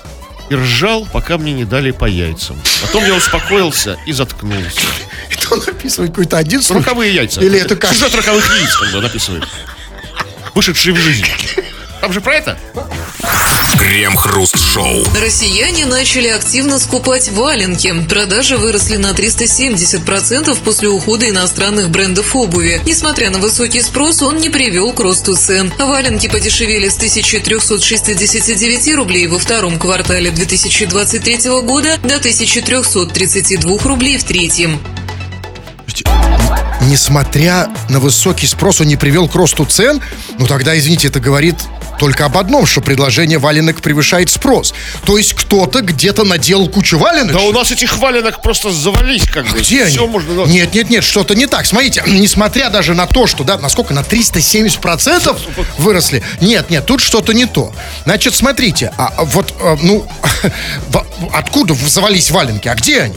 И 0.50 0.54
ржал, 0.56 1.06
пока 1.12 1.38
мне 1.38 1.52
не 1.52 1.64
дали 1.64 1.92
по 1.92 2.06
яйцам. 2.06 2.60
Потом 2.82 3.04
я 3.04 3.14
успокоился 3.14 3.96
и 4.04 4.12
заткнулся. 4.12 4.80
Это 5.30 5.54
он 5.54 5.62
описывает 5.64 6.10
какой-то 6.10 6.38
один 6.38 6.60
случай. 6.60 6.82
Роковые 6.82 7.14
яйца. 7.14 7.40
Или 7.40 7.60
это 7.60 7.76
как? 7.76 7.92
Сюжет 7.94 8.14
роковых 8.16 8.44
яиц, 8.58 8.92
бы 8.92 9.00
написывает. 9.00 9.44
Вышедший 10.52 10.92
в 10.92 10.96
жизнь. 10.96 11.24
Там 12.00 12.12
же 12.12 12.20
про 12.20 12.34
это? 12.34 12.58
Крем-хруст-шоу. 13.78 15.04
Россияне 15.20 15.84
начали 15.86 16.28
активно 16.28 16.78
скупать 16.78 17.30
валенки. 17.30 17.94
Продажи 18.08 18.56
выросли 18.56 18.96
на 18.96 19.10
370% 19.10 20.56
после 20.64 20.88
ухода 20.88 21.28
иностранных 21.28 21.90
брендов 21.90 22.34
обуви. 22.34 22.80
Несмотря 22.86 23.30
на 23.30 23.38
высокий 23.38 23.82
спрос, 23.82 24.22
он 24.22 24.38
не 24.38 24.48
привел 24.48 24.92
к 24.92 25.00
росту 25.00 25.34
цен. 25.34 25.72
Валенки 25.78 26.28
подешевели 26.28 26.88
с 26.88 26.96
1369 26.96 28.94
рублей 28.94 29.26
во 29.26 29.38
втором 29.38 29.78
квартале 29.78 30.30
2023 30.30 31.50
года 31.62 31.98
до 32.02 32.16
1332 32.16 33.78
рублей 33.84 34.18
в 34.18 34.24
третьем. 34.24 34.80
Несмотря 36.82 37.68
на 37.88 38.00
высокий 38.00 38.46
спрос, 38.46 38.80
он 38.80 38.88
не 38.88 38.96
привел 38.96 39.28
к 39.28 39.34
росту 39.34 39.64
цен, 39.64 40.00
ну 40.38 40.46
тогда, 40.46 40.76
извините, 40.78 41.08
это 41.08 41.20
говорит 41.20 41.56
только 42.00 42.24
об 42.24 42.38
одном, 42.38 42.64
что 42.64 42.80
предложение 42.80 43.38
валенок 43.38 43.82
превышает 43.82 44.30
спрос. 44.30 44.72
То 45.04 45.18
есть 45.18 45.34
кто-то 45.34 45.82
где-то 45.82 46.24
наделал 46.24 46.66
кучу 46.70 46.98
валенок. 46.98 47.32
Да 47.34 47.40
у 47.42 47.52
нас 47.52 47.70
этих 47.70 47.98
валенок 47.98 48.40
просто 48.42 48.70
завались, 48.70 49.24
как 49.28 49.46
бы. 49.46 49.58
Где 49.60 49.84
Все 49.84 50.00
они? 50.00 50.08
можно... 50.08 50.32
ну, 50.32 50.46
Нет, 50.46 50.72
нет, 50.74 50.88
нет, 50.88 51.04
что-то 51.04 51.34
не 51.34 51.46
так. 51.46 51.66
Смотрите, 51.66 52.02
несмотря 52.06 52.70
даже 52.70 52.94
на 52.94 53.06
то, 53.06 53.26
что, 53.26 53.44
да, 53.44 53.58
насколько, 53.58 53.92
на 53.92 54.00
370% 54.00 55.38
выросли. 55.78 56.22
Нет, 56.40 56.70
нет, 56.70 56.86
тут 56.86 57.00
что-то 57.02 57.34
не 57.34 57.44
то. 57.44 57.72
Значит, 58.04 58.34
смотрите, 58.34 58.92
а 58.96 59.12
а 59.16 59.24
вот, 59.24 59.52
а, 59.60 59.76
ну, 59.82 60.06
в- 60.88 61.06
откуда 61.34 61.74
завались 61.74 62.30
валенки? 62.30 62.66
А 62.68 62.74
где 62.74 63.02
они? 63.02 63.14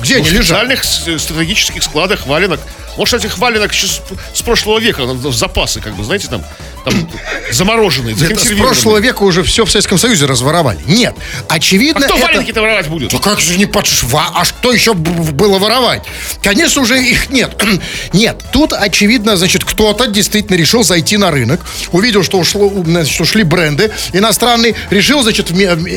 Где 0.00 0.16
они 0.16 0.24
в 0.28 0.32
лежат? 0.32 0.44
специальных 0.46 0.82
с- 0.84 1.18
стратегических 1.22 1.82
складах 1.84 2.26
валенок. 2.26 2.60
Может, 2.96 3.24
этих 3.24 3.38
валенок 3.38 3.72
еще 3.72 3.86
с, 3.86 4.00
с 4.34 4.42
прошлого 4.42 4.78
века, 4.78 5.02
ну, 5.02 5.30
запасы, 5.32 5.80
как 5.80 5.94
бы, 5.94 6.04
знаете, 6.04 6.28
там, 6.28 6.44
там 6.84 7.08
замороженные, 7.50 8.14
Это 8.14 8.38
с 8.44 8.48
прошлого 8.56 8.98
века 8.98 9.22
уже 9.22 9.42
все 9.42 9.64
в 9.64 9.70
Советском 9.70 9.98
Союзе 9.98 10.26
разворовали. 10.26 10.78
Нет, 10.86 11.14
А 11.48 11.54
очевидно, 11.54 12.06
кто 12.06 12.16
это... 12.16 12.26
валенки-то 12.26 12.60
воровать 12.60 12.88
будет? 12.88 13.10
Да 13.10 13.18
как 13.18 13.40
же 13.40 13.56
не 13.58 13.66
подш... 13.66 14.02
Ва- 14.04 14.30
А 14.34 14.44
что 14.44 14.72
еще 14.72 14.94
было 14.94 15.58
воровать? 15.58 16.02
Конечно, 16.42 16.82
уже 16.82 17.02
их 17.02 17.30
нет. 17.30 17.60
нет, 18.12 18.42
тут, 18.52 18.72
очевидно, 18.72 19.36
значит, 19.36 19.64
кто-то 19.64 20.06
действительно 20.06 20.56
решил 20.56 20.84
зайти 20.84 21.16
на 21.16 21.30
рынок, 21.30 21.60
увидел, 21.92 22.22
что, 22.22 22.38
ушло, 22.38 22.70
значит, 22.84 23.20
ушли 23.20 23.42
бренды 23.44 23.90
иностранные, 24.12 24.74
решил, 24.90 25.22
значит, 25.22 25.50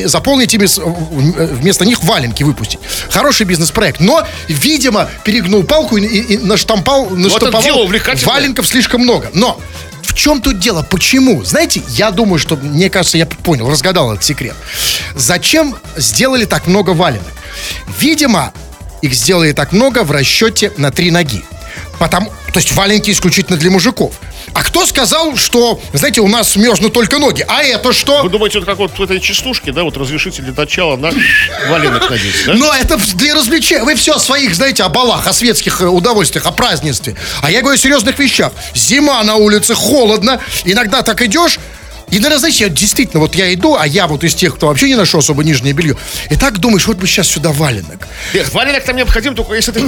заполнить 0.06 0.54
ими, 0.54 0.66
вместо 1.54 1.84
них 1.84 2.02
валенки 2.04 2.42
выпустить. 2.42 2.78
Хороший 3.10 3.44
бизнес-проект. 3.46 4.00
Но, 4.00 4.26
видимо, 4.48 5.08
перегнул 5.24 5.62
палку 5.64 5.96
и, 5.96 6.06
и- 6.06 6.34
и 6.34 6.38
наштампал, 6.38 7.10
наштамповал 7.10 7.62
дело 7.62 7.82
увлекательное. 7.82 8.34
валенков 8.34 8.66
слишком 8.66 9.02
много. 9.02 9.30
Но 9.34 9.60
в 10.08 10.14
чем 10.14 10.40
тут 10.40 10.58
дело? 10.58 10.82
Почему? 10.82 11.44
Знаете, 11.44 11.82
я 11.90 12.10
думаю, 12.10 12.38
что, 12.38 12.56
мне 12.56 12.88
кажется, 12.88 13.18
я 13.18 13.26
понял, 13.26 13.68
разгадал 13.68 14.12
этот 14.12 14.24
секрет. 14.24 14.54
Зачем 15.14 15.76
сделали 15.96 16.46
так 16.46 16.66
много 16.66 16.90
валенок? 16.90 17.26
Видимо, 18.00 18.54
их 19.02 19.12
сделали 19.12 19.52
так 19.52 19.72
много 19.72 20.04
в 20.04 20.10
расчете 20.10 20.72
на 20.78 20.90
три 20.90 21.10
ноги. 21.10 21.44
Потому, 21.98 22.30
то 22.52 22.58
есть 22.58 22.72
валенки 22.72 23.10
исключительно 23.10 23.58
для 23.58 23.70
мужиков. 23.70 24.14
А 24.58 24.64
кто 24.64 24.84
сказал, 24.86 25.36
что, 25.36 25.80
знаете, 25.92 26.20
у 26.20 26.26
нас 26.26 26.56
мерзнут 26.56 26.92
только 26.92 27.20
ноги? 27.20 27.44
А 27.46 27.62
это 27.62 27.92
что? 27.92 28.24
Вы 28.24 28.28
думаете, 28.28 28.58
вот 28.58 28.66
как 28.66 28.78
вот 28.78 28.98
в 28.98 29.00
этой 29.00 29.20
частушке, 29.20 29.70
да, 29.70 29.84
вот 29.84 29.96
разрешите 29.96 30.42
для 30.42 30.52
начала 30.52 30.96
на 30.96 31.12
валенок 31.70 32.10
надеть, 32.10 32.34
да? 32.44 32.54
Но 32.54 32.74
это 32.74 32.96
для 33.14 33.36
развлечения. 33.36 33.84
Вы 33.84 33.94
все 33.94 34.16
о 34.16 34.18
своих, 34.18 34.56
знаете, 34.56 34.82
о 34.82 34.88
балах, 34.88 35.28
о 35.28 35.32
светских 35.32 35.80
э, 35.80 35.86
удовольствиях, 35.86 36.44
о 36.46 36.50
празднестве. 36.50 37.14
А 37.40 37.52
я 37.52 37.60
говорю 37.60 37.76
о 37.76 37.78
серьезных 37.78 38.18
вещах. 38.18 38.52
Зима 38.74 39.22
на 39.22 39.36
улице, 39.36 39.76
холодно. 39.76 40.40
Иногда 40.64 41.02
так 41.02 41.22
идешь, 41.22 41.60
и, 42.10 42.16
наверное, 42.16 42.38
знаете, 42.38 42.64
я 42.64 42.70
действительно, 42.70 43.20
вот 43.20 43.34
я 43.34 43.52
иду, 43.54 43.76
а 43.76 43.86
я 43.86 44.06
вот 44.06 44.24
из 44.24 44.34
тех, 44.34 44.54
кто 44.56 44.68
вообще 44.68 44.88
не 44.88 44.96
нашел 44.96 45.20
особо 45.20 45.44
нижнее 45.44 45.72
белье, 45.74 45.96
и 46.30 46.36
так 46.36 46.58
думаешь, 46.58 46.86
вот 46.86 46.96
бы 46.96 47.06
сейчас 47.06 47.28
сюда 47.28 47.52
валенок. 47.52 48.06
Нет, 48.34 48.52
валенок 48.52 48.84
там 48.84 48.96
необходим 48.96 49.34
только 49.34 49.54
если 49.54 49.72
ты 49.72 49.82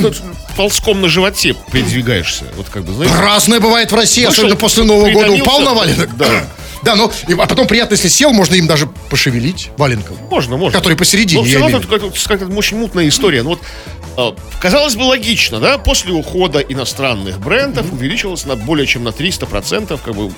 ползком 0.57 1.01
на 1.01 1.09
животе 1.09 1.55
передвигаешься. 1.73 2.45
Вот 2.57 2.69
как 2.69 2.85
бы, 2.85 2.93
знаете. 2.93 3.15
Разное 3.15 3.61
бывает 3.61 3.93
в 3.93 3.95
России, 3.95 4.25
Вышел, 4.27 4.33
особенно 4.45 4.57
после 4.57 4.85
Нового 4.85 5.11
года. 5.11 5.33
Упал 5.33 5.61
на 5.61 5.75
валенок? 5.75 6.17
да. 6.17 6.45
Да, 6.83 6.95
ну, 6.95 7.13
и- 7.29 7.35
а 7.35 7.45
потом 7.47 7.67
приятно, 7.67 7.93
если 7.93 8.09
сел, 8.09 8.33
можно 8.33 8.55
им 8.55 8.67
даже 8.67 8.87
пошевелить 9.11 9.69
валенком. 9.77 10.17
Можно, 10.31 10.57
можно. 10.57 10.79
Который 10.79 10.97
посередине, 10.97 11.43
Но 11.43 11.47
все 11.47 11.59
равно 11.59 11.77
это 11.77 11.87
какая-то 11.87 12.47
очень 12.57 12.79
мутная 12.79 13.07
история. 13.07 13.43
Ну 13.43 13.51
вот, 13.51 13.61
э, 14.17 14.59
казалось 14.63 14.97
бы, 14.97 15.03
логично, 15.03 15.61
да? 15.61 15.77
После 15.77 16.13
ухода 16.13 16.59
иностранных 16.61 17.39
брендов 17.39 17.93
увеличилось 17.93 18.47
на 18.47 18.57
более 18.57 18.87
чем 18.87 19.05
на 19.05 19.11
300% 19.11 20.01
как 20.03 20.15
бы, 20.15 20.31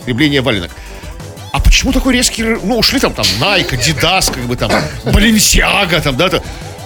потребление 0.00 0.40
валенок. 0.40 0.70
Почему 1.74 1.92
такой 1.92 2.12
резкий... 2.14 2.44
Ну, 2.44 2.78
ушли 2.78 3.00
там, 3.00 3.12
там, 3.12 3.26
Nike, 3.40 3.70
Adidas, 3.72 4.32
как 4.32 4.44
бы 4.44 4.54
там, 4.54 4.70
Balenciaga, 5.04 6.00
там, 6.00 6.16
да, 6.16 6.28
то 6.28 6.40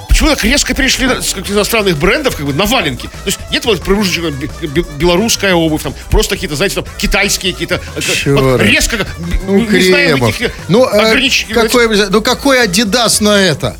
Почему 0.09 0.31
так 0.31 0.42
резко 0.42 0.72
перешли 0.72 1.07
с 1.20 1.35
каких-то 1.35 1.53
иностранных 1.53 1.98
брендов 1.98 2.35
как 2.37 2.46
бы, 2.46 2.55
на 2.55 2.64
валенки? 2.64 3.07
То 3.07 3.27
есть 3.27 3.38
нет 3.51 3.66
вот 3.66 3.83
промежуточного 3.83 4.31
бе- 4.31 4.48
бе- 4.62 4.85
белорусская 4.96 5.53
обувь, 5.53 5.83
там, 5.83 5.92
просто 6.11 6.37
какие-то, 6.37 6.57
знаете, 6.57 6.77
там, 6.77 6.87
китайские 6.96 7.53
какие-то... 7.53 7.74
э, 7.96 8.33
вот 8.33 8.62
резко, 8.62 9.07
Ну, 9.46 9.59
не, 9.59 9.66
не 9.66 9.81
знаю 9.83 10.07
Кремов. 10.16 10.29
никаких 10.31 10.53
Ну, 10.68 10.87
э, 10.87 10.98
ограничений. 11.09 11.53
какой, 11.53 12.09
ну, 12.09 12.22
какой 12.22 12.62
Адидас 12.62 13.20
на 13.20 13.38
это? 13.38 13.77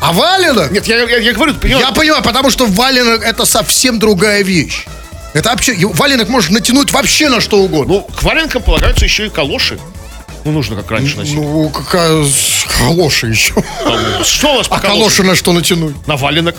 А 0.00 0.12
валенок? 0.12 0.70
Нет, 0.70 0.86
я, 0.86 0.98
я, 0.98 1.16
я 1.16 1.32
говорю, 1.32 1.54
ты 1.54 1.60
понимаешь, 1.60 1.86
Я 1.88 1.92
понимаю, 1.94 2.22
потому 2.22 2.50
что 2.50 2.66
валенок 2.66 3.24
это 3.24 3.46
совсем 3.46 3.98
другая 3.98 4.42
вещь. 4.42 4.84
Это 5.32 5.48
вообще, 5.48 5.74
валенок 5.86 6.28
можно 6.28 6.52
натянуть 6.58 6.92
вообще 6.92 7.30
на 7.30 7.40
что 7.40 7.56
угодно. 7.62 7.94
Ну, 7.94 8.00
к 8.02 8.22
валенкам 8.22 8.62
полагаются 8.62 9.06
еще 9.06 9.26
и 9.26 9.30
калоши. 9.30 9.78
Ну, 10.46 10.52
нужно 10.52 10.76
как 10.76 10.88
раньше 10.92 11.16
носить. 11.16 11.34
Ну, 11.34 11.68
какая 11.70 12.24
калоши 12.78 13.26
еще. 13.26 13.52
А, 13.84 14.22
Что 14.22 14.54
у 14.54 14.56
вас 14.58 14.68
по 14.68 14.76
А 14.76 14.80
калоши 14.80 15.24
на 15.24 15.34
что 15.34 15.52
натянуть? 15.52 16.06
На 16.06 16.16
валенок. 16.16 16.54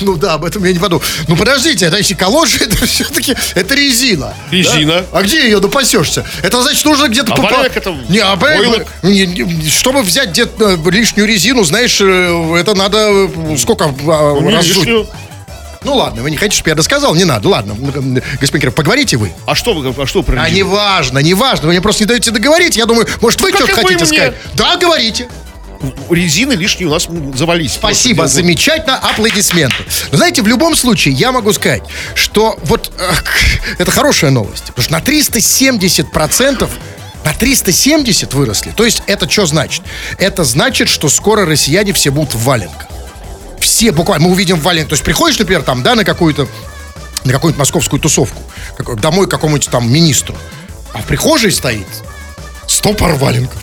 Ну 0.00 0.16
да, 0.16 0.34
об 0.34 0.44
этом 0.44 0.64
я 0.64 0.72
не 0.72 0.78
подумал. 0.78 1.02
Ну 1.28 1.36
подождите, 1.36 1.86
это 1.86 1.98
если 1.98 2.14
калоши, 2.14 2.64
это 2.64 2.84
все-таки 2.86 3.34
это 3.54 3.74
резина. 3.74 4.34
Резина. 4.50 5.00
Да? 5.12 5.18
А 5.18 5.22
где 5.22 5.44
ее 5.44 5.60
допасешься? 5.60 6.24
Это 6.42 6.62
значит 6.62 6.84
нужно 6.84 7.08
где-то 7.08 7.32
А 7.32 7.36
попа- 7.36 7.50
валенок 7.50 7.76
это 7.76 7.96
Не, 8.08 8.18
а 8.18 8.34
войлок. 8.36 8.86
не, 9.02 9.26
не, 9.26 9.68
чтобы 9.70 10.02
взять 10.02 10.30
где-то 10.30 10.78
лишнюю 10.90 11.26
резину, 11.28 11.64
знаешь, 11.64 12.00
э, 12.00 12.56
это 12.58 12.74
надо 12.74 12.98
э, 13.28 13.56
сколько 13.56 13.84
а, 14.08 14.34
раздуть? 14.50 14.76
лишнюю. 14.78 15.06
Ну 15.84 15.94
ладно, 15.94 16.22
вы 16.22 16.30
не 16.30 16.36
хотите, 16.36 16.56
чтобы 16.56 16.70
я 16.70 16.76
досказал? 16.76 17.14
Не 17.14 17.24
надо, 17.24 17.48
ладно. 17.48 17.74
Господин 18.40 18.60
Кирилл, 18.60 18.72
поговорите 18.72 19.16
вы. 19.16 19.32
А 19.46 19.54
что 19.54 19.74
вы, 19.74 19.94
а 20.02 20.06
что 20.06 20.20
вы 20.20 20.24
про 20.24 20.42
А 20.42 20.50
не 20.50 20.62
важно, 20.62 21.18
не 21.18 21.34
важно. 21.34 21.66
Вы 21.66 21.72
мне 21.72 21.80
просто 21.80 22.04
не 22.04 22.08
даете 22.08 22.30
договорить. 22.30 22.76
Я 22.76 22.86
думаю, 22.86 23.06
может, 23.20 23.40
вы 23.40 23.50
Ну, 23.50 23.58
что-то 23.58 23.74
хотите 23.74 24.04
мне. 24.04 24.06
сказать? 24.06 24.34
Да, 24.54 24.76
говорите. 24.76 25.28
Резины 26.10 26.52
лишние 26.52 26.88
у 26.88 26.92
нас 26.92 27.08
завались. 27.34 27.72
Спасибо, 27.72 28.28
замечательно, 28.28 28.96
аплодисменты. 28.98 29.84
Но 30.12 30.18
знаете, 30.18 30.40
в 30.42 30.46
любом 30.46 30.76
случае, 30.76 31.14
я 31.14 31.32
могу 31.32 31.52
сказать, 31.52 31.82
что 32.14 32.56
вот 32.62 32.92
э, 32.98 33.10
это 33.78 33.90
хорошая 33.90 34.30
новость. 34.30 34.66
Потому 34.66 34.84
что 34.84 34.92
на 34.92 35.00
370% 35.00 36.70
на 37.24 37.32
370 37.32 38.34
выросли. 38.34 38.70
То 38.70 38.84
есть 38.84 39.02
это 39.06 39.28
что 39.30 39.46
значит? 39.46 39.82
Это 40.18 40.44
значит, 40.44 40.88
что 40.88 41.08
скоро 41.08 41.46
россияне 41.46 41.92
все 41.92 42.10
будут 42.10 42.34
в 42.34 42.44
валенках. 42.44 42.86
Все 43.82 43.90
буквально, 43.90 44.28
мы 44.28 44.32
увидим 44.32 44.60
в 44.60 44.62
валенках. 44.62 44.90
То 44.90 44.92
есть 44.92 45.02
приходишь, 45.02 45.40
например, 45.40 45.64
там, 45.64 45.82
да, 45.82 45.96
на 45.96 46.04
какую-то 46.04 46.46
на 47.24 47.32
какую-нибудь 47.32 47.58
московскую 47.58 47.98
тусовку, 47.98 48.40
домой 48.98 49.26
к 49.26 49.30
какому-нибудь 49.32 49.68
там 49.70 49.92
министру, 49.92 50.36
а 50.92 50.98
в 50.98 51.06
прихожей 51.06 51.50
стоит 51.50 51.88
100 52.72 52.94
пар 52.94 53.12
валенков. 53.16 53.60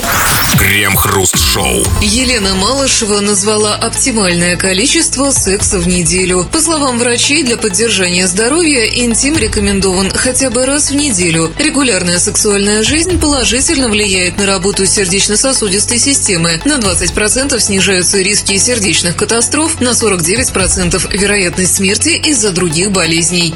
Крем-хруст-шоу. 0.60 1.84
Елена 2.02 2.54
Малышева 2.54 3.22
назвала 3.22 3.74
оптимальное 3.74 4.56
количество 4.56 5.32
секса 5.32 5.80
в 5.80 5.88
неделю. 5.88 6.48
По 6.52 6.60
словам 6.60 7.00
врачей, 7.00 7.44
для 7.44 7.58
поддержания 7.58 8.28
здоровья 8.28 8.86
интим 8.86 9.36
рекомендован 9.36 10.12
хотя 10.12 10.52
бы 10.52 10.64
раз 10.66 10.92
в 10.92 10.96
неделю. 10.96 11.52
Регулярная 11.58 12.20
сексуальная 12.20 12.84
жизнь 12.84 13.20
положительно 13.20 13.90
влияет 13.90 14.38
на 14.38 14.46
работу 14.46 14.86
сердечно-сосудистой 14.86 15.98
системы. 15.98 16.62
На 16.66 16.78
20% 16.78 17.60
снижаются 17.60 18.20
риски 18.20 18.60
сердечных 18.60 19.16
катастроф, 19.16 19.82
на 19.82 19.90
49% 19.90 21.18
вероятность 21.18 21.76
смерти 21.76 22.10
из-за 22.10 22.52
других 22.52 22.92
болезней. 22.92 23.56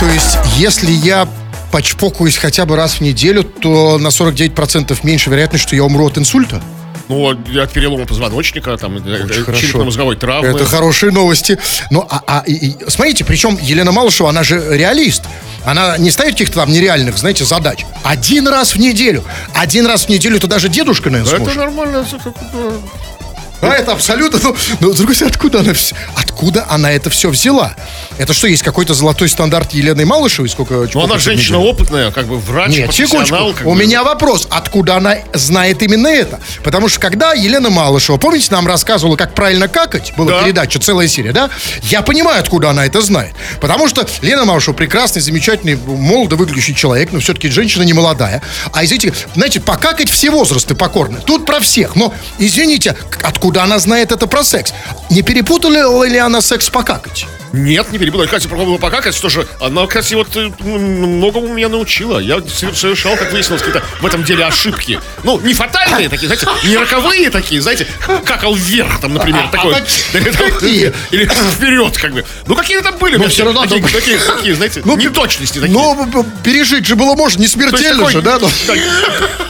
То 0.00 0.06
есть, 0.06 0.36
если 0.56 0.90
я 0.90 1.28
почпокаюсь 1.72 2.36
хотя 2.36 2.66
бы 2.66 2.76
раз 2.76 2.94
в 2.96 3.00
неделю, 3.00 3.42
то 3.42 3.98
на 3.98 4.08
49% 4.08 4.96
меньше 5.02 5.30
вероятность, 5.30 5.64
что 5.64 5.74
я 5.74 5.82
умру 5.84 6.06
от 6.06 6.18
инсульта. 6.18 6.62
Ну, 7.08 7.28
от 7.28 7.72
перелома 7.72 8.06
позвоночника, 8.06 8.76
там, 8.76 8.96
э, 8.98 9.00
э, 9.04 9.54
черепно-мозговой 9.58 10.16
травмы. 10.16 10.48
Это 10.48 10.64
хорошие 10.64 11.10
новости. 11.10 11.58
Ну, 11.90 12.06
а, 12.08 12.22
а- 12.26 12.44
и- 12.46 12.52
и- 12.68 12.76
смотрите, 12.88 13.24
причем 13.24 13.58
Елена 13.60 13.90
Малышева, 13.90 14.30
она 14.30 14.44
же 14.44 14.64
реалист. 14.76 15.22
Она 15.64 15.98
не 15.98 16.10
ставит 16.10 16.32
каких-то 16.32 16.60
там 16.60 16.70
нереальных, 16.72 17.18
знаете, 17.18 17.44
задач. 17.44 17.84
Один 18.02 18.48
раз 18.48 18.74
в 18.74 18.78
неделю. 18.78 19.24
Один 19.54 19.86
раз 19.86 20.04
в 20.04 20.08
неделю 20.08 20.36
это 20.36 20.46
даже 20.46 20.68
дедушка, 20.68 21.10
наверное, 21.10 21.32
Да 21.32 21.36
сможет. 21.38 21.56
нормально. 21.56 22.06
это 22.12 22.34
да. 22.52 23.68
А 23.68 23.74
это 23.74 23.92
абсолютно. 23.92 24.40
Ну, 24.42 24.56
но, 24.80 24.92
с 24.92 24.96
другой 24.96 25.14
стороны, 25.14 25.32
откуда 25.34 25.60
она, 25.60 25.72
откуда 26.16 26.66
она 26.68 26.90
это 26.90 27.10
все 27.10 27.30
взяла? 27.30 27.74
Это 28.18 28.34
что, 28.34 28.46
есть 28.46 28.62
какой-то 28.62 28.94
золотой 28.94 29.28
стандарт 29.28 29.72
Елены 29.72 30.04
Малышевой? 30.04 30.48
Сколько 30.48 30.88
Ну, 30.94 31.04
она 31.04 31.18
женщина 31.18 31.58
опытная, 31.58 32.10
как 32.10 32.26
бы 32.26 32.38
врач, 32.38 32.70
Нет, 32.76 32.92
секундочку. 32.94 33.36
У 33.64 33.74
бы. 33.74 33.80
меня 33.80 34.04
вопрос, 34.04 34.46
откуда 34.50 34.96
она 34.96 35.16
знает 35.34 35.82
именно 35.82 36.08
это? 36.08 36.40
Потому 36.62 36.88
что 36.88 37.00
когда 37.00 37.32
Елена 37.32 37.70
Малышева, 37.70 38.16
помните, 38.18 38.48
нам 38.50 38.66
рассказывала, 38.66 39.16
как 39.16 39.34
правильно 39.34 39.68
какать? 39.68 40.12
Была 40.16 40.32
Да. 40.32 40.42
передача, 40.42 40.78
целая 40.78 41.08
серия, 41.08 41.32
да? 41.32 41.50
Я 41.82 42.02
понимаю, 42.02 42.40
откуда 42.40 42.70
она 42.70 42.86
это 42.86 43.00
знает. 43.00 43.34
Потому 43.60 43.88
что 43.88 44.06
Лена 44.20 44.44
Малышева 44.44 44.74
прекрасный, 44.74 45.22
замечательный, 45.22 45.76
молодо 45.76 46.36
выглядящий 46.36 46.74
человек, 46.74 47.12
но 47.12 47.20
все-таки 47.20 47.48
женщина 47.48 47.82
не 47.82 47.92
молодая. 47.92 48.42
А 48.72 48.84
извините, 48.84 49.14
знаете, 49.34 49.60
покакать 49.60 50.10
все 50.10 50.30
возрасты 50.30 50.74
покорны. 50.74 51.18
Тут 51.24 51.46
про 51.46 51.60
всех. 51.60 51.96
Но, 51.96 52.12
извините, 52.38 52.96
откуда 53.22 53.62
она 53.64 53.78
знает 53.78 54.12
это 54.12 54.26
про 54.26 54.44
секс? 54.44 54.72
Не 55.10 55.22
перепутала 55.22 56.04
ли 56.06 56.18
она 56.18 56.40
секс 56.40 56.68
покакать? 56.68 57.26
Нет, 57.52 57.92
не 57.92 57.98
перепутай. 57.98 58.28
Катя 58.28 58.48
попробовала 58.48 58.78
покакать, 58.78 59.14
что 59.14 59.28
же, 59.28 59.46
она, 59.60 59.86
кстати, 59.86 60.14
вот 60.14 60.34
э, 60.36 60.50
многому 60.60 61.48
меня 61.48 61.68
научила. 61.68 62.18
Я 62.18 62.36
совер- 62.38 62.74
совершал, 62.74 63.16
как 63.16 63.32
выяснилось, 63.32 63.62
какие-то 63.62 63.84
в 64.00 64.06
этом 64.06 64.24
деле 64.24 64.44
ошибки. 64.44 64.98
Ну, 65.22 65.38
не 65.40 65.52
фатальные 65.54 66.08
такие, 66.08 66.28
знаете, 66.28 66.46
не 66.64 66.76
роковые 66.76 67.30
такие, 67.30 67.60
знаете, 67.60 67.86
какал 68.24 68.54
вверх, 68.54 69.00
там, 69.00 69.14
например, 69.14 69.44
А, 69.48 69.56
такой. 69.56 69.74
а 69.74 69.80
какие? 70.50 70.92
Или 71.10 71.24
вперед, 71.26 71.96
как 71.98 72.12
бы. 72.14 72.24
Ну, 72.46 72.56
какие-то 72.56 72.84
там 72.84 72.98
были. 72.98 73.16
у 73.16 73.18
меня 73.18 73.28
всё 73.28 73.44
равно 73.44 73.62
такие, 73.62 73.82
такие, 73.86 74.18
такие, 74.18 74.54
знаете, 74.54 74.82
Ну, 74.84 74.96
неточности 74.96 75.58
такие. 75.58 75.72
Но 75.74 75.94
б- 75.94 76.24
пережить 76.42 76.86
же 76.86 76.96
было 76.96 77.14
можно, 77.14 77.40
не 77.40 77.48
смертельно 77.48 78.08
же, 78.10 78.22
да? 78.22 78.38
Ну. 78.40 78.50
так- 78.66 78.78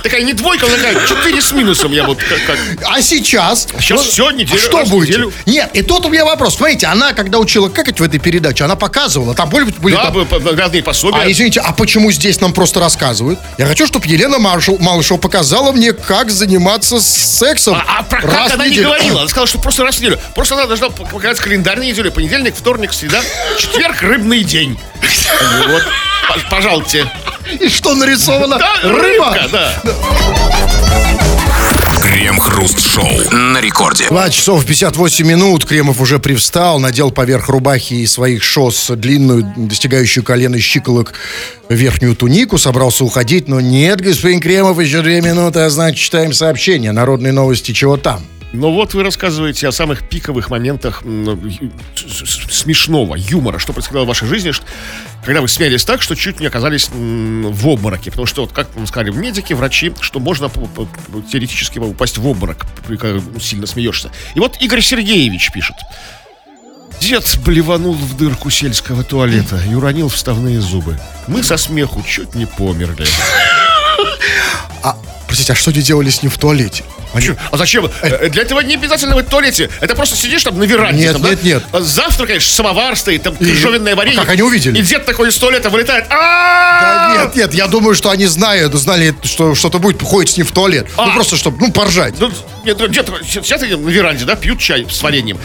Такая 0.03 0.23
не 0.25 0.33
двойка, 0.33 0.67
но 0.67 0.75
такая 0.77 1.07
четыре 1.07 1.41
с 1.41 1.53
минусом 1.53 1.93
я 1.93 2.05
вот 2.05 2.19
как... 2.19 2.39
как- 2.47 2.59
А 2.91 3.01
сейчас? 3.01 3.69
Сейчас 3.79 4.01
всё, 4.07 4.31
неделю, 4.33 4.59
Что 4.59 4.83
неделю. 4.83 5.33
Нет, 5.47 5.71
и 5.75 5.83
тут 5.83 6.05
у 6.07 6.09
меня 6.09 6.25
вопрос. 6.25 6.57
Смотрите, 6.57 6.87
она, 6.87 7.13
когда 7.13 7.39
учила 7.39 7.69
в 8.01 8.03
этой 8.03 8.19
передаче, 8.21 8.65
она 8.65 8.77
показывала, 8.77 9.35
там 9.35 9.49
были, 9.49 9.71
были 9.79 9.95
Да, 9.95 10.11
там- 10.11 10.57
разные 10.59 10.83
пособия. 10.83 11.19
А 11.23 11.31
извините, 11.31 11.61
а 11.61 11.73
почему 11.73 12.11
здесь 12.13 12.41
нам 12.41 12.53
просто 12.53 12.81
рассказывают? 12.81 13.39
Я 13.59 13.67
хочу, 13.67 13.87
чтобы 13.87 14.07
Елена 14.07 14.39
Маршал, 14.39 14.79
Малышева 14.79 15.19
показала 15.19 15.73
мне, 15.73 15.93
как 15.93 16.31
заниматься 16.31 17.01
сексом. 17.01 17.75
А, 17.75 17.99
а 17.99 18.03
про 18.03 18.21
раз 18.21 18.51
как 18.51 18.55
она 18.55 18.69
не 18.69 18.79
говорила. 18.79 19.21
Она 19.21 19.29
сказала, 19.29 19.47
что 19.47 19.59
просто 19.59 19.83
раз 19.85 19.97
в 19.97 20.01
неделю. 20.01 20.19
Просто 20.35 20.55
она 20.55 20.67
должна 20.67 20.89
показать 20.91 21.39
календарь 21.39 21.79
на 21.79 21.85
неделю. 21.85 22.11
Понедельник, 22.13 22.55
вторник, 22.57 22.93
среда, 22.93 23.21
четверг, 23.59 24.01
рыбный 24.03 24.43
день. 24.45 24.79
Вот. 25.69 25.83
Пожалуйте. 26.51 27.11
И 27.61 27.69
что 27.69 27.95
нарисовано? 27.95 28.59
Да, 28.59 28.73
Рыба. 28.83 29.33
рыбка, 29.35 29.49
да. 29.53 31.32
Крем-хруст-шоу. 32.13 33.31
На 33.33 33.59
рекорде. 33.63 34.07
2 34.09 34.29
часов 34.29 34.67
58 34.67 35.27
минут. 35.27 35.65
Кремов 35.65 35.99
уже 35.99 36.19
привстал, 36.19 36.79
надел 36.79 37.11
поверх 37.11 37.49
рубахи 37.49 37.95
и 37.95 38.07
своих 38.07 38.43
шос 38.43 38.91
длинную, 38.95 39.51
достигающую 39.57 40.23
колена 40.23 40.61
щиколок, 40.61 41.15
верхнюю 41.71 42.15
тунику. 42.15 42.59
Собрался 42.59 43.07
уходить, 43.07 43.49
но 43.49 43.63
нет, 43.63 44.03
господин 44.03 44.43
Кремов, 44.43 44.79
еще 44.79 45.01
две 45.01 45.23
минуты, 45.23 45.61
а 45.61 45.71
значит, 45.71 46.01
читаем 46.01 46.35
сообщение. 46.35 46.93
Народные 46.93 47.33
новости, 47.33 47.73
чего 47.73 47.97
там? 47.97 48.21
Но 48.53 48.71
вот 48.71 48.93
вы 48.93 49.03
рассказываете 49.03 49.67
о 49.67 49.73
самых 49.73 50.07
пиковых 50.09 50.51
моментах 50.51 51.03
с- 51.05 52.53
смешного 52.55 53.15
юмора, 53.15 53.59
что 53.59 53.73
происходило 53.73 54.05
в 54.05 54.09
вашей 54.09 54.29
жизни, 54.29 54.51
что- 54.51 54.67
когда 55.25 55.41
вы 55.41 55.49
смеялись 55.49 55.85
так, 55.85 56.03
что 56.03 56.15
чуть 56.15 56.39
не 56.39 56.47
оказались 56.47 56.89
в 56.91 57.69
обмороке. 57.69 58.11
Потому 58.11 58.27
что, 58.27 58.43
вот, 58.43 58.53
как 58.53 58.75
вам 58.77 58.87
сказали 58.87 59.11
медики, 59.11 59.55
врачи, 59.55 59.93
что 60.01 60.21
можно 60.21 60.51
теоретически 61.31 61.79
упасть 61.79 62.19
в 62.19 62.27
обморок, 62.27 62.67
когда 62.87 63.21
сильно 63.41 63.67
смеешься. 63.67 64.11
И 64.35 64.41
вот 64.41 64.59
Игорь 64.61 64.83
Сергеевич 64.83 65.51
пишет. 65.53 65.77
Дед 67.01 67.39
блеванул 67.45 67.95
в 67.95 68.17
дырку 68.19 68.51
сельского 68.51 69.03
туалета 69.03 69.59
и 69.69 69.75
уронил 69.75 70.09
вставные 70.09 70.61
зубы. 70.61 71.01
Мы 71.27 71.43
со 71.43 71.57
смеху 71.57 72.05
чуть 72.07 72.35
не 72.35 72.45
померли. 72.47 73.07
А, 74.83 74.97
простите, 75.27 75.53
а 75.53 75.57
что 75.57 75.71
они 75.71 75.81
делали 75.81 76.11
с 76.11 76.23
ним 76.23 76.31
в 76.31 76.37
туалете? 76.39 76.85
Чё? 77.21 77.37
А 77.51 77.57
зачем? 77.57 77.91
Э, 78.03 78.29
Для 78.29 78.43
этого 78.43 78.61
не 78.61 78.75
обязательно 78.75 79.15
быть 79.15 79.27
в 79.27 79.29
туалете. 79.31 79.69
Это 79.81 79.95
просто 79.95 80.17
сидишь 80.17 80.43
там 80.45 80.59
на 80.59 80.65
веранде. 80.65 81.03
Нет, 81.05 81.13
там, 81.13 81.23
да? 81.23 81.31
нет, 81.31 81.43
нет. 81.45 81.63
А 81.73 81.81
Завтракаешь, 81.81 82.47
самовар 82.51 82.97
стоит, 82.97 83.23
там 83.23 83.37
крыжовенное 83.37 83.95
варенье. 83.95 84.19
а 84.19 84.23
как 84.23 84.31
они 84.33 84.43
увидели? 84.43 84.79
И 84.79 84.83
дед 84.83 85.05
такой 85.05 85.29
из 85.29 85.37
туалета 85.37 85.71
вылетает. 85.71 86.07
Да 86.09 87.13
А 87.13 87.17
нет, 87.25 87.37
нет, 87.37 87.55
я 87.55 87.67
думаю, 87.67 87.95
что 87.95 88.11
они 88.11 88.27
знают, 88.27 88.75
знали, 88.75 89.15
что 89.25 89.55
что-то 89.55 89.79
будет, 89.79 90.03
ходит 90.03 90.31
с 90.31 90.37
ним 90.37 90.47
в 90.47 90.53
туалет. 90.53 90.87
Ну, 90.97 91.03
А. 91.03 91.11
просто, 91.15 91.37
чтобы, 91.37 91.59
ну, 91.61 91.73
поржать. 91.73 92.15
Ну, 92.19 92.31
нет, 92.65 92.79
дед 92.91 93.09
сидят 93.29 93.61
на 93.63 93.89
веранде, 93.91 94.25
да, 94.25 94.37
пьют 94.37 94.59
чай 94.61 94.87
с 94.91 95.03
вареньем. 95.03 95.39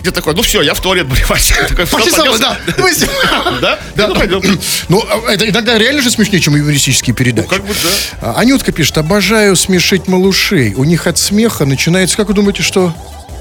Дед 0.00 0.14
такой, 0.14 0.34
ну 0.34 0.42
все, 0.42 0.62
я 0.62 0.74
в 0.74 0.80
туалет 0.80 1.06
блевать. 1.06 1.40
Встал, 1.42 1.86
Пошли 1.90 2.10
со 2.10 2.24
мной, 2.24 2.38
да. 2.38 2.56
Да? 3.60 3.78
Да. 3.96 4.08
Ну, 4.08 4.14
пойдем. 4.14 4.42
Ну, 4.88 5.00
это 5.28 5.48
иногда 5.48 5.76
реально 5.76 6.02
же 6.02 6.10
смешнее, 6.10 6.40
чем 6.40 6.54
юмористические 6.54 7.14
передачи. 7.14 7.48
как 7.48 7.64
бы 7.64 7.74
да. 7.74 7.88
А, 8.20 8.40
Анютка 8.40 8.70
пишет, 8.70 8.96
обожаю 8.98 9.56
смешить 9.56 10.06
малышей. 10.06 10.74
У 10.74 10.84
них 10.84 11.06
от 11.06 11.18
смеха 11.18 11.64
начинается, 11.64 12.16
как 12.16 12.28
вы 12.28 12.34
думаете, 12.34 12.62
что? 12.62 12.94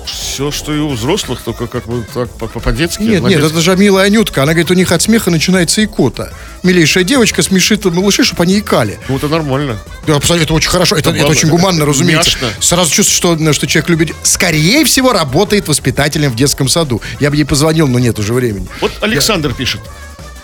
Все, 0.10 0.52
что 0.52 0.74
и 0.74 0.80
у 0.80 0.90
взрослых, 0.90 1.42
только 1.44 1.68
как 1.68 1.86
бы 1.86 2.06
так 2.14 2.30
по- 2.30 2.48
по- 2.48 2.60
по-детски. 2.60 3.02
Нет, 3.04 3.24
нет, 3.24 3.44
это 3.44 3.62
же 3.62 3.76
милая 3.76 4.06
Анютка. 4.06 4.44
Она 4.44 4.54
говорит, 4.54 4.72
у 4.72 4.74
них 4.74 4.92
от 4.92 5.02
смеха 5.02 5.30
начинается 5.30 5.84
икота. 5.84 6.32
Милейшая 6.64 7.04
девочка 7.04 7.42
смешит 7.44 7.86
малышей, 7.86 8.26
чтобы 8.26 8.44
они 8.44 8.60
икали. 8.60 9.00
Ну, 9.10 9.18
это 9.18 9.28
нормально. 9.28 9.78
Да, 10.06 10.16
абсолютно, 10.16 10.46
это 10.46 10.54
очень 10.54 10.70
хорошо, 10.70 10.96
это, 10.96 11.10
это 11.10 11.20
правда, 11.20 11.32
очень 11.32 11.48
это 11.50 11.58
гуманно, 11.58 11.86
разумеется. 11.86 12.32
няшно. 12.42 12.50
Сразу 12.62 12.92
чувствуешь, 12.92 13.18
что, 13.40 13.54
что 13.54 13.68
человек 13.68 13.90
любит. 13.90 14.16
Скорее 14.24 14.86
всего, 14.86 15.12
работает 15.14 15.68
воспитателем 15.68 16.32
в 16.32 16.36
детском 16.36 16.70
саду. 16.70 17.02
Я 17.20 17.30
бы 17.30 17.36
ей 17.36 17.44
позвонил, 17.46 17.88
но 17.88 18.00
нет 18.00 18.18
уже 18.20 18.34
времени. 18.34 18.68
Вот 18.82 18.92
Александр 19.02 19.54
пишет. 19.54 19.82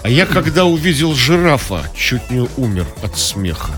А 0.01 0.09
я 0.09 0.26
когда 0.26 0.66
увидел 0.66 1.16
жирафа, 1.16 1.84
чуть 1.97 2.30
не 2.30 2.47
умер 2.57 2.86
от 3.01 3.18
смеха. 3.18 3.72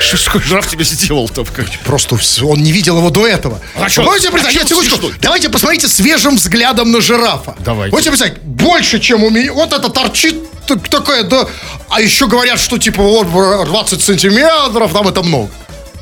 Что 0.00 0.40
жираф 0.40 0.68
тебе 0.68 0.84
сделал-то? 0.84 1.44
Как- 1.44 1.66
Просто 1.84 2.18
он 2.42 2.62
не 2.62 2.72
видел 2.72 2.98
его 2.98 3.10
до 3.10 3.26
этого. 3.26 3.60
А 3.74 3.88
чё? 3.88 4.02
Можете 4.02 4.28
А 4.28 4.52
Нет, 4.52 4.68
секундочку. 4.68 5.12
Давайте 5.20 5.48
посмотрите 5.48 5.88
свежим 5.88 6.36
взглядом 6.36 6.92
на 6.92 7.00
жирафа. 7.00 7.54
Давайте. 7.60 7.92
Можете 7.92 8.10
представить? 8.10 8.38
Больше, 8.42 8.98
чем 9.00 9.24
у 9.24 9.30
меня. 9.30 9.52
Вот 9.52 9.72
это 9.72 9.88
торчит 9.88 10.36
так- 10.66 10.88
такое, 10.88 11.22
да. 11.24 11.46
А 11.88 12.00
еще 12.00 12.26
говорят, 12.26 12.58
что 12.60 12.78
типа 12.78 13.02
вот 13.02 13.28
20 13.66 14.02
сантиметров, 14.02 14.92
там 14.92 15.08
это 15.08 15.22
много. 15.22 15.50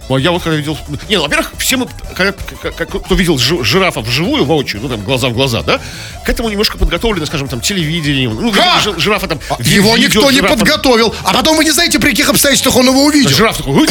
Ну, 0.09 0.19
я 0.19 0.31
вот 0.33 0.43
когда 0.43 0.57
видел... 0.59 0.77
Не, 1.09 1.17
ну, 1.17 1.23
во-первых, 1.23 1.53
все 1.59 1.77
мы, 1.79 1.89
когда- 2.15 2.33
как- 2.77 3.05
кто 3.05 3.15
видел 3.15 3.39
жи- 3.39 3.65
жирафа 3.65 4.01
вживую, 4.01 4.45
воочию, 4.45 4.83
ну, 4.83 4.89
там, 4.91 5.01
глаза 5.03 5.29
в 5.29 5.33
глаза, 5.33 5.63
да, 5.63 5.81
к 6.27 6.29
этому 6.29 6.51
немножко 6.51 6.77
подготовлено, 6.77 7.25
скажем, 7.25 7.49
там, 7.49 7.61
телевидением. 7.63 8.37
Ну, 8.39 8.53
Как? 8.53 8.83
жи- 8.83 8.95
жирафа 9.01 9.29
там... 9.29 9.41
А 9.49 9.57
Его 9.63 9.97
видео 9.97 10.09
никто 10.21 10.31
не 10.31 10.37
жирафа. 10.39 10.57
подготовил. 10.59 11.15
А 11.25 11.33
потом 11.33 11.57
вы 11.57 11.65
не 11.65 11.71
знаете, 11.71 11.99
при 11.99 12.11
каких 12.11 12.29
обстоятельствах 12.29 12.77
он 12.77 12.87
его 12.89 13.05
увидел. 13.05 13.31
Жираф 13.31 13.57
такой. 13.57 13.73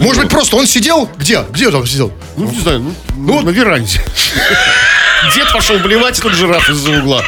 Может 0.00 0.22
быть, 0.22 0.30
просто 0.30 0.56
он 0.56 0.66
сидел? 0.68 1.08
Где? 1.16 1.42
Где 1.50 1.68
он 1.68 1.84
сидел? 1.86 2.12
Ну, 2.36 2.48
не 2.48 2.60
знаю, 2.60 2.94
ну, 3.16 3.40
на 3.42 3.50
веранде. 3.50 4.00
Дед 5.34 5.52
пошел 5.52 5.78
блевать, 5.78 6.20
тут 6.20 6.34
жираф 6.34 6.68
из-за 6.70 6.98
угла. 6.98 7.24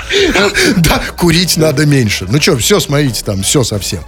Да, 0.76 1.02
курить 1.16 1.56
надо 1.56 1.86
меньше. 1.86 2.26
Ну 2.28 2.40
что, 2.40 2.56
все, 2.58 2.80
смотрите, 2.80 3.22
там 3.24 3.42
все 3.42 3.64
совсем. 3.64 4.04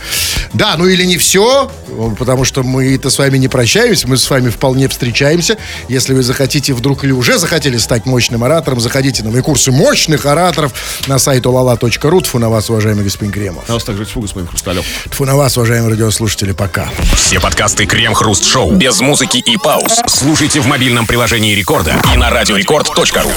Да, 0.52 0.76
ну 0.76 0.86
или 0.86 1.04
не 1.04 1.16
все, 1.16 1.70
потому 2.18 2.44
что 2.44 2.62
мы-то 2.62 3.10
с 3.10 3.18
вами 3.18 3.38
не 3.38 3.48
прощаемся, 3.48 4.08
мы 4.08 4.16
с 4.16 4.28
вами 4.28 4.50
вполне 4.50 4.88
встречаемся. 4.88 5.56
Если 5.88 6.14
вы 6.14 6.22
захотите 6.22 6.72
вдруг 6.74 7.04
или 7.04 7.12
уже 7.12 7.38
захотели 7.38 7.78
стать 7.78 8.06
мощным 8.06 8.44
оратором, 8.44 8.80
заходите 8.80 9.22
на 9.22 9.30
мои 9.30 9.42
курсы 9.42 9.70
мощных 9.70 10.26
ораторов 10.26 10.72
на 11.06 11.18
сайт 11.18 11.46
olala.ru. 11.46 12.20
Тфу 12.22 12.38
на 12.38 12.48
вас, 12.48 12.70
уважаемый 12.70 13.04
господин 13.04 13.32
Кремов. 13.32 13.64
А 13.68 13.72
у 13.72 13.74
нас 13.74 13.84
также 13.84 14.04
фуга 14.04 14.28
с 14.28 14.34
моим 14.34 14.46
хрусталем. 14.46 14.82
Тфу 15.10 15.24
на 15.24 15.36
вас, 15.36 15.56
уважаемые 15.56 15.90
радиослушатели, 15.90 16.52
пока. 16.52 16.88
Все 17.14 17.40
подкасты 17.40 17.86
Крем-Хруст-Шоу 17.86 18.72
без 18.72 19.00
музыки 19.00 19.38
и 19.38 19.56
пауз. 19.56 20.00
Слушайте 20.06 20.60
в 20.60 20.66
мобильном 20.66 21.06
приложении 21.06 21.54
Рекорда 21.54 21.94
и 22.12 22.16
на 22.16 22.30
радиорекорд.ру. 22.30 23.30